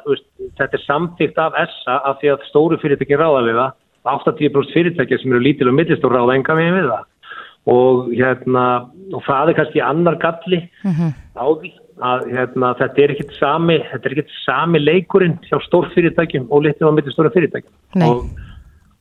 þetta 0.60 0.78
er 0.78 0.84
samtíkt 0.86 1.40
af 1.42 1.58
ESA 1.60 1.98
af 2.08 2.22
því 2.22 2.32
að 2.32 2.46
stóru 2.48 2.78
fyrirtæki 2.80 3.20
ráða 3.20 3.44
við 3.50 3.60
það, 3.60 3.74
80% 4.14 4.76
fyrirtæki 4.76 5.20
sem 5.20 5.34
eru 5.34 5.44
lítil 5.44 5.68
og 5.72 5.76
millistór 5.76 6.16
ráða 6.16 6.38
enga 6.38 6.56
með 6.58 6.78
við 6.78 6.88
það. 6.94 7.10
Og 7.72 8.08
hérna 8.18 8.66
og 9.12 9.26
það 9.28 9.52
er 9.52 9.58
kannski 9.60 9.82
annar 9.86 10.16
galli 10.22 10.62
mm 10.82 10.94
-hmm. 10.96 11.12
á 11.38 11.46
því 11.62 11.72
að 12.02 12.24
hérna, 12.34 12.70
þetta 12.80 13.02
er 13.02 13.12
ekkit 13.14 13.34
sami 13.38 13.78
þetta 13.92 14.08
er 14.08 14.14
ekkit 14.16 14.32
sami 14.46 14.80
leikurinn 14.80 15.36
hjá 15.50 15.58
stórfyrirtækjum 15.68 16.48
og 16.50 16.64
litil 16.64 16.88
og 16.88 16.96
millistóra 16.96 17.30
fyrirtækjum. 17.34 17.74
Og, 18.08 18.24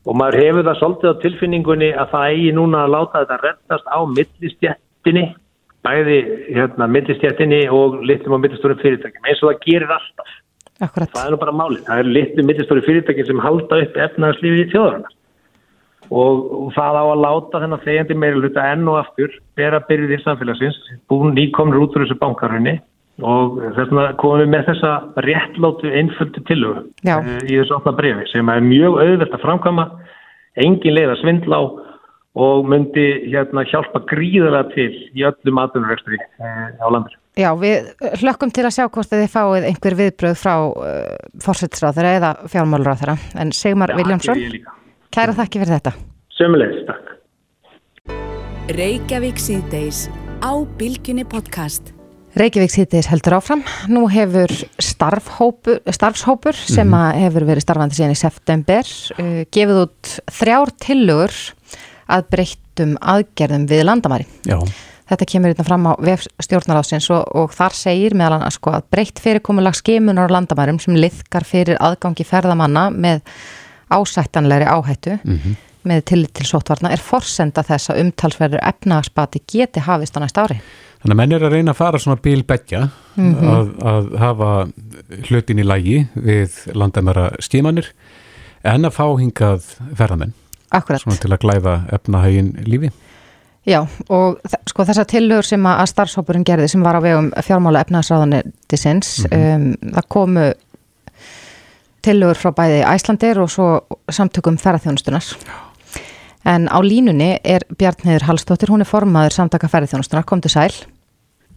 og 0.04 0.16
maður 0.16 0.40
hefur 0.42 0.66
það 0.66 0.80
svolítið 0.80 1.14
á 1.14 1.22
tilfinningunni 1.22 1.90
að 1.94 2.10
það 2.10 2.26
eigi 2.34 2.52
núna 2.58 2.84
að 2.84 2.92
láta 2.96 3.22
þetta 3.22 3.38
rettast 3.46 3.86
á 3.86 3.98
millistjættinni 4.16 5.24
bæði 5.86 6.18
hérna, 6.50 6.88
millistjættinni 6.90 7.62
og 7.72 8.00
litlum 8.06 8.36
og 8.36 8.44
millistórum 8.44 8.80
fyrirtækjum 8.82 9.30
eins 9.30 9.40
og 9.42 9.52
það 9.52 9.62
gerir 9.64 9.94
alltaf. 9.96 10.36
Akkurat. 10.80 11.12
Það 11.14 11.24
er 11.26 11.32
nú 11.32 11.38
bara 11.40 11.56
málið. 11.56 11.80
Það 11.86 12.02
er 12.02 12.12
litlum 12.16 12.50
millistórum 12.50 12.86
fyrirtækjum 12.88 13.30
sem 13.30 13.42
halda 13.44 13.80
upp 13.84 13.98
efnaðarslífið 14.08 14.62
í 14.64 14.68
þjóðarinnar 14.74 15.16
og, 16.10 16.70
það 16.74 16.98
á 16.98 17.04
að 17.04 17.22
láta 17.24 17.62
þennan 17.62 17.82
þegjandi 17.84 18.16
meira 18.18 18.42
luta 18.42 18.66
enn 18.72 18.88
og 18.90 19.00
aftur 19.00 19.34
bera 19.58 19.80
byrjið 19.86 20.16
í 20.16 20.22
samfélagsins, 20.24 20.78
búin 21.10 21.36
nýkomur 21.36 21.84
út 21.84 21.96
úr 21.96 22.04
þessu 22.04 22.18
bankarunni 22.20 22.78
og 23.20 23.60
þess 23.60 23.78
vegna 23.82 24.06
komum 24.20 24.40
við 24.42 24.50
með 24.54 24.66
þessa 24.70 24.92
réttlótu 25.26 25.92
einföldu 25.92 26.42
tilögu 26.48 26.82
uh, 26.82 27.30
í 27.44 27.58
þessu 27.58 27.76
opna 27.76 27.94
brefi 27.98 28.26
sem 28.32 28.48
er 28.50 28.64
mjög 28.64 28.98
auðvelt 29.04 29.36
að 29.36 29.44
framkama, 29.44 29.86
engin 30.64 30.96
leið 30.96 31.14
að 31.14 31.22
svindla 31.22 31.60
á 31.60 31.64
og 32.38 32.68
myndi 32.70 33.06
hérna 33.26 33.64
hjálpa 33.66 34.04
gríðarlega 34.10 34.70
til 34.74 34.90
í 35.18 35.24
öllum 35.26 35.58
aðunurvextri 35.64 36.18
eh, 36.20 36.68
á 36.78 36.86
landur. 36.86 37.16
Já, 37.38 37.50
við 37.58 37.90
hlökkum 38.20 38.52
til 38.54 38.66
að 38.66 38.74
sjá 38.76 38.84
hvort 38.86 39.10
þið 39.10 39.28
fáið 39.32 39.66
einhver 39.70 39.96
viðbröð 39.98 40.34
frá 40.38 40.54
uh, 40.66 41.14
fórsettsráðara 41.42 42.16
eða 42.18 42.32
fjármálurráðara 42.50 43.16
en 43.40 43.52
Sigmar 43.54 43.94
Viljámsson, 43.98 44.42
kæra 45.14 45.36
þakki 45.38 45.62
fyrir 45.62 45.78
þetta. 45.78 45.94
Sömulegis, 46.36 46.82
takk. 46.90 47.16
Reykjavík 48.76 49.40
síðdeis 49.42 50.04
á 50.42 50.52
Bilginni 50.78 51.24
podcast. 51.26 51.94
Reykjavík 52.38 52.70
síðdeis 52.70 53.08
heldur 53.10 53.40
áfram. 53.40 53.62
Nú 53.90 54.04
hefur 54.10 54.52
starfshópur, 54.78 55.80
starfshópur 55.90 56.54
sem 56.54 56.86
mm 56.86 56.94
-hmm. 56.94 57.22
hefur 57.24 57.46
verið 57.48 57.66
starfandi 57.66 57.94
síðan 57.94 58.14
í 58.14 58.22
september 58.22 58.84
uh, 59.18 59.42
gefið 59.50 59.82
út 59.86 60.20
þrjár 60.30 60.70
tillögur 60.78 61.34
að 62.10 62.28
breyttum 62.34 62.96
aðgerðum 63.00 63.66
við 63.70 63.84
landamæri. 63.86 64.26
Já. 64.48 64.58
Þetta 65.10 65.26
kemur 65.26 65.50
hérna 65.50 65.66
fram 65.66 65.86
á 65.90 65.92
stjórnaráðsins 66.44 67.08
og, 67.10 67.24
og 67.34 67.54
þar 67.54 67.74
segir 67.74 68.14
meðal 68.14 68.38
hann 68.38 68.54
sko, 68.54 68.76
að 68.76 68.84
breytt 68.94 69.18
fyrirkomulag 69.22 69.74
skimunar 69.74 70.30
á 70.30 70.34
landamærum 70.36 70.78
sem 70.82 70.94
liðkar 70.94 71.46
fyrir 71.48 71.80
aðgangi 71.82 72.26
ferðamanna 72.28 72.84
með 72.94 73.24
ásættanlegri 73.90 74.68
áhættu 74.70 75.16
mm 75.18 75.38
-hmm. 75.38 75.56
með 75.82 76.04
tillit 76.12 76.34
til 76.34 76.46
sótvarna 76.46 76.92
er 76.94 77.02
forsenda 77.02 77.62
þess 77.66 77.90
að 77.90 78.04
umtalsverður 78.04 78.62
efnagspati 78.62 79.42
geti 79.52 79.80
hafist 79.80 80.14
á 80.14 80.22
næst 80.22 80.38
ári. 80.38 80.60
Þannig 81.02 81.14
að 81.14 81.16
menn 81.16 81.32
er 81.32 81.44
að 81.44 81.52
reyna 81.52 81.72
að 81.72 81.80
fara 81.80 81.98
svona 81.98 82.20
bílbeggja 82.22 82.88
mm 83.16 83.34
-hmm. 83.34 83.48
að, 83.50 83.68
að 83.82 84.18
hafa 84.18 84.68
hlutin 85.28 85.58
í 85.58 85.64
lægi 85.64 86.06
við 86.14 86.50
landamæra 86.74 87.30
skimanir 87.40 87.90
en 88.62 88.84
að 88.84 88.94
fá 88.94 89.06
hingað 89.18 89.64
ferðamenn. 89.96 90.34
Akkurat. 90.70 91.02
Svona 91.02 91.20
til 91.20 91.32
að 91.34 91.42
glæða 91.44 91.76
efnahægin 91.96 92.50
lífi. 92.66 92.90
Já 93.68 93.82
og 94.08 94.38
sko 94.70 94.86
þessa 94.88 95.04
tillögur 95.04 95.44
sem 95.44 95.66
að 95.68 95.82
starfshópurinn 95.90 96.46
gerði 96.48 96.68
sem 96.72 96.84
var 96.84 96.96
á 96.96 97.04
vegum 97.04 97.28
fjármála 97.44 97.82
efnahagsráðanetisins 97.84 99.26
mm 99.26 99.30
-hmm. 99.30 99.56
um, 99.56 99.92
það 99.96 100.08
komu 100.08 100.46
tillögur 102.02 102.38
frá 102.40 102.54
bæði 102.56 102.80
Æslandir 102.88 103.40
og 103.42 103.50
svo 103.50 103.80
samtökum 104.08 104.56
ferðarþjónustunar. 104.56 105.24
En 106.44 106.68
á 106.72 106.78
línunni 106.80 107.38
er 107.44 107.66
Bjarniður 107.78 108.24
Hallstóttir, 108.28 108.70
hún 108.72 108.80
er 108.80 108.88
formaður 108.88 109.36
samtaka 109.36 109.68
ferðarþjónustunar. 109.68 110.24
Kom 110.24 110.40
til 110.40 110.50
sæl. 110.50 110.72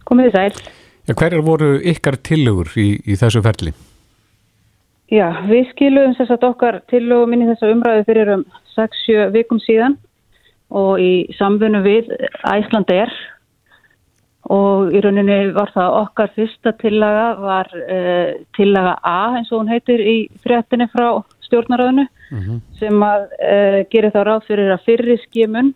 Komið 0.04 0.30
til 0.30 0.32
sæl. 0.32 0.52
Já, 1.08 1.14
hverjar 1.14 1.42
voru 1.44 1.80
ykkar 1.80 2.16
tillögur 2.16 2.68
í, 2.76 3.00
í 3.04 3.16
þessu 3.16 3.42
ferli? 3.44 3.72
Já, 5.12 5.26
við 5.48 5.68
skilum 5.72 6.14
að 6.16 6.46
okkar 6.48 6.80
tillögum 6.88 7.32
inn 7.32 7.44
í 7.44 7.48
þessa 7.52 7.72
umræðu 7.72 8.04
fyrir 8.08 8.30
um 8.34 8.44
6-7 8.76 9.30
vikum 9.34 9.60
síðan 9.62 9.96
og 10.74 10.98
í 11.00 11.12
samfunnu 11.38 11.82
við 11.84 12.10
Æsland 12.48 12.90
er 12.90 13.12
og 14.52 14.92
í 14.92 15.00
rauninni 15.00 15.52
var 15.56 15.70
það 15.72 15.98
okkar 16.02 16.32
fyrsta 16.36 16.74
tillaga 16.80 17.28
var 17.40 17.70
uh, 17.78 18.34
tillaga 18.56 18.98
A 19.00 19.36
eins 19.38 19.52
og 19.52 19.62
hún 19.62 19.72
heitir 19.72 20.00
í 20.00 20.16
fréttinni 20.44 20.88
frá 20.92 21.22
stjórnaröðinu 21.46 22.04
mm 22.04 22.40
-hmm. 22.40 22.60
sem 22.78 23.02
að 23.02 23.22
uh, 23.22 23.80
gerir 23.90 24.12
þá 24.12 24.20
ráð 24.24 24.46
fyrir 24.48 24.72
að 24.72 24.84
fyrri 24.84 25.16
skimun 25.24 25.74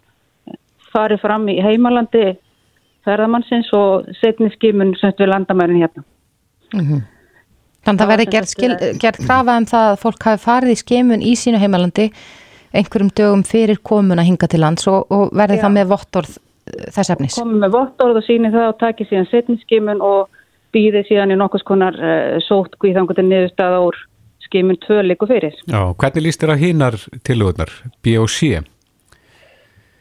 fari 0.92 1.16
fram 1.18 1.48
í 1.48 1.60
heimalandi 1.62 2.36
ferðamannsins 3.04 3.70
og 3.72 4.08
setni 4.20 4.50
skimun 4.50 4.94
sem 5.00 5.12
við 5.18 5.32
landamærin 5.32 5.80
hérna. 5.82 6.04
Þannig 7.86 7.94
að 7.94 8.02
það 8.02 8.10
verði 8.12 8.26
eh, 8.26 8.98
gerð 9.00 9.26
krafa 9.26 9.56
um 9.56 9.66
það 9.68 9.92
að 9.92 10.00
fólk 10.02 10.26
hafi 10.28 10.44
farið 10.44 10.74
í 10.74 10.80
skimun 10.82 11.24
í 11.24 11.34
sínu 11.38 11.60
heimalandi 11.62 12.10
einhverjum 12.72 13.10
dögum 13.16 13.44
fyrir 13.46 13.80
komuna 13.82 14.24
hinga 14.26 14.48
til 14.50 14.62
lands 14.64 14.88
og, 14.90 15.06
og 15.12 15.32
verði 15.36 15.58
Já. 15.58 15.64
það 15.64 15.74
með 15.76 15.90
vottorð 15.92 16.34
eh, 16.34 16.88
þess 16.96 17.14
efnis. 17.14 17.38
Komið 17.40 17.62
með 17.64 17.74
vottorð 17.76 18.20
og 18.20 18.26
síni 18.26 18.52
það 18.54 18.72
og 18.72 18.78
taki 18.82 19.08
síðan 19.08 19.30
setni 19.32 19.58
skimun 19.62 20.02
og 20.04 20.28
býði 20.74 21.04
síðan 21.08 21.32
í 21.32 21.38
nokkurs 21.40 21.64
konar 21.68 21.96
uh, 21.96 22.36
sótt 22.44 22.76
guðangutin 22.82 23.30
niðurstaða 23.30 23.80
úr 23.86 23.96
skimun 24.44 24.76
tvö 24.82 25.00
liku 25.06 25.28
fyrir. 25.28 25.56
Já, 25.68 25.80
hvernig 26.00 26.26
líst 26.26 26.42
þér 26.42 26.54
að 26.54 26.64
hinar 26.64 26.98
tilugurnar, 27.24 27.72
B 28.04 28.18
og 28.20 28.28
C? 28.32 28.58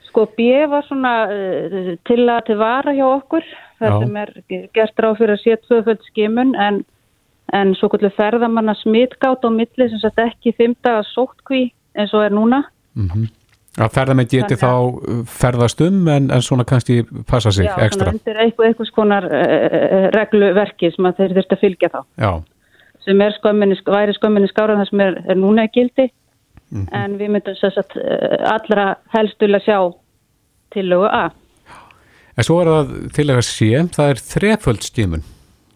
Sko 0.09 0.25
B 0.35 0.49
var 0.67 0.83
svona 0.87 1.13
uh, 1.31 1.95
til 2.07 2.19
að 2.25 2.43
til 2.49 2.59
vara 2.59 2.95
hjá 2.97 3.07
okkur 3.07 3.47
þar 3.79 3.97
sem 4.01 4.21
er 4.21 4.31
gert 4.75 5.01
ráð 5.03 5.19
fyrir 5.21 5.35
að 5.35 5.43
sé 5.43 5.57
tvöföld 5.67 6.05
skimun 6.09 6.53
en, 6.59 6.81
en 7.53 7.73
svo 7.77 7.89
kvöldu 7.93 8.11
ferðamanna 8.17 8.75
smitgátt 8.81 9.45
á 9.45 9.49
milli 9.53 9.89
sem 9.91 10.01
sagt 10.01 10.21
ekki 10.21 10.55
fymta 10.57 10.99
sóttkví 11.13 11.67
eins 11.97 12.13
og 12.13 12.23
er 12.27 12.35
núna. 12.35 12.63
Að 13.77 13.91
ferðamenn 13.93 14.29
geti 14.31 14.55
þá 14.57 14.69
uh, 14.73 15.23
ferðast 15.29 15.81
um 15.85 16.07
en, 16.09 16.31
en 16.33 16.41
svona 16.41 16.63
kannski 16.65 17.03
passa 17.29 17.51
sig 17.53 17.67
Já, 17.67 17.75
ekstra. 17.85 18.07
svona 18.09 18.17
undir 18.17 18.39
eitthvað, 18.41 18.69
eitthvað 18.71 18.87
skonar 18.89 19.27
uh, 19.29 20.07
regluverki 20.15 20.89
sem 20.95 21.05
að 21.09 21.19
þeir 21.19 21.35
þurft 21.37 21.53
að 21.57 21.61
fylgja 21.65 21.89
þá. 21.93 21.99
Já, 22.23 22.31
sem 23.05 23.21
er 23.21 23.35
skömminni, 23.37 23.77
væri 23.85 24.15
skömminni 24.17 24.49
skára 24.49 24.79
það 24.79 24.89
sem 24.89 25.03
er, 25.05 25.19
er 25.29 25.37
núna 25.43 25.67
í 25.69 25.73
gildi 25.77 26.07
Mhm. 26.67 26.87
en 26.91 27.13
við 27.15 27.29
myndum 27.31 27.55
þess 27.55 27.77
að 27.79 27.93
allra 28.51 28.85
helst 29.13 29.39
vilja 29.39 29.61
sjá 29.63 29.77
tillögu 30.75 31.05
A. 31.07 31.29
en 32.35 32.43
svo 32.43 32.57
er 32.59 32.67
það 32.67 32.89
til 33.15 33.25
að 33.31 33.39
C, 33.47 33.69
það 33.95 34.09
er 34.11 34.19
þreföld 34.19 34.83
skimun. 34.83 35.23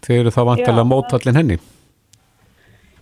Þeir 0.04 0.20
eru 0.26 0.34
þá 0.36 0.42
vantilega 0.50 0.84
Já. 0.84 0.90
mótallin 0.92 1.40
henni. 1.40 1.58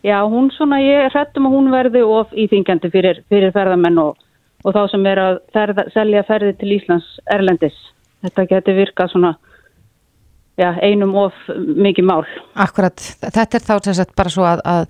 Já, 0.04 0.24
hún 0.24 0.48
svona, 0.56 0.80
ég 0.80 1.12
hrættum 1.12 1.50
að 1.50 1.56
hún 1.58 1.70
verði 1.74 2.02
of 2.08 2.32
íþingjandi 2.32 2.92
fyrir, 2.94 3.22
fyrir 3.30 3.52
ferðamenn 3.56 4.00
og, 4.00 4.18
og 4.64 4.76
þá 4.76 4.82
sem 4.94 5.06
er 5.12 5.20
að 5.20 5.40
ferða, 5.56 5.86
selja 5.92 6.24
ferði 6.28 6.56
til 6.60 6.74
Íslands 6.78 7.10
erlendis. 7.36 7.76
Þetta 8.24 8.46
geti 8.48 8.76
virkað 8.78 9.12
svona 9.12 9.34
já, 10.60 10.70
einum 10.84 11.16
of 11.20 11.36
mikið 11.58 12.08
mál. 12.08 12.24
Akkurat, 12.60 12.96
þetta 13.24 13.60
er 13.60 13.66
þá 13.68 13.74
sem 13.90 13.98
sagt 14.00 14.16
bara 14.20 14.32
svo 14.32 14.48
að, 14.48 14.64
að 14.68 14.88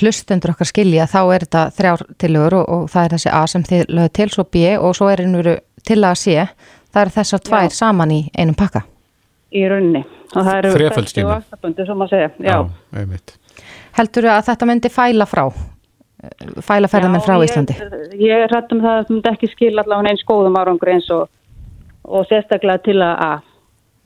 hlustendur 0.00 0.54
okkar 0.54 0.68
skilja 0.68 1.08
þá 1.10 1.20
er 1.22 1.46
þetta 1.46 1.64
þrjár 1.80 2.06
tilögur 2.20 2.60
og, 2.60 2.70
og 2.76 2.86
það 2.92 3.08
er 3.08 3.16
þessi 3.16 3.34
A 3.40 3.42
sem 3.52 3.66
þið 3.66 3.84
lögðu 3.88 4.14
til, 4.20 4.30
svo 4.36 4.46
B 4.48 4.64
og 4.76 4.96
svo 4.96 5.10
er 5.12 5.24
einu 5.24 5.56
til 5.88 6.00
að 6.04 6.16
C, 6.20 6.46
það 6.92 7.04
eru 7.04 7.16
þessar 7.18 7.44
tvær 7.48 7.68
Já. 7.68 7.76
saman 7.80 8.16
í 8.16 8.22
einum 8.36 8.56
pakka. 8.58 8.84
í 9.50 9.66
rauninni. 9.66 10.04
Og 10.30 10.44
það 10.46 10.56
eru 10.60 10.72
Þreföld 10.76 10.94
bestu 10.94 11.02
og 11.02 11.10
skíma. 11.10 11.36
aftabundu, 11.40 11.86
sem 11.86 12.02
að 12.04 12.12
segja. 12.12 12.30
Já. 12.38 12.58
einmitt. 12.94 13.39
Heldur 13.98 14.30
að 14.30 14.46
þetta 14.48 14.68
myndi 14.70 14.92
fæla 14.92 15.26
frá, 15.28 15.44
fæla 16.64 16.90
ferðamenn 16.90 17.24
frá 17.24 17.36
Íslandi? 17.44 17.76
Ég, 17.76 18.16
ég 18.28 18.44
er 18.46 18.52
hrætt 18.52 18.72
um 18.74 18.82
það 18.84 18.96
að 18.96 19.04
það 19.04 19.14
myndi 19.14 19.32
ekki 19.32 19.52
skila 19.54 19.84
allavega 19.84 20.14
eins 20.14 20.26
góðum 20.28 20.58
árangur 20.60 20.92
eins 20.92 21.08
og, 21.14 21.26
og 22.04 22.28
sérstaklega 22.30 22.84
til 22.86 23.00
að 23.00 23.24
A. 23.26 23.32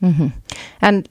Mm 0.05 0.33
En 0.83 1.01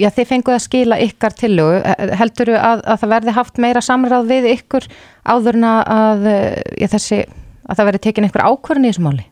já, 0.00 0.08
þið 0.10 0.28
fenguð 0.30 0.56
að 0.56 0.62
skila 0.64 0.96
ykkar 1.04 1.34
tillögu, 1.36 1.80
heldur 2.18 2.50
að, 2.56 2.80
að 2.88 3.02
það 3.02 3.12
verði 3.12 3.34
haft 3.36 3.60
meira 3.62 3.82
samráð 3.84 4.30
við 4.30 4.48
ykkur 4.54 4.86
áðurna 5.28 5.74
að, 5.84 6.24
já, 6.80 6.86
þessi, 6.94 7.18
að 7.68 7.80
það 7.80 7.88
verði 7.90 8.02
tekin 8.06 8.26
einhver 8.26 8.46
ákvörðin 8.48 8.88
í 8.88 8.90
þessu 8.90 9.04
máli? 9.04 9.26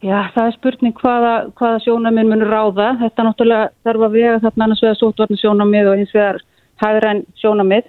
Já, 0.00 0.16
það 0.34 0.46
er 0.46 0.54
spurning 0.56 0.96
hvaða, 0.96 1.32
hvaða 1.60 1.80
sjónamið 1.84 2.28
munur 2.30 2.48
ráða. 2.48 2.86
Þetta 3.02 3.26
náttúrulega 3.26 3.66
þarf 3.84 4.04
að 4.06 4.14
vega 4.16 4.38
þarna 4.46 4.66
annars 4.66 4.84
vegar 4.84 4.98
sótvarni 5.00 5.40
sjónamið 5.40 5.90
og 5.90 6.00
hins 6.00 6.14
vegar 6.16 6.38
hægræn 6.80 7.24
sjónamið 7.40 7.88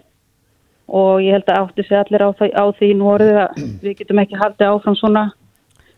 og 0.91 1.21
ég 1.23 1.37
held 1.37 1.47
að 1.49 1.61
átti 1.61 1.85
sig 1.87 1.97
allir 1.99 2.25
á, 2.27 2.29
á 2.35 2.65
því 2.77 2.89
nú 2.99 3.11
orðið 3.13 3.39
að 3.45 3.61
við 3.85 3.99
getum 4.01 4.23
ekki 4.23 4.39
haldið 4.41 4.71
áfram 4.73 4.97
svona 4.99 5.27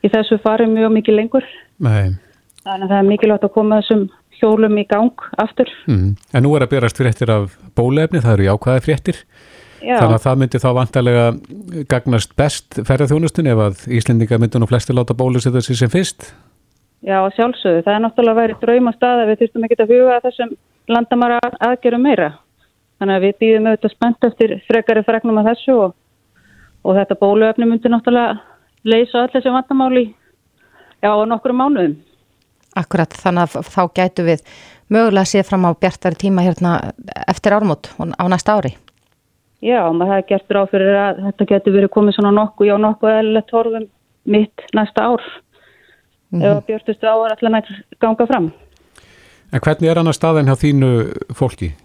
í 0.03 0.11
þessu 0.11 0.37
fari 0.43 0.67
mjög 0.67 0.91
mikið 0.99 1.19
lengur. 1.21 1.47
Nei. 1.79 2.13
Þannig 2.63 2.85
að 2.85 2.91
það 2.91 2.99
er 2.99 3.09
mikilvægt 3.09 3.47
að 3.47 3.55
koma 3.55 3.79
þessum 3.81 4.03
hjólum 4.39 4.77
í 4.79 4.85
gang 4.89 5.25
aftur. 5.39 5.71
Mm. 5.87 6.13
En 6.35 6.43
nú 6.45 6.53
er 6.57 6.65
að 6.65 6.73
berast 6.75 6.99
fréttir 6.99 7.31
af 7.31 7.57
bólefni, 7.77 8.21
það 8.23 8.37
eru 8.37 8.47
jákvæði 8.49 8.83
fréttir. 8.87 9.19
Já, 9.83 9.97
Þannig 9.99 10.15
að 10.15 10.23
það 10.23 10.37
myndi 10.39 10.59
þá 10.63 10.69
vantarlega 10.77 11.23
gagnast 11.91 12.35
best 12.39 12.77
ferðarþjónustun 12.87 13.49
ef 13.51 13.61
að 13.65 13.81
Íslendingar 13.97 14.39
myndi 14.39 14.61
nú 14.61 14.67
flesti 14.69 14.95
láta 14.95 15.15
bólusetta 15.17 15.61
sig 15.61 15.75
sem 15.75 15.91
fyrst. 15.91 16.29
já 17.03 17.17
sjálfsögðu. 17.35 17.83
Það 17.83 17.95
er 17.95 18.03
náttúrulega 18.05 18.39
væri 18.39 18.55
drauma 18.61 18.93
stað 18.95 19.23
að 19.23 19.31
við 19.31 19.41
þurftum 19.41 19.65
ekki 19.67 19.79
að 19.83 19.91
huga 19.91 20.19
þessum 20.23 20.53
landamara 20.87 21.39
aðgerum 21.59 22.05
meira. 22.07 22.29
Þannig 23.03 23.17
að 23.19 23.23
við 23.25 23.33
býðum 23.43 23.65
auðvitað 23.67 23.91
spennt 23.91 24.25
eftir 24.29 24.51
frekari 24.63 25.01
fregnum 25.03 25.39
af 25.41 25.47
þessu 25.49 25.73
og, 25.75 25.95
og 26.87 26.95
þetta 26.95 27.17
bóluefni 27.19 27.65
myndi 27.67 27.89
náttúrulega 27.91 28.37
leysa 28.87 29.25
öll 29.25 29.33
þessi 29.33 29.51
vandamáli 29.51 30.03
já, 31.03 31.11
á 31.11 31.19
nokkrum 31.27 31.59
mánuðum. 31.59 31.97
Akkurat, 32.79 33.11
þannig 33.11 33.57
að 33.57 33.67
þá 33.73 33.81
gætu 33.99 34.27
við 34.29 34.45
mögulega 34.87 35.31
séð 35.33 35.49
fram 35.49 35.67
á 35.67 35.75
bjartari 35.75 36.21
tíma 36.23 36.47
hérna 36.47 36.77
eftir 37.27 37.57
ármót 37.57 37.91
og 37.99 38.15
á 38.15 38.23
næsta 38.31 38.55
ári. 38.55 38.71
Já, 39.59 39.83
maður 39.91 40.15
hefði 40.15 40.29
gert 40.31 40.55
ráð 40.55 40.71
fyrir 40.71 41.03
að 41.03 41.23
þetta 41.27 41.51
getur 41.51 41.79
verið 41.81 41.95
komið 41.99 42.19
svona 42.21 42.35
nokkuð, 42.39 42.71
já 42.71 42.75
nokkuð 42.87 43.15
eðlilegt 43.17 43.55
horfum 43.59 43.91
mitt 44.31 44.67
næsta 44.71 45.11
ár 45.11 45.31
ef 46.39 46.51
að 46.55 46.65
björtustu 46.71 47.11
á 47.11 47.19
er 47.19 47.35
allar 47.35 47.59
nætt 47.59 47.77
ganga 47.99 48.31
fram. 48.31 48.53
En 49.51 49.59
hvernig 49.59 49.91
er 49.91 49.99
annars 49.99 50.23
staðin 50.23 50.47
hjá 50.47 50.55
þínu 50.55 50.93
fólki? 51.35 51.75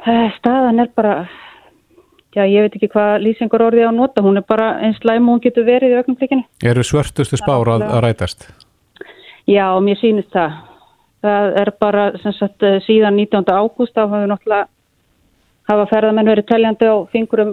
Eh, 0.00 0.32
Staðan 0.38 0.80
er 0.80 0.88
bara, 0.96 1.14
já 2.32 2.46
ég 2.48 2.64
veit 2.64 2.76
ekki 2.78 2.88
hvað 2.94 3.18
lýsingur 3.26 3.66
orðið 3.66 3.90
á 3.90 3.92
nota, 3.92 4.22
hún 4.24 4.40
er 4.40 4.46
bara 4.48 4.72
eins 4.80 5.00
læm 5.04 5.28
og 5.28 5.36
hún 5.36 5.44
getur 5.44 5.66
verið 5.66 5.92
í 5.92 6.00
ögnumflikinu. 6.00 6.46
Eru 6.64 6.84
svörtustu 6.86 7.36
spár 7.36 7.68
að, 7.68 7.84
að 7.84 8.04
rætast? 8.06 8.48
Já, 9.50 9.66
mér 9.84 9.98
sýnist 10.00 10.32
það. 10.32 10.56
Það 11.20 11.58
er 11.60 11.72
bara 11.84 12.04
sagt 12.24 12.64
eh, 12.64 12.78
síðan 12.86 13.18
19. 13.20 13.44
ágúst 13.52 13.92
þá 13.92 14.06
hafðu 14.06 14.30
náttúrulega 14.30 14.68
hafa 15.70 15.86
ferðamenn 15.90 16.32
verið 16.32 16.48
teljandi 16.48 16.88
á 16.88 16.96
fingurum 17.12 17.52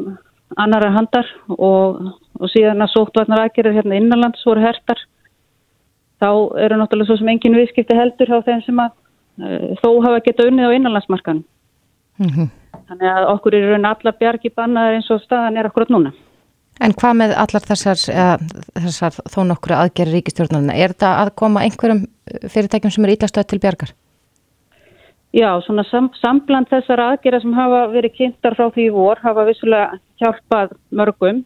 annara 0.55 0.93
handar 0.95 1.27
og, 1.51 1.99
og 2.39 2.51
síðan 2.53 2.85
að 2.85 2.93
sóttvarnar 2.93 3.43
aðgerðir 3.43 3.81
hérna 3.81 3.99
innanlands 3.99 4.45
voru 4.47 4.63
hertar. 4.63 5.03
Þá 6.23 6.29
eru 6.63 6.79
náttúrulega 6.79 7.11
svo 7.11 7.19
sem 7.19 7.33
engin 7.33 7.59
viðskipti 7.59 7.97
heldur 7.97 8.31
á 8.31 8.39
þeim 8.47 8.63
sem 8.65 8.79
að 8.81 8.95
uh, 9.43 9.75
þó 9.83 9.89
hafa 10.07 10.23
geta 10.25 10.47
unnið 10.47 10.71
á 10.71 10.75
innanlandsmarkan. 10.79 11.43
Mm 12.21 12.49
Þannig 12.87 13.09
að 13.11 13.25
okkur 13.33 13.55
eru 13.57 13.73
raun 13.73 13.85
allar 13.89 14.15
bjargi 14.15 14.49
bannaðar 14.55 14.93
eins 14.95 15.09
og 15.11 15.19
staðan 15.19 15.57
er 15.59 15.67
akkurat 15.67 15.89
núna. 15.91 16.13
En 16.79 16.93
hvað 16.95 17.15
með 17.19 17.33
allar 17.41 17.63
þessar, 17.65 18.03
eða, 18.13 18.61
þessar 18.77 19.17
þó 19.33 19.39
nokkru 19.49 19.75
aðgerri 19.75 20.13
ríkistjórnarna? 20.13 20.75
Er 20.77 20.93
þetta 20.93 21.09
að 21.23 21.31
koma 21.41 21.65
einhverjum 21.65 22.05
eh, 22.05 22.45
fyrirtækjum 22.53 22.93
sem 22.93 23.07
eru 23.07 23.15
ítastöð 23.17 23.47
til 23.49 23.59
bjargar? 23.65 23.91
Já, 25.35 25.49
svona 25.65 25.83
sam, 25.89 26.07
sambland 26.21 26.69
þessar 26.71 27.03
aðgerða 27.09 27.41
sem 27.43 27.57
hafa 27.57 27.81
verið 27.91 28.15
kynntar 28.21 28.55
frá 28.55 28.69
því 28.77 28.85
vor 28.95 29.19
hafa 29.25 29.45
vissulega 29.49 29.99
hjálpað 30.21 30.77
mörgum, 31.01 31.41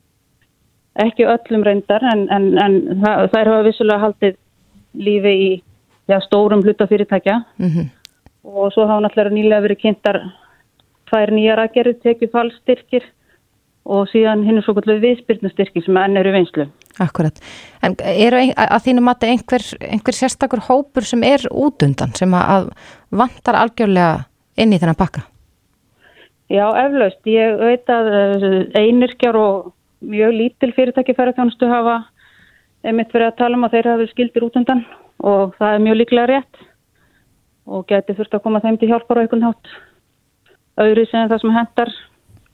ekki 1.01 1.25
öllum 1.25 1.65
reyndar 1.65 2.05
en, 2.11 2.27
en, 2.29 2.51
en 2.61 2.77
þær 3.33 3.49
hafa 3.55 3.65
vissulega 3.65 4.03
haldið 4.03 4.37
lífi 4.93 5.33
í 5.47 5.49
já, 6.11 6.19
stórum 6.27 6.61
hluta 6.61 6.85
fyrirtækja 6.91 7.39
Mm 7.57 7.89
og 8.43 8.71
svo 8.73 8.87
hafa 8.89 9.03
náttúrulega 9.05 9.35
nýlega 9.35 9.63
verið 9.65 9.81
kynntar 9.83 10.17
tvær 11.11 11.33
nýjar 11.35 11.61
aðgerðir, 11.65 11.99
tekið 12.05 12.31
fallstyrkir 12.31 13.09
og 13.91 14.07
síðan 14.11 14.45
hinn 14.45 14.59
er 14.61 14.65
svo 14.65 14.75
kvöldu 14.77 14.99
viðspyrnustyrkir 15.01 15.85
sem 15.85 15.97
enn 15.97 16.19
eru 16.21 16.33
vinslu. 16.35 16.67
Akkurat. 17.01 17.37
En 17.83 17.95
eru 18.05 18.43
að 18.53 18.85
þínu 18.85 19.03
mati 19.03 19.31
einhver, 19.31 19.65
einhver 19.81 20.15
sérstakur 20.15 20.61
hópur 20.67 21.07
sem 21.07 21.23
er 21.25 21.47
út 21.49 21.81
undan 21.85 22.13
sem 22.17 22.33
að, 22.37 22.47
að 22.55 23.19
vantar 23.23 23.57
algjörlega 23.57 24.25
inn 24.61 24.73
í 24.75 24.79
þennan 24.81 24.99
pakka? 24.99 25.25
Já, 26.51 26.65
eflaust. 26.83 27.21
Ég 27.31 27.59
veit 27.61 27.89
að 27.89 28.09
eh, 28.11 28.57
einirkjar 28.83 29.37
og 29.39 29.71
mjög 30.01 30.33
lítil 30.35 30.73
fyrirtæki 30.75 31.15
ferðarþjónustu 31.17 31.69
hafa 31.69 32.01
einmitt 32.85 33.13
verið 33.13 33.29
að 33.29 33.37
tala 33.39 33.57
um 33.57 33.65
að 33.65 33.77
þeir 33.77 33.89
hafa 33.89 34.01
verið 34.01 34.13
skildir 34.15 34.45
út 34.47 34.57
undan 34.59 34.83
og 35.21 35.55
það 35.59 35.75
er 35.75 35.83
mjög 35.85 35.97
líklega 35.99 36.29
rétt 36.31 36.61
og 37.71 37.85
geti 37.89 38.15
þurft 38.17 38.35
að 38.35 38.43
koma 38.45 38.61
þeim 38.63 38.79
til 38.81 38.89
hjálpar 38.89 39.21
á 39.21 39.23
einhvern 39.23 39.45
hátt 39.45 39.73
öðru 40.81 41.05
sem 41.09 41.29
það 41.29 41.43
sem 41.43 41.53
hendar 41.55 41.91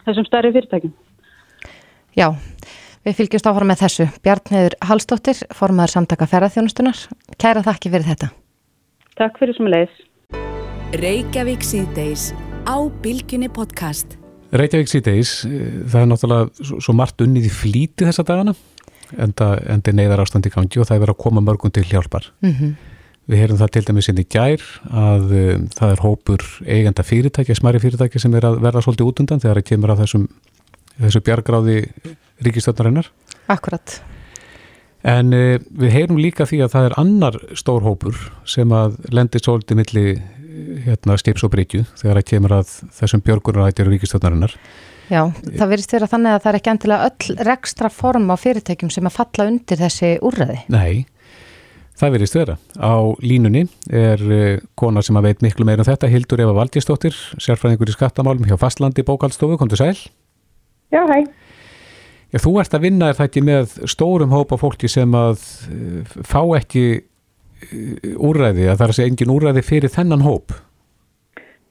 þessum 0.07 0.28
stærri 0.28 0.51
fyrirtækjum. 0.55 0.93
Já, 2.17 2.28
við 3.05 3.17
fylgjumst 3.19 3.49
áfram 3.49 3.71
með 3.71 3.82
þessu. 3.84 4.07
Bjarniður 4.25 4.75
Hallstóttir, 4.89 5.41
formaður 5.55 5.93
samtaka 5.95 6.30
ferðarþjónustunar. 6.32 7.03
Kæra 7.39 7.63
þakki 7.65 7.93
fyrir 7.93 8.07
þetta. 8.11 8.32
Takk 9.17 9.41
fyrir 9.41 9.57
sem 9.57 9.69
leiðis. 9.73 9.99
Reykjavík 10.97 11.65
síðdeis 11.67 12.32
á 12.63 12.78
Bilginni 13.03 13.51
podcast. 13.51 14.17
Reykjavík 14.55 14.88
síðdeis, 14.88 15.43
eh, 15.45 15.84
það 15.91 16.01
er 16.01 16.11
náttúrulega 16.11 16.82
svo, 16.82 16.93
margt 16.95 17.21
unnið 17.21 17.49
í 17.49 17.53
flýti 17.53 18.07
þessa 18.07 18.23
dagana. 18.23 18.55
enda, 19.17 19.55
enda 19.71 19.91
neyðar 19.91 20.19
ástand 20.19 20.45
í 20.45 20.51
gangi 20.51 20.82
og 20.82 20.88
það 20.88 20.95
er 20.95 21.01
verið 21.05 21.15
að 21.15 21.23
koma 21.23 21.39
mörgum 21.39 21.71
til 21.71 21.84
hjálpar. 21.84 22.25
Mm 22.43 22.75
Við 23.28 23.41
heyrum 23.41 23.59
það 23.59 23.71
til 23.75 23.84
dæmis 23.89 24.07
inn 24.11 24.21
í 24.21 24.28
gær 24.32 24.61
að 24.88 25.32
um, 25.36 25.65
það 25.75 25.93
er 25.93 26.03
hópur 26.03 26.45
eigenda 26.63 27.03
fyrirtækja, 27.03 27.57
smæri 27.59 27.82
fyrirtækja 27.84 28.21
sem 28.23 28.38
er 28.39 28.47
að 28.47 28.61
verða 28.63 28.84
svolítið 28.86 29.09
út 29.09 29.23
undan 29.23 29.43
þegar 29.43 29.59
það 29.59 29.67
kemur 29.71 29.93
að 29.93 30.03
þessum, 30.05 30.28
þessu 31.01 31.23
bjargráði 31.28 31.78
ríkistöldnarinnar. 32.47 33.11
Akkurat. 33.51 33.97
En 35.07 35.36
uh, 35.36 35.57
við 35.84 35.93
heyrum 35.93 36.21
líka 36.23 36.47
því 36.47 36.63
að 36.63 36.73
það 36.78 36.89
er 36.89 36.97
annar 37.03 37.39
stór 37.59 37.84
hópur 37.84 38.23
sem 38.47 38.71
að 38.75 38.97
lendir 39.11 39.43
svolítið 39.43 39.82
milli 39.82 40.07
hérna, 40.86 41.17
skips 41.19 41.45
og 41.45 41.51
bryggju 41.53 41.84
þegar 41.97 42.21
það 42.21 42.30
kemur 42.32 42.55
að 42.61 42.71
þessum 42.97 43.23
björgunarætjur 43.25 43.91
ríkistöldnarinnar. 43.93 44.55
Já, 45.07 45.21
það 45.32 45.69
verðist 45.71 45.93
vera 45.95 46.09
þannig 46.11 46.34
að 46.34 46.41
það 46.43 46.49
er 46.49 46.57
ekki 46.59 46.71
endilega 46.73 47.05
öll 47.07 47.45
rekstra 47.47 47.91
form 47.93 48.25
á 48.28 48.36
fyrirtækjum 48.39 48.91
sem 48.91 49.07
að 49.07 49.15
falla 49.15 49.45
undir 49.51 49.80
þessi 49.80 50.09
úrræði. 50.28 50.57
Nei, 50.73 51.05
það 51.98 52.14
verðist 52.16 52.38
vera. 52.38 52.56
Á 52.78 52.95
línunni 53.24 53.66
er 53.89 54.22
uh, 54.22 54.45
kona 54.80 55.04
sem 55.06 55.18
að 55.20 55.30
veit 55.30 55.43
miklu 55.45 55.68
meira 55.68 55.84
um 55.84 55.89
þetta, 55.89 56.10
Hildur 56.12 56.43
Eva 56.45 56.56
Valdísdóttir, 56.58 57.18
sérfræðingur 57.41 57.91
í 57.91 57.98
skattamálum 57.98 58.48
hjá 58.48 58.58
Fastlandi 58.62 59.06
bókaldstofu, 59.08 59.58
kom 59.60 59.72
til 59.72 59.82
sæl. 59.82 59.98
Já, 60.93 61.04
hæ. 61.10 61.26
Já, 62.34 62.39
þú 62.43 62.58
ert 62.62 62.76
að 62.76 62.88
vinna 62.88 63.10
er 63.10 63.18
það 63.18 63.30
ekki 63.30 63.43
með 63.48 63.76
stórum 63.88 64.34
hópa 64.36 64.60
fólki 64.60 64.89
sem 64.91 65.14
að 65.18 65.43
uh, 65.72 66.16
fá 66.28 66.41
ekki 66.60 66.86
uh, 67.00 68.16
úrræði, 68.30 68.68
að 68.68 68.80
það 68.80 68.88
er 68.88 68.93
að 68.93 68.98
segja 69.00 69.14
engin 69.14 69.36
úrræði 69.36 69.66
fyrir 69.66 69.93
þennan 69.93 70.26
hóp. 70.28 70.56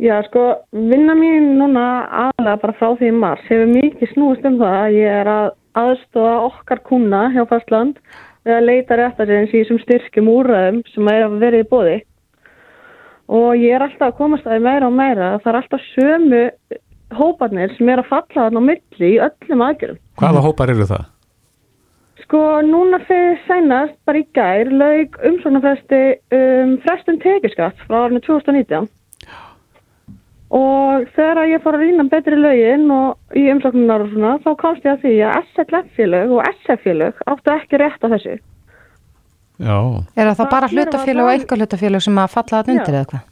Já, 0.03 0.19
sko, 0.27 0.43
vinna 0.77 1.15
mín 1.17 1.55
núna 1.57 1.85
aðlega 2.29 2.61
bara 2.67 2.75
frá 2.77 2.91
því 2.99 3.15
mars 3.17 3.45
hefur 3.49 3.71
mikið 3.71 4.11
snúist 4.13 4.45
um 4.45 4.59
það 4.61 4.75
að 4.83 4.97
ég 4.99 5.15
er 5.23 5.31
að 5.33 5.47
aðstofa 5.77 6.35
okkar 6.51 6.83
kuna 6.85 7.23
hjá 7.33 7.45
Fastland 7.49 8.01
við 8.47 8.55
að 8.57 8.67
leita 8.71 8.99
réttarins 9.01 9.53
í 9.53 9.63
þessum 9.63 9.81
styrkjum 9.83 10.31
úrræðum 10.31 10.83
sem 10.93 11.11
er 11.11 11.27
að 11.27 11.41
vera 11.43 11.63
í 11.63 11.67
bóði 11.71 11.97
og 13.27 13.49
ég 13.59 13.75
er 13.75 13.83
alltaf 13.83 14.13
að 14.13 14.19
komast 14.21 14.47
að 14.47 14.55
því 14.55 14.65
meira 14.69 14.87
og 14.89 14.95
meira 14.95 15.33
það 15.43 15.51
er 15.53 15.59
alltaf 15.61 15.87
sömu 15.95 16.43
hóparnir 17.17 17.75
sem 17.75 17.91
er 17.91 18.03
að 18.03 18.11
falla 18.13 18.47
þarna 18.47 18.63
á 18.63 18.69
milli 18.71 19.11
í 19.15 19.21
öllum 19.23 19.65
aðgjörum. 19.67 20.01
Hvaða 20.19 20.43
hópar 20.47 20.73
eru 20.73 20.87
það? 20.89 21.05
Sko, 22.27 22.43
núna 22.67 22.99
fyrir 23.07 23.39
sænast 23.47 23.99
bara 24.07 24.19
í 24.23 24.27
gær 24.35 24.71
laug 24.75 25.19
umsóknarfresti 25.29 26.01
um 26.35 26.77
frestun 26.83 27.21
tekiskatt 27.23 27.83
frá 27.87 28.07
árinu 28.07 28.23
2019 28.27 28.89
og 30.57 31.07
þegar 31.17 31.51
ég 31.51 31.63
fór 31.65 31.77
að 31.77 31.85
rýna 31.85 32.07
betri 32.11 32.37
lögin 32.39 32.91
og 32.95 33.37
í 33.37 33.47
umsóknunar 33.53 34.05
og 34.05 34.13
svona 34.13 34.35
þá 34.45 34.51
komst 34.63 34.87
ég 34.87 34.95
að 34.95 35.03
því 35.05 35.15
að 35.27 35.49
SLF-félög 35.53 36.35
og 36.37 36.51
SF-félög 36.53 37.25
áttu 37.33 37.53
ekki 37.57 37.81
rétt 37.83 38.07
á 38.07 38.09
þessu. 38.15 38.37
Já. 39.57 39.77
Er 40.17 40.29
það 40.29 40.35
þá 40.35 40.43
Það 40.43 40.53
bara 40.55 40.73
hlutafélög 40.73 41.27
og 41.27 41.35
enga 41.35 41.61
hlutafélög 41.61 42.05
sem 42.07 42.21
að 42.23 42.35
falla 42.37 42.57
það 42.57 42.73
undir 42.75 42.97
Já. 42.97 42.99
eða 43.01 43.11
hvað? 43.13 43.23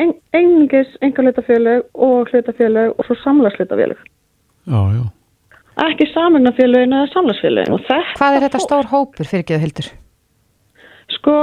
Ein, 0.00 0.12
einingis 0.32 0.92
enga 1.04 1.24
hlutafélög 1.26 1.88
og 2.08 2.30
hlutafélög 2.30 2.92
og 2.96 3.08
svo 3.08 3.16
samlagshlutafélög. 3.24 4.04
Já, 4.70 4.80
já. 4.96 5.02
Ekki 5.80 6.06
saminafélögin 6.12 6.94
eða 6.96 7.10
samlagsfélögin. 7.14 7.82
Hvað 8.18 8.36
er 8.36 8.46
þetta 8.46 8.62
stór 8.62 8.88
hópur 8.90 9.28
fyrir 9.28 9.46
geðu 9.48 9.64
hildur? 9.64 9.90
Sko, 11.10 11.34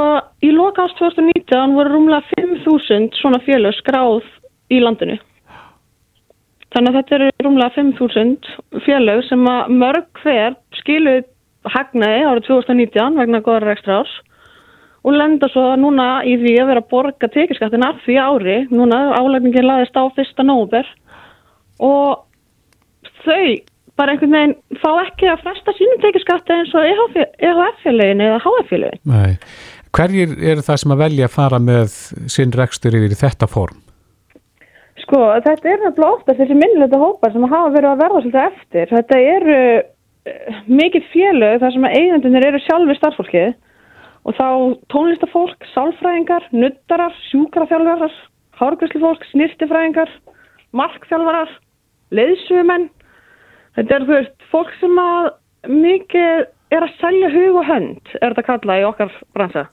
í 0.42 0.50
loka 0.56 0.88
ást 0.88 1.00
2019 1.00 1.76
voru 1.76 1.92
rúmlega 1.92 2.24
5.000 2.38 3.20
svona 3.20 3.40
félög 3.46 3.76
skráð 3.82 4.24
í 4.74 4.80
landinu. 4.84 5.18
Þannig 6.76 6.92
að 6.92 6.98
þetta 7.00 7.16
eru 7.18 7.28
rúmlega 7.46 7.76
5.000 7.78 8.82
félög 8.86 9.24
sem 9.30 9.46
að 9.50 9.74
mörg 9.82 10.22
hver 10.22 10.58
skiluð 10.82 11.26
hagnaði 11.68 12.26
árið 12.28 12.48
2019 12.50 13.20
vegna 13.22 13.44
góðar 13.44 13.74
ekstra 13.74 14.02
árs 14.02 14.14
og 15.08 15.16
lenda 15.16 15.48
svo 15.54 15.64
núna 15.80 16.08
í 16.28 16.36
því 16.42 16.54
að 16.60 16.70
vera 16.72 16.84
að 16.84 16.92
borga 16.92 17.30
tekiskattin 17.32 17.86
af 17.88 18.02
því 18.04 18.18
ári. 18.20 18.58
Núna 18.74 19.00
álægningin 19.16 19.68
laðist 19.68 19.96
á 19.96 20.04
1. 20.12 20.44
nóber 20.44 20.90
og 21.80 22.26
þau 23.24 23.56
bara 23.98 24.14
einhvern 24.14 24.36
veginn 24.36 24.56
fá 24.82 24.90
ekki 25.06 25.32
að 25.32 25.42
fresta 25.46 25.74
sínum 25.78 26.04
tekiskatti 26.04 26.54
eins 26.54 26.76
og 26.78 26.86
EHF-félögin 26.86 28.24
eða 28.28 28.44
HF-félögin. 28.44 29.02
Nei. 29.08 29.38
Hverjir 29.96 30.36
eru 30.52 30.62
það 30.66 30.82
sem 30.84 30.94
að 30.94 31.04
velja 31.06 31.30
að 31.30 31.36
fara 31.40 31.60
með 31.64 31.96
sinn 32.30 32.54
rekstur 32.54 32.98
yfir 33.00 33.16
þetta 33.18 33.50
form? 33.50 33.80
Sko, 35.08 35.22
þetta 35.40 35.70
er 35.72 35.78
nefnilega 35.86 36.08
oftast 36.18 36.40
þessi 36.42 36.56
minnleita 36.60 36.98
hópar 37.00 37.32
sem 37.32 37.46
hafa 37.48 37.70
verið 37.72 37.94
að 37.94 38.02
verða 38.02 38.22
svolítið 38.26 38.42
eftir. 38.42 38.90
Þetta 38.92 39.20
eru 39.36 39.60
uh, 39.80 40.58
mikið 40.68 41.06
félög 41.14 41.62
þar 41.62 41.76
sem 41.78 41.88
að 41.88 41.96
eigendunir 42.02 42.48
eru 42.50 42.60
sjálfi 42.66 42.96
starfsfólkið 42.98 43.54
og 44.28 44.36
þá 44.36 44.48
tónlistafólk, 44.92 45.70
sálfræðingar, 45.72 46.50
nuttarar, 46.52 47.16
sjúkraþjálfarar, 47.30 48.18
hárgræslufólk, 48.60 49.24
snirtifræðingar, 49.32 50.12
markþjálfarar, 50.76 51.56
leiðsugumenn. 52.12 52.90
Þetta 53.80 53.96
er 53.96 54.08
þú 54.10 54.16
veist, 54.18 54.36
fólk 54.52 54.76
sem 54.82 55.00
að 55.00 55.32
mikið 55.72 56.46
er 56.76 56.84
að 56.84 57.00
selja 57.00 57.32
hug 57.32 57.62
og 57.62 57.72
hönd, 57.72 58.16
er 58.20 58.36
þetta 58.36 58.48
kallað 58.52 58.84
í 58.84 58.88
okkar 58.92 59.18
bransa. 59.32 59.70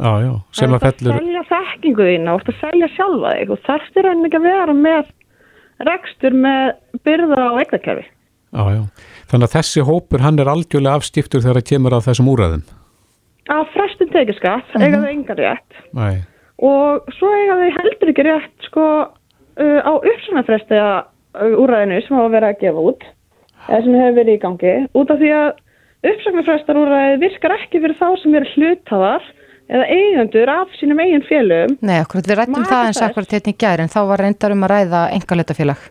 Já, 0.00 0.12
já, 0.24 0.30
sem 0.56 0.72
að 0.72 0.80
Það 0.80 0.86
er 0.88 0.94
fellur 0.96 1.12
að 1.12 1.18
selja 1.20 1.42
þekkingu 1.50 2.04
þína 2.08 2.34
og 2.34 2.46
að 2.48 2.60
selja 2.60 2.88
sjálfa 2.94 3.32
þig. 3.36 3.50
Og 3.52 3.64
þarftir 3.66 4.08
enn 4.08 4.26
ekki 4.28 4.38
að 4.38 4.46
vera 4.48 4.76
með 4.76 5.10
rekstur 5.90 6.36
með 6.46 6.62
byrða 7.04 7.40
og 7.50 7.60
eignakerfi. 7.60 8.06
Já, 8.50 8.62
já. 8.74 8.82
Þannig 9.30 9.46
að 9.46 9.54
þessi 9.54 9.84
hópur 9.86 10.24
hann 10.24 10.40
er 10.42 10.50
algjörlega 10.50 10.98
afstiftur 10.98 11.44
þegar 11.44 11.60
það 11.60 11.68
kemur 11.70 11.96
að 11.96 12.06
þessum 12.08 12.30
úræðum 12.32 12.64
Að 13.50 13.62
frestum 13.74 14.10
tekiskatt 14.12 14.74
eiga 14.78 15.00
þau 15.00 15.10
engar 15.10 15.38
rétt. 15.40 15.78
Nei, 15.96 16.20
og 16.62 17.08
svo 17.16 17.30
eiga 17.34 17.56
þau 17.58 17.70
heldur 17.78 18.12
ekki 18.12 18.26
rétt 18.26 18.66
sko 18.68 18.84
uh, 19.06 19.80
á 19.82 19.92
uppsannafresti 19.96 20.78
uh, 20.78 21.00
úræðinu 21.58 21.98
sem 22.04 22.18
hafa 22.18 22.32
verið 22.34 22.50
að 22.50 22.60
gefa 22.64 22.84
út. 22.92 23.06
Eða 23.66 23.80
sem 23.86 23.98
hefur 24.00 24.16
verið 24.20 24.36
í 24.36 24.42
gangi. 24.44 24.74
Út 25.00 25.12
af 25.14 25.20
því 25.22 25.32
að 25.38 25.48
uppsannafrestar 26.10 26.80
úræði 26.80 27.18
virkar 27.24 27.56
ekki 27.56 27.82
fyrir 27.82 27.98
þá 27.98 28.06
sem 28.22 28.38
eru 28.38 28.52
hlutafar 28.54 29.26
eða 29.70 29.86
eigendur 29.94 30.50
af 30.50 30.74
sínum 30.80 31.00
eigin 31.02 31.24
félögum 31.28 31.76
Nei, 31.86 32.00
akkurat, 32.02 32.26
við 32.26 32.40
rættum 32.40 32.66
það 32.66 32.88
eins 32.88 33.02
akkurat 33.06 33.34
hérna 33.36 33.54
í 33.54 33.58
gær 33.62 33.82
en 33.84 33.92
þá 33.92 34.00
var 34.10 34.24
reyndar 34.24 34.54
um 34.54 34.66
að 34.66 34.72
ræða 34.74 35.02
enga 35.14 35.38
hlutafélag. 35.38 35.86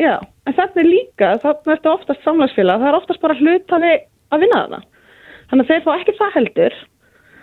Já, 0.00 0.14
en 0.46 0.56
þetta 0.56 0.80
er 0.80 0.88
líka, 0.88 1.34
það 1.42 1.74
er 1.74 1.90
oftast 1.92 2.24
samlagsfélag, 2.24 2.80
það 2.80 2.90
er 2.90 2.98
oftast 2.98 3.22
bara 3.22 3.38
hlutafi 3.38 3.92
að 4.32 4.44
vinna 4.44 4.62
þarna. 4.62 4.80
Þannig 5.50 5.64
að 5.66 5.72
þeir 5.72 5.84
fá 5.84 5.92
ekki 5.98 6.16
það 6.16 6.36
heldur. 6.38 6.78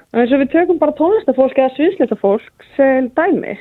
Og 0.09 0.21
eins 0.23 0.31
og 0.33 0.41
við 0.41 0.51
tökum 0.55 0.79
bara 0.81 0.95
tónlistafólk 0.97 1.59
eða 1.59 1.73
sviðslistafólk 1.75 2.65
sem 2.73 3.11
dæmi 3.13 3.59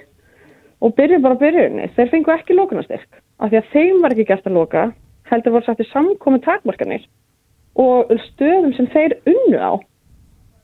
og 0.81 0.95
byrjum 0.97 1.25
bara 1.27 1.37
byrjunni. 1.43 1.91
Þeir 1.99 2.13
fengu 2.15 2.33
ekki 2.33 2.57
lókunastyrk 2.57 3.21
af 3.43 3.51
því 3.51 3.61
að 3.61 3.71
þeim 3.75 4.01
var 4.03 4.15
ekki 4.15 4.29
gert 4.31 4.49
að 4.49 4.57
lóka, 4.57 4.87
heldur 5.29 5.55
voru 5.55 5.67
sagt 5.67 5.85
í 5.85 5.89
samkomi 5.91 6.41
takmarkanir 6.47 7.05
og 7.79 8.09
stöðum 8.31 8.73
sem 8.79 8.89
þeir 8.95 9.19
unnu 9.29 9.61
á 9.61 9.73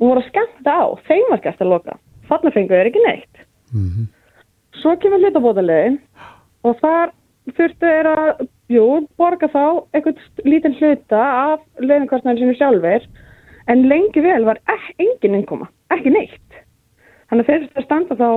og 0.00 0.06
voru 0.08 0.22
að 0.22 0.30
skemmta 0.30 0.74
á, 0.74 0.84
þeim 1.08 1.26
var 1.30 1.42
gert 1.44 1.62
að 1.62 1.72
lóka. 1.72 1.98
Þannig 2.28 2.54
fengu 2.56 2.74
þeir 2.74 2.90
ekki 2.90 3.04
neitt. 3.04 3.42
Svo 4.80 4.96
kemur 5.02 5.22
hlutabótalegin 5.22 5.98
og 6.64 6.78
þar 6.80 7.12
þurftu 7.56 7.90
þeir 7.90 8.08
að, 8.08 8.46
jú, 8.72 8.86
borga 9.20 9.48
þá 9.52 9.64
einhvern 9.92 10.18
lítinn 10.48 10.78
hluta 10.78 11.20
af 11.20 11.60
launakostnæðinu 11.78 12.40
sinu 12.40 12.56
sjálfur 12.58 13.06
en 13.68 13.86
lengi 13.88 14.20
vel 14.24 14.44
var 14.44 14.60
engin 14.98 15.38
innkoma, 15.40 15.68
ekki 15.90 16.12
neitt. 16.14 16.58
Þannig 17.28 17.44
að 17.44 17.50
þeir 17.50 17.62
þurftu 17.62 17.80
að 17.80 17.86
standa 17.88 18.18
þá 18.20 18.30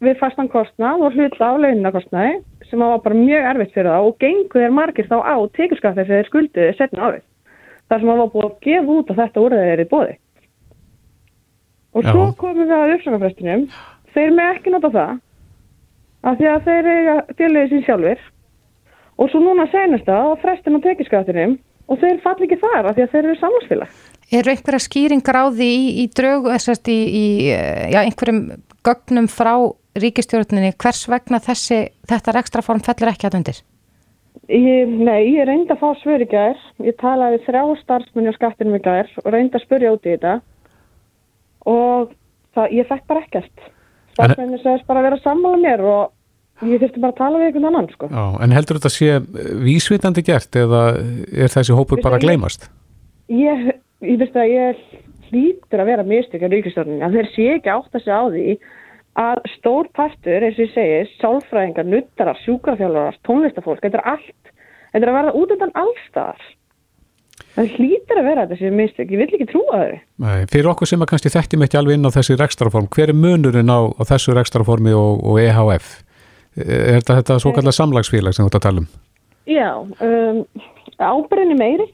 við 0.00 0.16
fastan 0.20 0.48
kostnað 0.48 1.02
og 1.04 1.16
hluta 1.16 1.50
á 1.50 1.52
launakostnæði 1.60 2.38
sem 2.70 2.80
var 2.80 3.02
bara 3.04 3.18
mjög 3.18 3.48
erfitt 3.50 3.74
fyrir 3.74 3.90
þá 3.90 4.06
og 4.06 4.16
gengu 4.22 4.62
þeir 4.62 4.72
margir 4.76 5.08
þá 5.10 5.18
á 5.20 5.36
tekjuskafti 5.56 6.04
þegar 6.04 6.20
þeir 6.20 6.30
skulduði 6.30 6.76
setna 6.78 7.08
árið. 7.08 7.24
þar 7.90 8.00
sem 8.00 8.08
það 8.08 8.20
var 8.20 8.32
búið 8.34 8.44
að 8.46 8.58
gefa 8.66 8.96
út 8.96 9.10
að 9.10 9.20
þetta 9.20 9.42
úrðaði 9.44 9.70
er 9.70 9.80
í 9.82 9.88
bóði. 9.90 10.12
Og 11.94 12.04
Já. 12.06 12.12
svo 12.12 12.26
komum 12.38 12.68
við 12.68 12.76
að 12.76 12.92
uppsakafrestinum, 12.96 13.64
þeir 14.14 14.36
með 14.36 14.52
ekki 14.54 14.74
nota 14.74 14.90
það, 14.94 15.16
af 16.22 16.36
því 16.38 16.50
að 16.50 16.68
þeir 16.68 16.90
eiga 16.90 17.16
félagið 17.38 17.72
sín 17.72 17.84
sjálfur 17.86 18.22
og 19.20 19.32
svo 19.32 19.40
núna 19.42 19.66
senast 19.72 20.06
það 20.08 20.28
á 20.30 20.40
frestin 20.40 20.78
á 20.78 20.80
tekjuskattinum 20.86 21.56
og 21.90 22.00
þeir 22.00 22.20
fall 22.24 22.36
ekki 22.38 22.60
þar 22.60 22.90
af 22.90 22.96
því 22.96 23.04
að 23.04 23.14
þeir 23.14 23.24
eru 23.24 23.38
samlagsfélag. 23.40 23.94
Eru 24.30 24.52
einhverja 24.52 24.82
skýringar 24.84 25.40
á 25.42 25.44
því 25.50 25.70
í, 25.74 25.88
í 26.02 26.04
draugu, 26.14 26.52
þessast 26.54 26.90
í, 26.92 26.98
í 27.10 27.24
já, 27.50 27.98
einhverjum 28.04 28.44
gögnum 28.86 29.26
frá 29.26 29.54
ríkistjórninni, 29.98 30.70
hvers 30.78 31.02
vegna 31.10 31.40
þessi, 31.42 31.80
þetta 32.06 32.36
ekstra 32.38 32.62
form 32.62 32.82
fellur 32.84 33.10
ekki 33.10 33.26
að 33.26 33.40
undir? 33.40 33.58
Ég, 34.50 34.86
nei, 34.86 35.34
ég 35.34 35.46
reyndi 35.46 35.74
að 35.74 35.82
fá 35.82 35.90
svör 35.98 36.22
í 36.22 36.28
gær. 36.30 36.58
Ég 36.82 36.96
talaði 37.02 37.42
þrjá 37.44 37.64
starfsmunni 37.82 38.30
á 38.30 38.38
skattinum 38.38 38.78
í 38.78 38.82
gær 38.82 39.10
og 39.24 39.28
reyndi 39.34 39.58
að 39.58 39.66
spurja 39.66 39.92
út 39.94 40.06
í 40.06 40.14
þetta 40.14 40.38
og 41.68 42.14
það, 42.56 42.72
ég 42.78 42.88
fekk 42.88 43.04
bara 43.10 43.24
ekkert. 43.26 43.68
Starfsmunni 44.14 44.58
segist 44.62 44.88
bara 44.88 45.02
að 45.02 45.08
vera 45.08 45.20
að 45.20 45.26
sammála 45.26 45.60
mér 45.62 45.84
og 45.86 46.66
ég 46.66 46.82
þurfti 46.82 47.02
bara 47.02 47.14
að 47.14 47.20
tala 47.20 47.40
við 47.40 47.48
einhvern 47.48 47.68
annan, 47.70 47.88
sko. 47.94 48.10
Já, 48.10 48.24
en 48.44 48.54
heldur 48.56 48.80
þetta 48.80 48.92
sé 48.92 49.20
vísvitandi 49.64 50.24
gert 50.26 50.58
eða 50.60 50.82
er 51.32 51.52
þessi 51.52 51.76
hópur 51.76 52.02
bara 52.04 52.18
að 52.18 52.26
gleymast? 52.26 52.68
ég, 53.30 53.70
ég 54.04 54.20
veist 54.20 54.36
að 54.36 54.50
ég 54.50 54.84
hlýtur 55.30 55.82
að 55.82 55.90
vera 55.92 56.06
mistök 56.06 56.44
á 56.44 56.48
ríkistjórnum 56.50 57.04
að 57.06 57.18
þeir 57.18 57.32
sé 57.34 57.48
ekki 57.54 57.72
átt 57.72 57.96
að 57.96 58.04
segja 58.04 58.18
á 58.18 58.26
því 58.34 58.46
að 59.20 59.42
stór 59.56 59.90
partur, 59.94 60.46
eins 60.46 60.58
og 60.58 60.64
ég 60.64 60.72
segi, 60.74 61.00
sálfræðingar, 61.20 61.88
nuttarar, 61.88 62.38
sjúkrafjálfarar, 62.44 63.18
tónlistafólk, 63.26 63.82
þetta 63.82 64.00
er 64.00 64.08
allt, 64.14 64.52
þetta 64.92 65.02
er 65.02 65.10
að 65.10 65.18
verða 65.18 65.36
út 65.40 65.54
undan 65.56 65.74
allstaðar. 65.82 66.44
Það 67.56 67.72
hlýtur 67.76 68.20
að 68.20 68.28
vera 68.28 68.46
þessi 68.50 68.70
mistök, 68.74 69.10
ég 69.10 69.20
vil 69.20 69.26
ekki 69.26 69.46
trúa 69.50 69.78
þau. 69.80 69.94
Nei, 70.22 70.36
fyrir 70.52 70.70
okkur 70.70 70.88
sem 70.88 71.02
að 71.02 71.10
kannski 71.12 71.32
þekkjum 71.34 71.64
ekki 71.66 71.78
alveg 71.80 71.98
inn 71.98 72.06
á 72.06 72.14
þessi 72.14 72.36
rekstraform, 72.38 72.86
hver 72.94 73.10
er 73.10 73.18
munurinn 73.18 73.72
á, 73.74 73.90
á 73.90 74.02
þessu 74.06 74.36
rekstraformi 74.38 74.94
og, 74.94 75.24
og 75.26 75.40
EHF? 75.42 75.88
Er 76.60 77.00
þetta, 77.00 77.16
þetta 77.20 77.38
svo 77.42 77.54
kallar 77.56 77.74
samlagsfélag 77.74 78.36
sem 78.36 78.46
þú 78.46 78.52
ert 78.52 78.58
að 78.60 78.66
tala 78.66 78.84
um? 78.84 78.88
Já, 79.50 79.70
um, 79.82 80.40
ábyrðinni 81.00 81.58
meiri. 81.58 81.88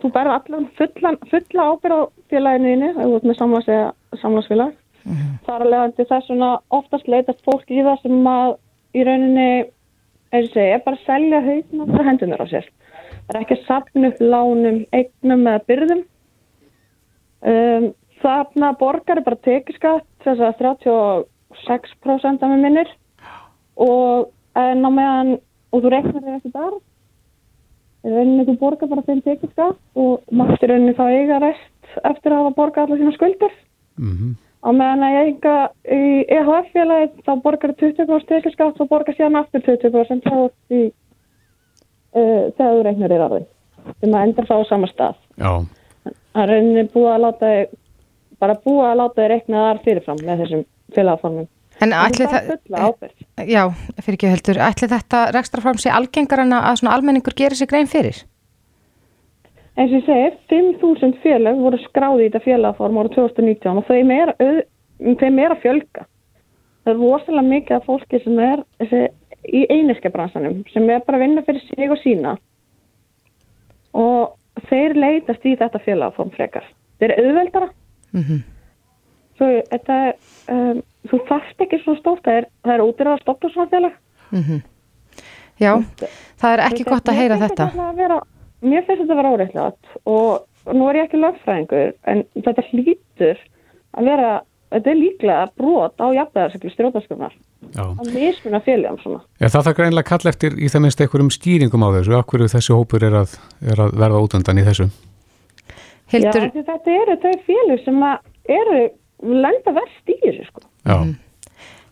Þú 0.00 0.10
berði 0.14 0.36
allan 0.38 0.68
fulla, 0.78 1.14
fulla 1.30 1.66
ábyrð 1.70 1.96
á 1.96 2.02
félaginu 2.32 2.70
þínu, 2.74 2.90
ef 2.90 3.00
þú 3.00 3.16
ert 3.18 3.28
með 3.30 3.40
samlagsfélag. 4.22 4.76
Það 5.46 5.54
er 5.54 5.66
alveg 5.66 6.08
þess 6.10 6.32
að 6.34 6.46
oftast 6.76 7.10
leitast 7.10 7.44
fólk 7.46 7.70
í 7.70 7.84
það 7.84 8.02
sem 8.02 8.30
að 8.30 8.56
í 8.96 9.04
rauninni, 9.06 9.50
eins 10.34 10.50
og 10.50 10.54
segja, 10.54 10.76
er 10.76 10.84
bara 10.84 10.98
að 10.98 11.06
selja 11.06 11.42
haugna 11.46 11.88
fyrir 11.90 12.08
hendunar 12.10 12.42
á 12.42 12.46
sér. 12.50 12.66
Það 13.30 13.36
er 13.38 13.44
ekki 13.44 13.56
að 13.60 13.66
sapna 13.68 14.08
upp 14.10 14.20
lánum, 14.26 14.78
eignum 14.90 15.44
eða 15.46 15.60
byrðum. 15.70 16.00
Um, 17.46 17.84
þarna 18.18 18.70
borgar 18.80 19.20
er 19.20 19.26
bara 19.28 19.38
tekiskatt, 19.46 20.06
þess 20.24 20.42
að 20.42 20.58
36% 20.64 22.42
af 22.42 22.50
með 22.50 22.64
minnir 22.64 22.90
og 23.80 24.32
en 24.58 24.82
á 24.82 24.90
meðan, 24.90 25.32
og 25.70 25.84
þú 25.84 25.92
reiknar 25.94 26.24
þér 26.26 26.36
eftir 26.40 26.54
þar, 26.56 26.76
í 28.02 28.12
rauninni 28.16 28.46
þú 28.48 28.56
borgar 28.60 28.90
bara 28.90 29.06
þeim 29.06 29.22
tekiskatt 29.24 29.78
og 30.02 30.34
mátt 30.34 30.58
í 30.58 30.70
rauninni 30.72 30.98
þá 30.98 31.04
eiga 31.14 31.40
rest 31.46 31.98
eftir 32.02 32.34
að 32.34 32.42
hafa 32.42 32.56
borgað 32.58 32.88
allar 32.88 33.00
sína 33.00 33.14
skuldir. 33.14 33.54
Mm 33.94 34.14
-hmm. 34.16 34.34
Á 34.60 34.68
meðan 34.74 35.06
að 35.06 35.14
ég 35.14 35.28
enga 35.30 35.56
í 35.86 36.02
EHF-félagi 36.36 37.22
þá 37.24 37.32
borgar 37.46 37.72
20% 37.78 38.26
tekiskatt 38.26 38.80
og 38.80 38.88
borgar 38.88 39.14
síðan 39.14 39.38
aftur 39.38 39.62
20% 39.62 40.26
þá 40.26 40.50
í 40.74 40.90
uh, 42.14 42.50
þegar 42.56 42.74
þú 42.76 42.82
reiknar 42.88 43.14
þér 43.14 43.24
aðeins 43.26 43.50
sem 44.00 44.14
að 44.14 44.24
endur 44.26 44.48
þá 44.50 44.54
á 44.60 44.62
sama 44.68 44.90
stað. 44.90 45.20
Já, 45.40 45.52
Það 46.30 46.42
er 46.44 46.50
rauninni 46.54 46.82
búið 46.92 47.08
að 47.14 47.22
láta 47.24 47.48
þig 47.50 47.78
bara 48.40 48.54
búið 48.64 48.84
að 48.90 48.98
láta 49.00 49.20
þig 49.22 49.30
reikna 49.32 49.62
þar 49.66 49.80
fyrirfram 49.84 50.20
með 50.26 50.42
þessum 50.44 50.62
félagformum. 50.96 51.48
En 51.80 51.94
Það 51.94 52.06
ætli 52.10 52.24
er 52.26 52.30
það, 52.34 52.50
fulla 52.50 52.80
ábyrgð. 52.90 53.24
já, 53.50 53.62
fyrir 54.04 54.16
ekki 54.18 54.30
heldur, 54.34 54.58
ætli 54.68 54.88
þetta 54.92 55.20
rekstrarform 55.36 55.78
sé 55.80 55.90
algengar 55.96 56.42
en 56.44 56.52
að 56.58 56.76
svona 56.82 56.94
almenningur 56.98 57.36
gerir 57.38 57.56
sig 57.56 57.70
grein 57.72 57.88
fyrir? 57.88 58.20
eins 59.80 59.92
og 59.94 59.96
ég 59.96 60.04
segi, 60.04 60.30
5.000 60.50 61.14
félag 61.22 61.56
voru 61.62 61.78
skráði 61.86 62.26
í 62.26 62.28
þetta 62.28 62.42
félagform 62.44 62.98
ára 63.00 63.12
2019 63.14 63.78
og 63.80 63.86
þeim 63.88 64.10
er, 64.12 64.32
þeim 65.22 65.38
er 65.40 65.54
að 65.54 65.62
fjölga. 65.62 66.04
Það 66.84 66.92
er 66.92 66.98
rosalega 67.00 67.46
mikið 67.48 67.76
af 67.78 67.86
fólki 67.88 68.20
sem 68.24 68.38
er 68.44 68.62
þessi, 68.82 69.00
í 69.48 69.64
einiskabransanum 69.72 70.62
sem 70.72 70.88
er 70.90 71.02
bara 71.06 71.18
að 71.20 71.24
vinna 71.26 71.44
fyrir 71.46 71.64
sig 71.64 71.90
og 71.90 72.00
sína 72.02 72.36
og 73.96 74.64
þeir 74.68 74.96
leitast 74.98 75.46
í 75.46 75.56
þetta 75.58 75.80
félagform 75.84 76.32
frekar. 76.34 76.66
Þeir 77.00 77.14
eru 77.16 77.30
auðveldara. 77.30 77.70
Mm 78.12 78.42
Svo, 79.40 79.46
þetta, 79.70 79.94
um, 80.52 80.82
þú 81.08 81.18
þarft 81.30 81.62
ekki 81.64 81.78
svona 81.80 82.00
stórt, 82.02 82.26
það 82.26 82.34
er, 82.42 82.46
það 82.66 82.74
er 82.74 82.82
útir 82.84 83.08
að 83.08 83.22
stoppa 83.22 83.48
svona 83.48 83.70
félag. 83.70 83.94
Já, 85.60 85.72
það 86.40 86.52
er 86.52 86.62
ekki 86.66 86.84
gott 86.84 87.08
að 87.08 87.16
heyra 87.16 87.38
þetta. 87.40 87.68
Vera, 87.96 88.18
mér 88.60 88.84
finnst 88.84 89.00
þetta 89.00 89.14
að 89.14 89.20
vera 89.22 89.32
óreittlátt 89.32 89.94
og 90.04 90.74
nú 90.76 90.90
er 90.90 90.98
ég 91.00 91.08
ekki 91.08 91.22
lögfræðingur 91.22 91.94
en 92.12 92.22
þetta 92.36 92.66
hlýtur 92.68 93.40
að 93.96 94.10
vera, 94.10 94.34
þetta 94.76 94.92
er 94.92 95.00
líklega 95.00 95.48
brot 95.56 96.04
á 96.04 96.06
jafnæðarsakli 96.18 96.74
stjórnarskunar 96.74 97.32
já. 97.32 97.49
Að 97.76 98.10
mismuna 98.14 98.60
félagum 98.64 98.98
svona. 99.02 99.20
Já, 99.40 99.48
það 99.48 99.64
þarf 99.66 99.78
greinlega 99.78 100.04
að 100.04 100.10
kalla 100.10 100.32
eftir 100.32 100.56
í 100.56 100.70
það 100.72 100.84
minnst 100.84 101.02
einhverjum 101.04 101.32
skýringum 101.34 101.86
á 101.86 101.88
þessu, 101.98 102.16
akkur 102.18 102.44
þessi 102.48 102.76
hópur 102.76 103.06
er 103.06 103.16
að, 103.22 103.36
er 103.60 103.82
að 103.84 103.96
verða 104.00 104.22
útundan 104.24 104.60
í 104.60 104.66
þessu. 104.66 104.88
Hildur, 106.10 106.48
Já, 106.48 106.62
þetta 106.66 106.94
eru 106.96 107.18
þau 107.22 107.34
félag 107.46 107.82
sem 107.84 108.00
að 108.08 108.54
eru 108.56 108.78
lenda 109.44 109.74
verst 109.76 110.10
í 110.10 110.16
þessu 110.24 110.46
sko. 110.48 110.64
Já, 110.88 110.96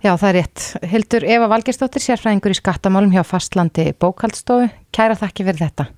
já 0.02 0.12
það 0.16 0.28
er 0.30 0.38
rétt. 0.40 0.66
Hildur 0.94 1.28
Eva 1.36 1.50
Valgersdóttir, 1.52 2.04
sérfræðingur 2.08 2.56
í 2.56 2.58
skattamálum 2.58 3.14
hjá 3.14 3.22
Fastlandi 3.28 3.92
bókaldstofu. 3.94 4.72
Kæra 4.94 5.18
þakki 5.20 5.46
fyrir 5.46 5.66
þetta. 5.68 5.90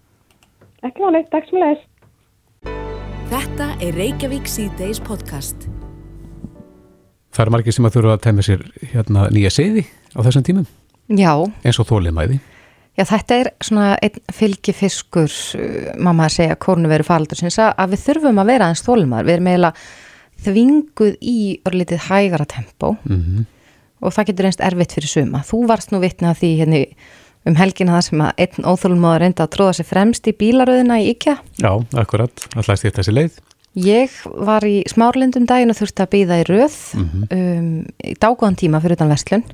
Ekki 0.84 1.04
máli, 1.04 1.24
takk 1.32 1.48
sem 1.48 1.62
leis. 1.62 1.86
Þetta 3.30 3.74
er 3.78 3.94
Reykjavík 3.94 4.48
C-Days 4.50 5.00
podcast. 5.06 5.68
Það 7.30 7.44
er 7.44 7.52
margir 7.56 7.76
sem 7.76 7.88
að 7.88 7.96
þurfa 7.96 8.16
að 8.16 8.24
temja 8.26 8.46
sér 8.46 8.64
hérna 8.92 9.26
nýja 9.34 9.52
seiði 9.54 9.84
á 10.14 10.18
þessum 10.26 10.46
tímum, 10.46 10.70
Já, 11.10 11.32
eins 11.66 11.80
og 11.82 11.88
þóliðmæði. 11.90 12.40
Já, 12.98 13.04
þetta 13.06 13.36
er 13.40 13.48
svona 13.64 13.86
einn 14.02 14.20
fylgifiskur, 14.34 15.32
uh, 15.58 15.88
mamma 16.02 16.26
að 16.26 16.36
segja, 16.36 16.58
kórnuveru 16.60 17.06
faraldur 17.06 17.40
sinns 17.40 17.58
að 17.62 17.72
að 17.80 17.94
við 17.94 18.04
þurfum 18.08 18.42
að 18.42 18.52
vera 18.52 18.68
aðeins 18.68 18.84
þólumar. 18.86 19.26
Við 19.26 19.36
erum 19.36 19.50
eiginlega 19.50 19.86
þvinguð 20.40 21.16
í 21.20 21.38
orðlítið 21.68 22.06
hægara 22.10 22.46
tempó 22.48 22.94
Mm 23.04 23.48
og 24.00 24.14
það 24.16 24.30
getur 24.30 24.48
einst 24.48 24.62
erfitt 24.64 24.94
fyrir 24.96 25.12
suma. 25.12 25.42
Þú 25.46 25.64
varst 25.68 25.92
nú 25.92 26.00
vitna 26.02 26.32
því 26.36 26.50
hérna 26.62 26.82
um 27.48 27.56
helgina 27.56 27.96
það 27.96 28.06
sem 28.06 28.24
að 28.24 28.42
einn 28.44 28.68
óþólumóður 28.68 29.22
reynda 29.24 29.46
að 29.46 29.52
tróða 29.56 29.76
sér 29.78 29.88
fremst 29.88 30.28
í 30.28 30.34
bílaröðina 30.36 30.98
í 31.00 31.10
IKEA. 31.14 31.38
Já, 31.60 31.72
akkurat, 32.00 32.46
alltaf 32.54 32.80
stýrt 32.80 33.00
þessi 33.00 33.16
leið. 33.16 33.38
Ég 33.78 34.14
var 34.24 34.64
í 34.66 34.80
smárlindum 34.90 35.46
daginn 35.46 35.70
og 35.70 35.78
þurfti 35.78 36.02
að 36.02 36.10
býða 36.14 36.40
í 36.40 36.46
röð 36.48 36.78
um, 36.98 37.68
í 38.02 38.16
dágóðan 38.18 38.58
tíma 38.58 38.80
fyrir 38.82 38.98
utan 38.98 39.12
verslun 39.12 39.44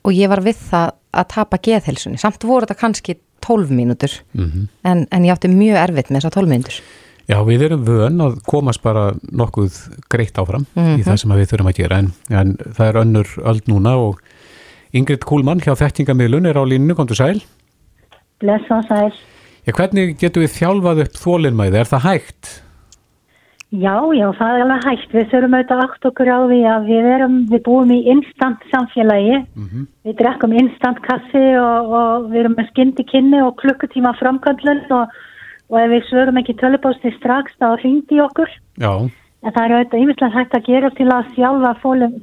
og 0.00 0.16
ég 0.16 0.30
var 0.32 0.40
við 0.40 0.56
það 0.70 0.94
að 1.20 1.26
tapa 1.34 1.58
geðhelsunni. 1.60 2.16
Samt 2.20 2.46
voru 2.48 2.64
þetta 2.64 2.80
kannski 2.80 3.18
12 3.44 3.70
mínútur 3.76 4.12
Mm 4.32 4.68
en, 4.84 5.06
en 5.10 5.24
ég 5.24 5.32
átti 5.32 5.48
mjög 5.52 5.76
erfitt 5.76 6.10
með 6.10 6.20
þessar 6.22 6.36
12 6.40 6.48
mínútur. 6.48 6.80
Já, 7.28 7.36
við 7.46 7.62
erum 7.62 7.84
vön 7.84 8.20
að 8.24 8.38
komast 8.48 8.82
bara 8.82 9.12
nokkuð 9.22 9.76
greitt 10.10 10.38
áfram 10.40 10.64
í 10.74 11.02
það 11.04 11.18
sem 11.20 11.34
við 11.36 11.50
þurfum 11.52 11.68
að 11.70 11.76
gera 11.76 11.98
en, 12.02 12.08
en 12.30 12.56
það 12.74 12.86
er 12.88 12.98
önnur 13.04 13.34
öll 13.44 13.60
núna 13.68 13.92
og 14.00 14.18
Ingrid 14.96 15.22
Kúlmann 15.22 15.60
hjá 15.62 15.76
Þektingamiðlun 15.78 16.48
er 16.50 16.58
á 16.58 16.64
línu, 16.66 16.96
komdu 16.98 17.14
sæl. 17.14 17.38
Bless 18.42 18.66
og 18.74 18.82
sæl. 18.88 19.12
Já, 19.68 19.72
hvernig 19.76 20.16
getum 20.18 20.42
við 20.42 20.56
þjálfað 20.56 21.04
upp 21.04 21.20
þólinmæði? 21.20 21.78
Er 21.78 21.90
það 21.92 22.06
hægt? 22.08 22.50
Já, 23.70 23.94
já, 24.18 24.26
það 24.34 24.56
er 24.56 24.64
alveg 24.64 24.86
hægt. 24.88 25.12
Við 25.14 25.28
þurfum 25.30 25.54
auðvitað 25.54 25.82
átt 25.84 26.06
okkur 26.10 26.30
á 26.30 26.38
því 26.50 26.60
að 26.66 26.88
við, 26.90 27.08
erum, 27.14 27.36
við 27.52 27.62
búum 27.68 27.92
í 27.94 28.00
instant 28.10 28.64
samfélagi. 28.72 29.38
Við 30.08 30.16
drekkum 30.18 30.56
instant 30.58 30.98
kassi 31.06 31.44
og, 31.60 31.94
og 32.00 32.28
við 32.32 32.40
erum 32.40 32.56
með 32.58 32.70
skyndi 32.72 33.06
kynni 33.06 33.42
og 33.46 33.54
klukkutíma 33.62 34.16
framkvæmlun 34.18 34.82
og, 34.90 35.14
og 35.70 35.80
ef 35.84 35.90
við 35.94 36.04
svörum 36.08 36.42
ekki 36.42 36.58
tölubósti 36.58 37.14
strax 37.20 37.54
þá 37.62 37.78
hringdi 37.78 38.18
okkur. 38.26 38.50
Já, 38.82 39.06
En 39.40 39.54
það 39.54 39.62
er 39.64 39.74
auðvitað 39.74 40.02
yfirslega 40.04 40.36
hægt 40.36 40.54
að 40.56 40.66
gera 40.68 40.90
til 40.96 41.08
að 41.08 41.28
sjálfa 41.36 41.70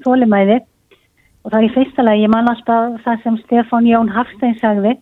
þólimæði 0.04 0.58
og 0.62 1.52
það 1.52 1.60
er 1.60 1.66
í 1.66 1.74
fyrsta 1.74 2.04
lagi, 2.06 2.24
ég 2.26 2.34
man 2.34 2.50
alltaf 2.52 2.98
það 3.06 3.24
sem 3.24 3.38
Stefán 3.42 3.88
Jón 3.90 4.12
Hafstein 4.14 4.58
sagði 4.60 4.94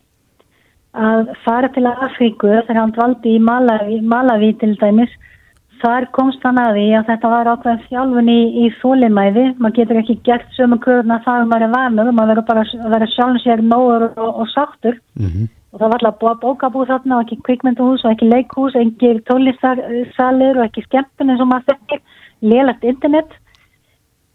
að 0.96 1.34
fara 1.44 1.68
til 1.76 1.84
Afríku 1.90 2.54
þegar 2.54 2.80
hann 2.80 2.94
dvaldi 2.96 3.36
í 3.36 3.42
Malawi, 3.44 4.00
Malawi 4.00 4.54
til 4.62 4.78
dæmis, 4.80 5.12
þar 5.82 6.08
komst 6.16 6.44
hann 6.46 6.60
að 6.62 6.78
því 6.78 6.86
að 7.00 7.10
þetta 7.10 7.32
var 7.34 7.50
ákveðin 7.52 7.84
þjálfun 7.90 8.32
í, 8.32 8.40
í 8.64 8.72
þólimæði, 8.82 9.46
maður 9.60 9.76
getur 9.80 10.00
ekki 10.02 10.16
gert 10.28 10.56
sömu 10.58 10.80
kröðuna 10.84 11.20
það 11.26 11.42
að 11.42 11.52
maður 11.52 11.68
er 11.68 11.76
vanur, 11.76 12.12
maður 12.12 12.32
verður 12.34 12.48
bara 12.50 12.66
að 12.66 12.96
vera 12.96 13.12
sjálfum 13.14 13.44
sér 13.44 13.64
nógur 13.66 14.08
og, 14.10 14.32
og 14.42 14.50
sáttur. 14.54 15.00
Mm 15.20 15.48
og 15.76 15.82
það 15.82 15.92
var 15.92 16.04
alltaf 16.08 16.20
búa 16.22 16.34
bókabúð 16.40 16.88
þarna 16.88 17.16
og 17.18 17.26
ekki 17.26 17.44
kvikmynduhús 17.44 18.04
og 18.06 18.14
ekki 18.14 18.30
leikhús, 18.32 18.76
ekki 18.80 19.10
tónlistarsalir 19.28 20.56
og 20.56 20.70
ekki 20.70 20.86
skemmtun 20.86 21.34
eins 21.34 21.44
og 21.44 21.50
maður 21.50 21.74
þekkir, 21.74 22.00
lélagt 22.48 22.86
internet. 22.88 23.34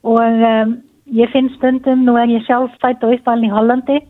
Og 0.04 0.20
um, 0.20 0.74
ég 1.16 1.32
finn 1.32 1.48
stundum, 1.54 2.04
nú 2.04 2.18
er 2.20 2.28
ég 2.28 2.44
sjálf 2.44 2.74
fætt 2.84 3.06
og 3.08 3.16
uppalinn 3.16 3.48
í 3.48 3.54
Hollandi 3.54 4.02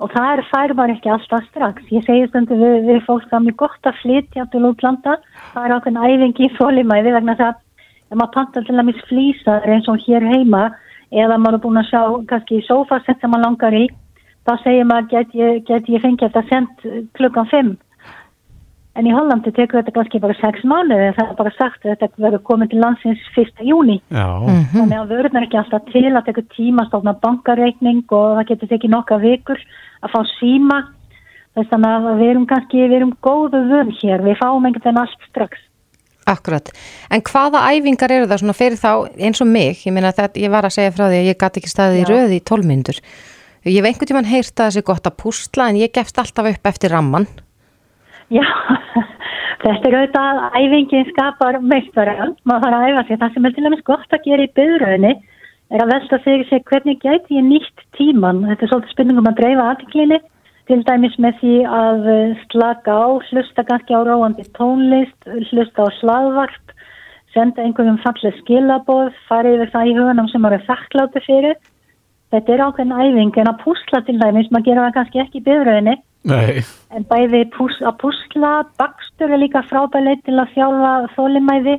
og 0.00 0.12
það 0.14 0.30
er 0.32 0.44
fær 0.48 0.72
bara 0.78 0.94
ekki 0.96 1.10
alltaf 1.12 1.44
strax. 1.50 1.88
Ég 1.92 2.04
segi 2.06 2.28
stundum 2.28 2.60
við, 2.62 2.76
við 2.88 3.02
fólk 3.06 3.32
er 3.32 3.42
mjög 3.44 3.58
gott 3.64 3.88
að 3.88 3.98
flytja 4.00 4.46
til 4.52 4.62
útlanda, 4.68 5.18
það 5.52 5.66
er 5.66 5.74
ákveðin 5.76 6.04
æfingi 6.06 6.46
í 6.46 6.54
þólimæði 6.56 7.16
vegna 7.18 7.36
það 7.40 7.52
að 7.52 7.66
ef 8.10 8.18
maður 8.18 8.34
pantar 8.34 8.66
til 8.66 8.78
að 8.78 8.86
mis 8.88 9.02
flýsar 9.08 9.66
eins 9.70 9.88
og 9.90 10.00
hér 10.06 10.26
heima 10.26 10.64
eða 11.10 11.38
maður 11.38 11.58
er 11.58 11.62
búin 11.64 11.80
að 11.80 11.90
sjá 11.90 12.02
kannski 12.30 12.58
í 12.58 12.66
sofasett 12.66 13.20
sem 13.20 13.30
maður 13.30 13.46
langar 13.46 13.76
í 13.76 13.84
þá 14.48 14.52
segir 14.64 14.88
maður 14.88 15.10
get 15.12 15.36
ég, 15.38 15.62
get 15.68 15.88
ég 15.90 16.02
fengið 16.02 16.26
þetta 16.26 16.42
sendt 16.48 16.88
klukkan 17.18 17.50
5 17.52 17.70
en 19.00 19.08
í 19.08 19.16
Hollandi 19.16 19.52
tekur 19.56 19.80
þetta 19.80 19.96
kannski 19.96 20.20
bara 20.20 20.36
6 20.36 20.62
mánuði 20.68 21.10
það 21.16 21.26
er 21.32 21.36
bara 21.40 21.52
sagt 21.56 21.84
að 21.86 21.96
þetta 22.02 22.24
verður 22.26 22.46
komið 22.50 22.72
til 22.72 22.80
landsins 22.84 23.26
1. 23.40 23.64
júni 23.64 23.98
já, 24.12 24.28
þannig 24.76 24.96
að 24.98 25.12
vörðnar 25.14 25.46
ekki 25.46 25.60
alltaf 25.60 25.88
til 25.88 26.06
að 26.10 26.26
tekur 26.28 26.48
tíma 26.54 26.84
að 26.84 26.90
stofna 26.92 27.16
bankareikning 27.24 28.04
og 28.06 28.38
það 28.38 28.48
getur 28.52 28.72
tekið 28.74 28.94
nokkra 28.94 29.20
vikur 29.24 29.62
að 30.04 30.14
fá 30.14 30.20
síma 30.36 30.80
þess 31.56 31.74
að 31.74 32.06
við 32.20 32.30
erum 32.30 32.46
kannski, 32.50 32.84
við 32.86 33.00
erum 33.00 33.16
góðu 33.24 33.64
vun 33.70 33.90
hér, 34.00 34.22
við 34.22 34.38
fáum 34.38 34.66
einhvern 34.66 34.84
veginn 34.84 35.02
allt 35.02 35.28
strax. 35.30 35.66
Akkurat, 36.30 36.70
en 37.10 37.24
hvaða 37.26 37.64
æfingar 37.74 38.12
eru 38.14 38.28
það 38.30 38.42
svona 38.42 38.54
fyrir 38.54 38.78
þá 38.78 38.92
eins 39.18 39.42
og 39.42 39.48
mig, 39.50 39.82
ég 39.86 39.94
meina 39.96 40.12
þetta, 40.14 40.38
ég 40.44 40.52
var 40.52 40.68
að 40.68 40.76
segja 40.76 40.94
frá 40.94 41.06
því 41.08 41.18
að 41.18 41.28
ég 41.30 41.38
gæti 41.40 41.62
ekki 41.62 41.72
staðið 41.72 42.02
í 42.02 42.08
röði 42.10 42.38
í 42.38 42.44
tólmyndur. 42.46 43.00
Ég 43.66 43.80
hef 43.80 43.88
einhvern 43.88 44.10
tíman 44.12 44.30
heyrt 44.30 44.54
að 44.54 44.62
það 44.62 44.74
sé 44.76 44.84
gott 44.86 45.08
að 45.08 45.16
púsla 45.20 45.68
en 45.68 45.80
ég 45.80 45.92
gefst 45.96 46.20
alltaf 46.22 46.52
upp 46.52 46.70
eftir 46.70 46.94
ramman. 46.94 47.26
Já, 48.30 48.46
þetta 49.64 49.88
er 49.88 49.96
auðvitað 49.98 50.40
að 50.40 50.58
æfingin 50.60 51.08
skapar 51.10 51.56
meistverðan, 51.66 52.36
maður 52.46 52.62
þarf 52.62 52.76
að 52.76 52.84
æfa 52.86 53.04
sér. 53.06 53.20
Það 53.22 53.32
sem 53.34 53.46
er 53.48 53.54
til 53.54 53.64
dæmis 53.66 53.86
gott 53.88 54.14
að 54.14 54.26
gera 54.26 54.44
í 54.44 54.50
byðröðinni 54.58 55.14
er 55.70 55.82
að 55.82 55.90
velta 55.90 56.18
fyrir 56.22 56.46
sig 56.46 56.62
hvernig 56.66 57.00
gæti 57.02 57.38
ég 57.38 57.46
nýtt 57.46 57.82
tíman. 57.98 58.44
Þetta 58.46 58.66
er 58.66 58.70
svolítið 58.70 58.94
spurningum 58.94 59.30
að 59.30 59.40
dreifa 59.40 59.64
aðtiklinni, 59.72 60.18
til 60.70 60.78
dæmis 60.86 61.16
með 61.18 61.40
því 61.40 61.54
að 61.80 62.06
slaka 62.52 62.94
á, 62.94 63.06
hlusta 63.30 63.64
kannski 63.66 63.98
á 63.98 64.00
róandi 64.06 64.46
tónlist, 64.58 65.30
hlusta 65.50 65.86
á 65.86 65.88
slagvart, 65.98 66.74
senda 67.34 67.64
einhverjum 67.64 67.98
fallið 68.04 68.38
skilaboð, 68.44 69.10
fara 69.26 69.56
yfir 69.56 69.72
það 69.74 69.90
í 69.90 69.96
hugunum 69.98 70.30
sem 70.30 70.46
eru 70.46 70.60
þakkláti 70.68 71.24
fyrir. 71.26 71.58
Þetta 72.30 72.54
er 72.54 72.64
ákveðin 72.68 72.94
æfing 72.94 73.42
en 73.42 73.50
að 73.50 73.60
púsla 73.64 74.02
til 74.06 74.20
dæmis, 74.22 74.50
maður 74.54 74.68
gera 74.68 74.86
það 74.86 74.96
kannski 75.00 75.22
ekki 75.24 75.42
í 75.42 75.46
byðröðinni 75.50 75.96
Nei. 76.28 76.60
En 76.92 77.06
bæði 77.08 77.46
pús, 77.54 77.78
að 77.80 77.96
púsla, 78.02 78.50
bakstur 78.80 79.32
er 79.32 79.40
líka 79.40 79.62
frábæleit 79.70 80.20
til 80.26 80.36
að 80.36 80.52
þjálfa 80.56 80.92
þólimæði 81.14 81.78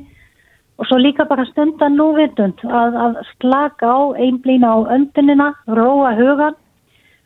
og 0.82 0.88
svo 0.90 0.98
líka 0.98 1.28
bara 1.30 1.46
stunda 1.52 1.92
núvitund 1.94 2.64
að, 2.66 2.98
að 2.98 3.20
slaka 3.36 3.86
á 3.86 4.00
einblýna 4.18 4.72
á 4.74 4.78
öndunina, 4.98 5.52
róa 5.70 6.16
hugan 6.18 6.58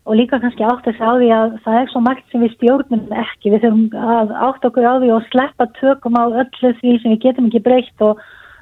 og 0.06 0.18
líka 0.20 0.42
kannski 0.42 0.66
átt 0.68 0.90
að 0.92 1.00
því 1.00 1.30
að 1.34 1.54
það 1.64 1.78
er 1.80 1.88
svo 1.94 2.02
margt 2.04 2.28
sem 2.30 2.44
við 2.44 2.52
stjórnum 2.58 3.06
ekki. 3.24 3.54
Við 3.54 3.64
þurfum 3.64 4.12
að 4.16 4.34
átt 4.50 4.68
okkur 4.68 4.86
á 4.86 4.94
því 5.00 5.14
og 5.16 5.30
sleppa 5.32 5.70
tökum 5.80 6.20
á 6.20 6.24
öllu 6.28 6.74
því 6.82 6.98
sem 7.00 7.16
við 7.16 7.24
getum 7.24 7.48
ekki 7.48 7.64
breykt 7.66 8.06
og, 8.06 8.20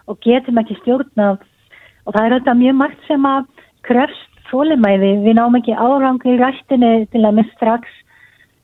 og 0.07 0.21
getum 0.23 0.61
ekki 0.61 0.77
stjórna 0.83 1.33
og 1.33 2.13
það 2.13 2.21
er 2.21 2.37
auðvitað 2.37 2.61
mjög 2.61 2.79
margt 2.83 3.09
sem 3.09 3.27
að 3.27 3.49
krefst 3.89 4.47
þólimæði. 4.53 5.11
Við 5.25 5.37
náum 5.41 5.59
ekki 5.59 5.75
árangri 5.75 6.37
í 6.37 6.39
rættinni 6.39 6.93
til 7.11 7.25
að 7.25 7.37
mista 7.41 7.57
strax 7.57 7.99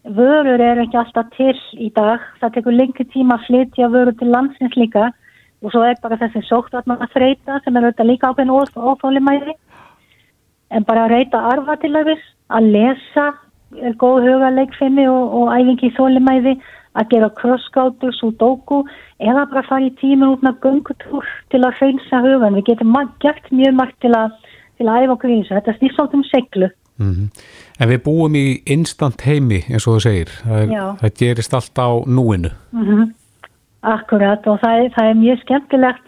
vörur 0.04 0.62
er 0.62 0.80
ekki 0.84 0.97
alltaf 0.97 1.32
til 1.36 1.56
í 1.78 1.89
dag. 1.95 2.24
Það 2.39 2.54
tekur 2.56 2.76
lengi 2.76 3.06
tíma 3.14 3.38
að 3.38 3.47
flytja 3.47 3.89
vörur 3.91 4.16
til 4.20 4.32
landsins 4.32 4.78
líka. 4.80 5.12
Og 5.60 5.74
svo 5.74 5.84
er 5.84 6.00
bara 6.02 6.18
þessi 6.22 6.45
sóttvarnar 6.47 7.04
að 7.04 7.14
þreita 7.18 7.60
sem 7.64 7.76
er 7.76 7.89
auðvitað 7.89 8.10
líka 8.12 8.32
ákveðin 8.32 8.54
óþólimæði 8.80 9.56
en 10.70 10.86
bara 10.88 11.06
að 11.06 11.16
reyta 11.16 11.41
arfa 11.52 11.76
til 11.82 11.91
þess 11.97 12.28
að 12.56 12.70
lesa 12.76 13.26
er 13.78 13.95
góð 14.02 14.28
hugaleikfinni 14.28 15.06
og, 15.10 15.34
og 15.36 15.52
æfingi 15.54 15.89
í 15.89 15.95
þólimæði 15.97 16.56
að 17.00 17.10
gera 17.12 17.30
crossgátur, 17.38 18.14
sudoku 18.18 18.82
eða 19.22 19.45
bara 19.52 19.66
fara 19.68 19.86
í 19.86 19.91
tíma 20.00 20.32
út 20.34 20.45
með 20.45 20.62
gungutúr 20.64 21.28
til 21.52 21.62
að 21.66 21.76
hreinsa 21.82 22.22
hugan 22.24 22.58
við 22.58 22.72
getum 22.72 22.95
gert 23.22 23.52
mjög 23.52 23.78
margt 23.78 24.00
til 24.02 24.14
að, 24.18 24.34
til 24.80 24.88
að 24.88 25.04
æfa 25.04 25.16
okkur 25.18 25.34
í 25.34 25.39
þessu, 25.41 25.58
þetta 25.60 25.78
snýst 25.78 26.00
svolítið 26.00 26.22
um 26.22 26.30
seglu 26.32 26.72
Mm 27.00 27.14
-hmm. 27.14 27.28
En 27.80 27.88
við 27.88 28.01
búum 28.03 28.36
í 28.36 28.59
instant 28.67 29.21
heimi 29.23 29.61
eins 29.69 29.88
og 29.88 29.95
þú 29.97 30.01
segir, 30.03 30.32
það, 30.43 30.63
er, 30.65 30.89
það 30.99 31.13
gerist 31.21 31.53
allt 31.55 31.80
á 31.80 31.89
núinu. 32.05 32.51
Mm 32.75 32.86
-hmm. 32.86 33.05
Akkurat 33.82 34.47
og 34.47 34.59
það 34.59 34.80
er, 34.80 34.89
það 34.95 35.09
er 35.09 35.15
mjög 35.23 35.39
skemmtilegt, 35.39 36.07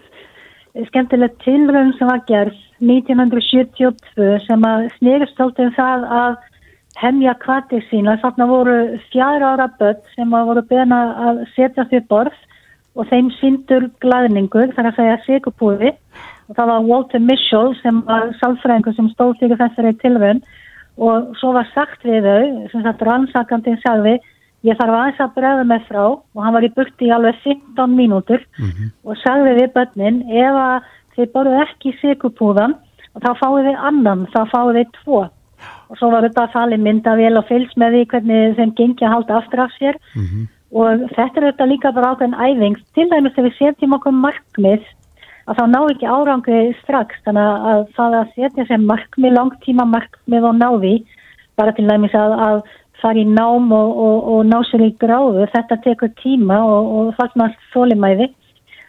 skemmtilegt 0.87 1.37
tilröðum 1.45 1.97
sem 1.97 2.07
var 2.07 2.21
gerð 2.27 2.57
1972 2.79 4.39
sem 4.47 4.61
að 4.61 4.89
snýrist 4.97 5.39
alltaf 5.39 5.65
um 5.65 5.73
það 5.77 5.99
að 6.23 6.35
hemja 6.97 7.33
kvartir 7.33 7.83
sína. 7.89 8.19
Þannig 8.21 8.47
voru 8.47 8.77
fjara 9.11 9.53
ára 9.53 9.67
börn 9.79 10.01
sem 10.15 10.33
að 10.33 10.45
voru 10.45 10.61
beina 10.61 10.99
að 11.27 11.45
setja 11.55 11.85
því 11.85 11.99
borð 12.07 12.37
og 12.95 13.07
þeim 13.07 13.31
síndur 13.39 13.89
glæðningur, 14.03 14.73
þar 14.75 14.91
að 14.91 14.95
segja 14.95 15.17
sigupúði 15.25 15.93
og 16.49 16.55
það 16.57 16.67
var 16.67 16.87
Walter 16.89 17.19
Mischel 17.19 17.75
sem 17.81 18.01
var 18.07 18.33
salfræðingur 18.41 18.95
sem 18.95 19.09
stóð 19.13 19.37
fyrir 19.39 19.61
þessari 19.61 19.93
tilröðum 20.03 20.41
og 20.97 21.31
svo 21.39 21.53
var 21.55 21.67
sagt 21.73 22.03
við 22.05 22.27
þau, 22.27 22.69
sem 22.71 22.83
sagt 22.85 23.03
rannsakandin 23.07 23.79
sagði, 23.81 24.17
ég 24.67 24.77
þarf 24.77 24.97
aðeins 24.97 25.21
að 25.23 25.35
bregða 25.37 25.67
með 25.67 25.85
frá. 25.89 26.03
Og 26.11 26.43
hann 26.43 26.55
var 26.55 26.67
í 26.67 26.71
burti 26.75 27.07
í 27.07 27.13
alveg 27.15 27.39
15 27.43 27.95
mínútur. 27.97 28.41
Mm 28.59 28.69
-hmm. 28.69 28.93
og 29.03 29.17
sagði 29.23 29.57
við 29.59 29.73
börnin, 29.75 30.21
ef 30.29 30.55
að 30.67 30.89
þið 31.15 31.31
boruð 31.33 31.61
ekki 31.65 31.97
sigupúðan 32.01 32.75
og 33.15 33.21
þá 33.23 33.31
fáið 33.41 33.67
þið 33.67 33.85
annan, 33.89 34.27
þá 34.33 34.41
fáið 34.53 34.77
þið 34.79 34.91
tvo. 35.01 35.21
Og 35.89 35.97
svo 35.99 36.09
var 36.09 36.23
þetta 36.23 36.43
að 36.43 36.53
fali 36.55 36.77
mynda 36.77 37.15
vel 37.15 37.37
og 37.37 37.47
fylgst 37.47 37.77
með 37.77 37.91
því 37.91 38.05
hvernig 38.11 38.55
þeim 38.57 38.71
gengi 38.75 39.05
að 39.05 39.13
halda 39.13 39.37
aftur 39.37 39.59
af 39.59 39.71
sér. 39.77 39.95
Mm 40.15 40.25
-hmm. 40.25 40.47
og 40.71 40.87
þetta 41.15 41.37
er 41.37 41.47
þetta 41.51 41.65
líka 41.65 41.91
bara 41.91 42.11
ákveðin 42.11 42.41
æfing. 42.47 42.77
Til 42.95 43.09
dæmis 43.09 43.33
þegar 43.35 43.49
við 43.49 43.57
setjum 43.57 43.93
okkur 43.93 44.11
markmið 44.11 44.81
að 45.49 45.57
þá 45.57 45.63
ná 45.71 45.79
ekki 45.83 46.11
árangri 46.11 46.61
strax. 46.81 47.17
Þannig 47.25 47.71
að 47.71 47.81
það 47.97 48.19
að 48.19 48.35
setja 48.35 48.67
sem 48.69 48.85
markmið, 48.89 49.35
langtíma 49.37 49.87
markmið 49.89 50.47
og 50.51 50.59
náði 50.59 50.93
bara 51.59 51.73
til 51.77 51.87
dæmis 51.89 52.15
að, 52.17 52.35
að 52.47 52.61
fara 53.01 53.21
í 53.21 53.25
nám 53.27 53.71
og, 53.73 53.95
og, 54.05 54.29
og 54.33 54.45
ná 54.49 54.59
sér 54.69 54.85
í 54.85 54.91
gráðu, 55.01 55.47
þetta 55.53 55.79
tekur 55.85 56.13
tíma 56.21 56.59
og, 56.65 56.91
og 56.97 57.15
fagnast 57.17 57.57
þólimæði 57.73 58.29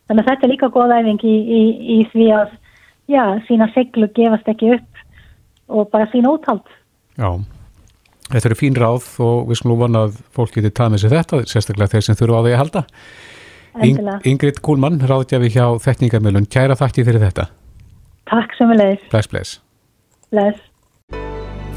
þannig 0.08 0.22
að 0.22 0.28
þetta 0.30 0.46
er 0.46 0.52
líka 0.52 0.70
góð 0.72 0.94
æfing 0.98 1.24
í, 1.24 1.32
í, 1.32 1.62
í 1.96 1.98
því 2.12 2.28
að 2.36 2.54
já, 3.12 3.24
sína 3.48 3.68
seglu 3.72 4.08
gefast 4.16 4.48
ekki 4.52 4.74
upp 4.76 5.02
og 5.72 5.90
bara 5.92 6.08
sína 6.12 6.34
úthald 6.36 6.68
Já, 7.16 7.28
þetta 8.30 8.48
eru 8.48 8.58
fín 8.58 8.78
ráð 8.78 9.08
og 9.24 9.50
við 9.50 9.60
skulum 9.60 9.82
vona 9.84 10.06
að 10.08 10.20
fólk 10.36 10.56
getur 10.56 10.74
tað 10.76 10.94
með 10.94 11.04
sér 11.04 11.14
þetta, 11.18 11.42
sérstaklega 11.48 11.92
þeir 11.94 12.06
sem 12.06 12.18
þurfa 12.18 12.40
á 12.40 12.44
því 12.44 12.52
að 12.52 12.62
halda. 12.62 12.82
Ingrid 13.80 14.60
Kúlmann, 14.64 15.00
ráðgjafi 15.00 15.52
hjá 15.54 15.66
Þekningamilun, 15.80 16.48
kæra 16.52 16.76
þakki 16.76 17.06
fyrir 17.08 17.24
þetta. 17.24 17.48
Takk 18.28 18.56
sem 18.58 18.72
við 18.72 18.82
leiðis. 18.82 19.06
Bless, 19.12 19.30
bless. 19.32 19.60
Bless. 20.32 20.66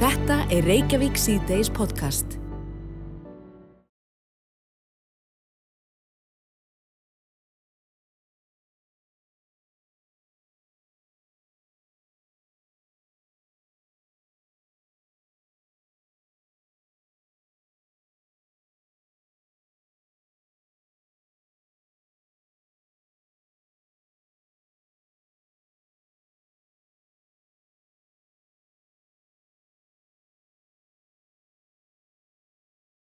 Þetta 0.01 0.41
er 0.51 0.67
Reykjavík 0.67 1.15
C-Days 1.19 1.71
podcast. 1.71 2.39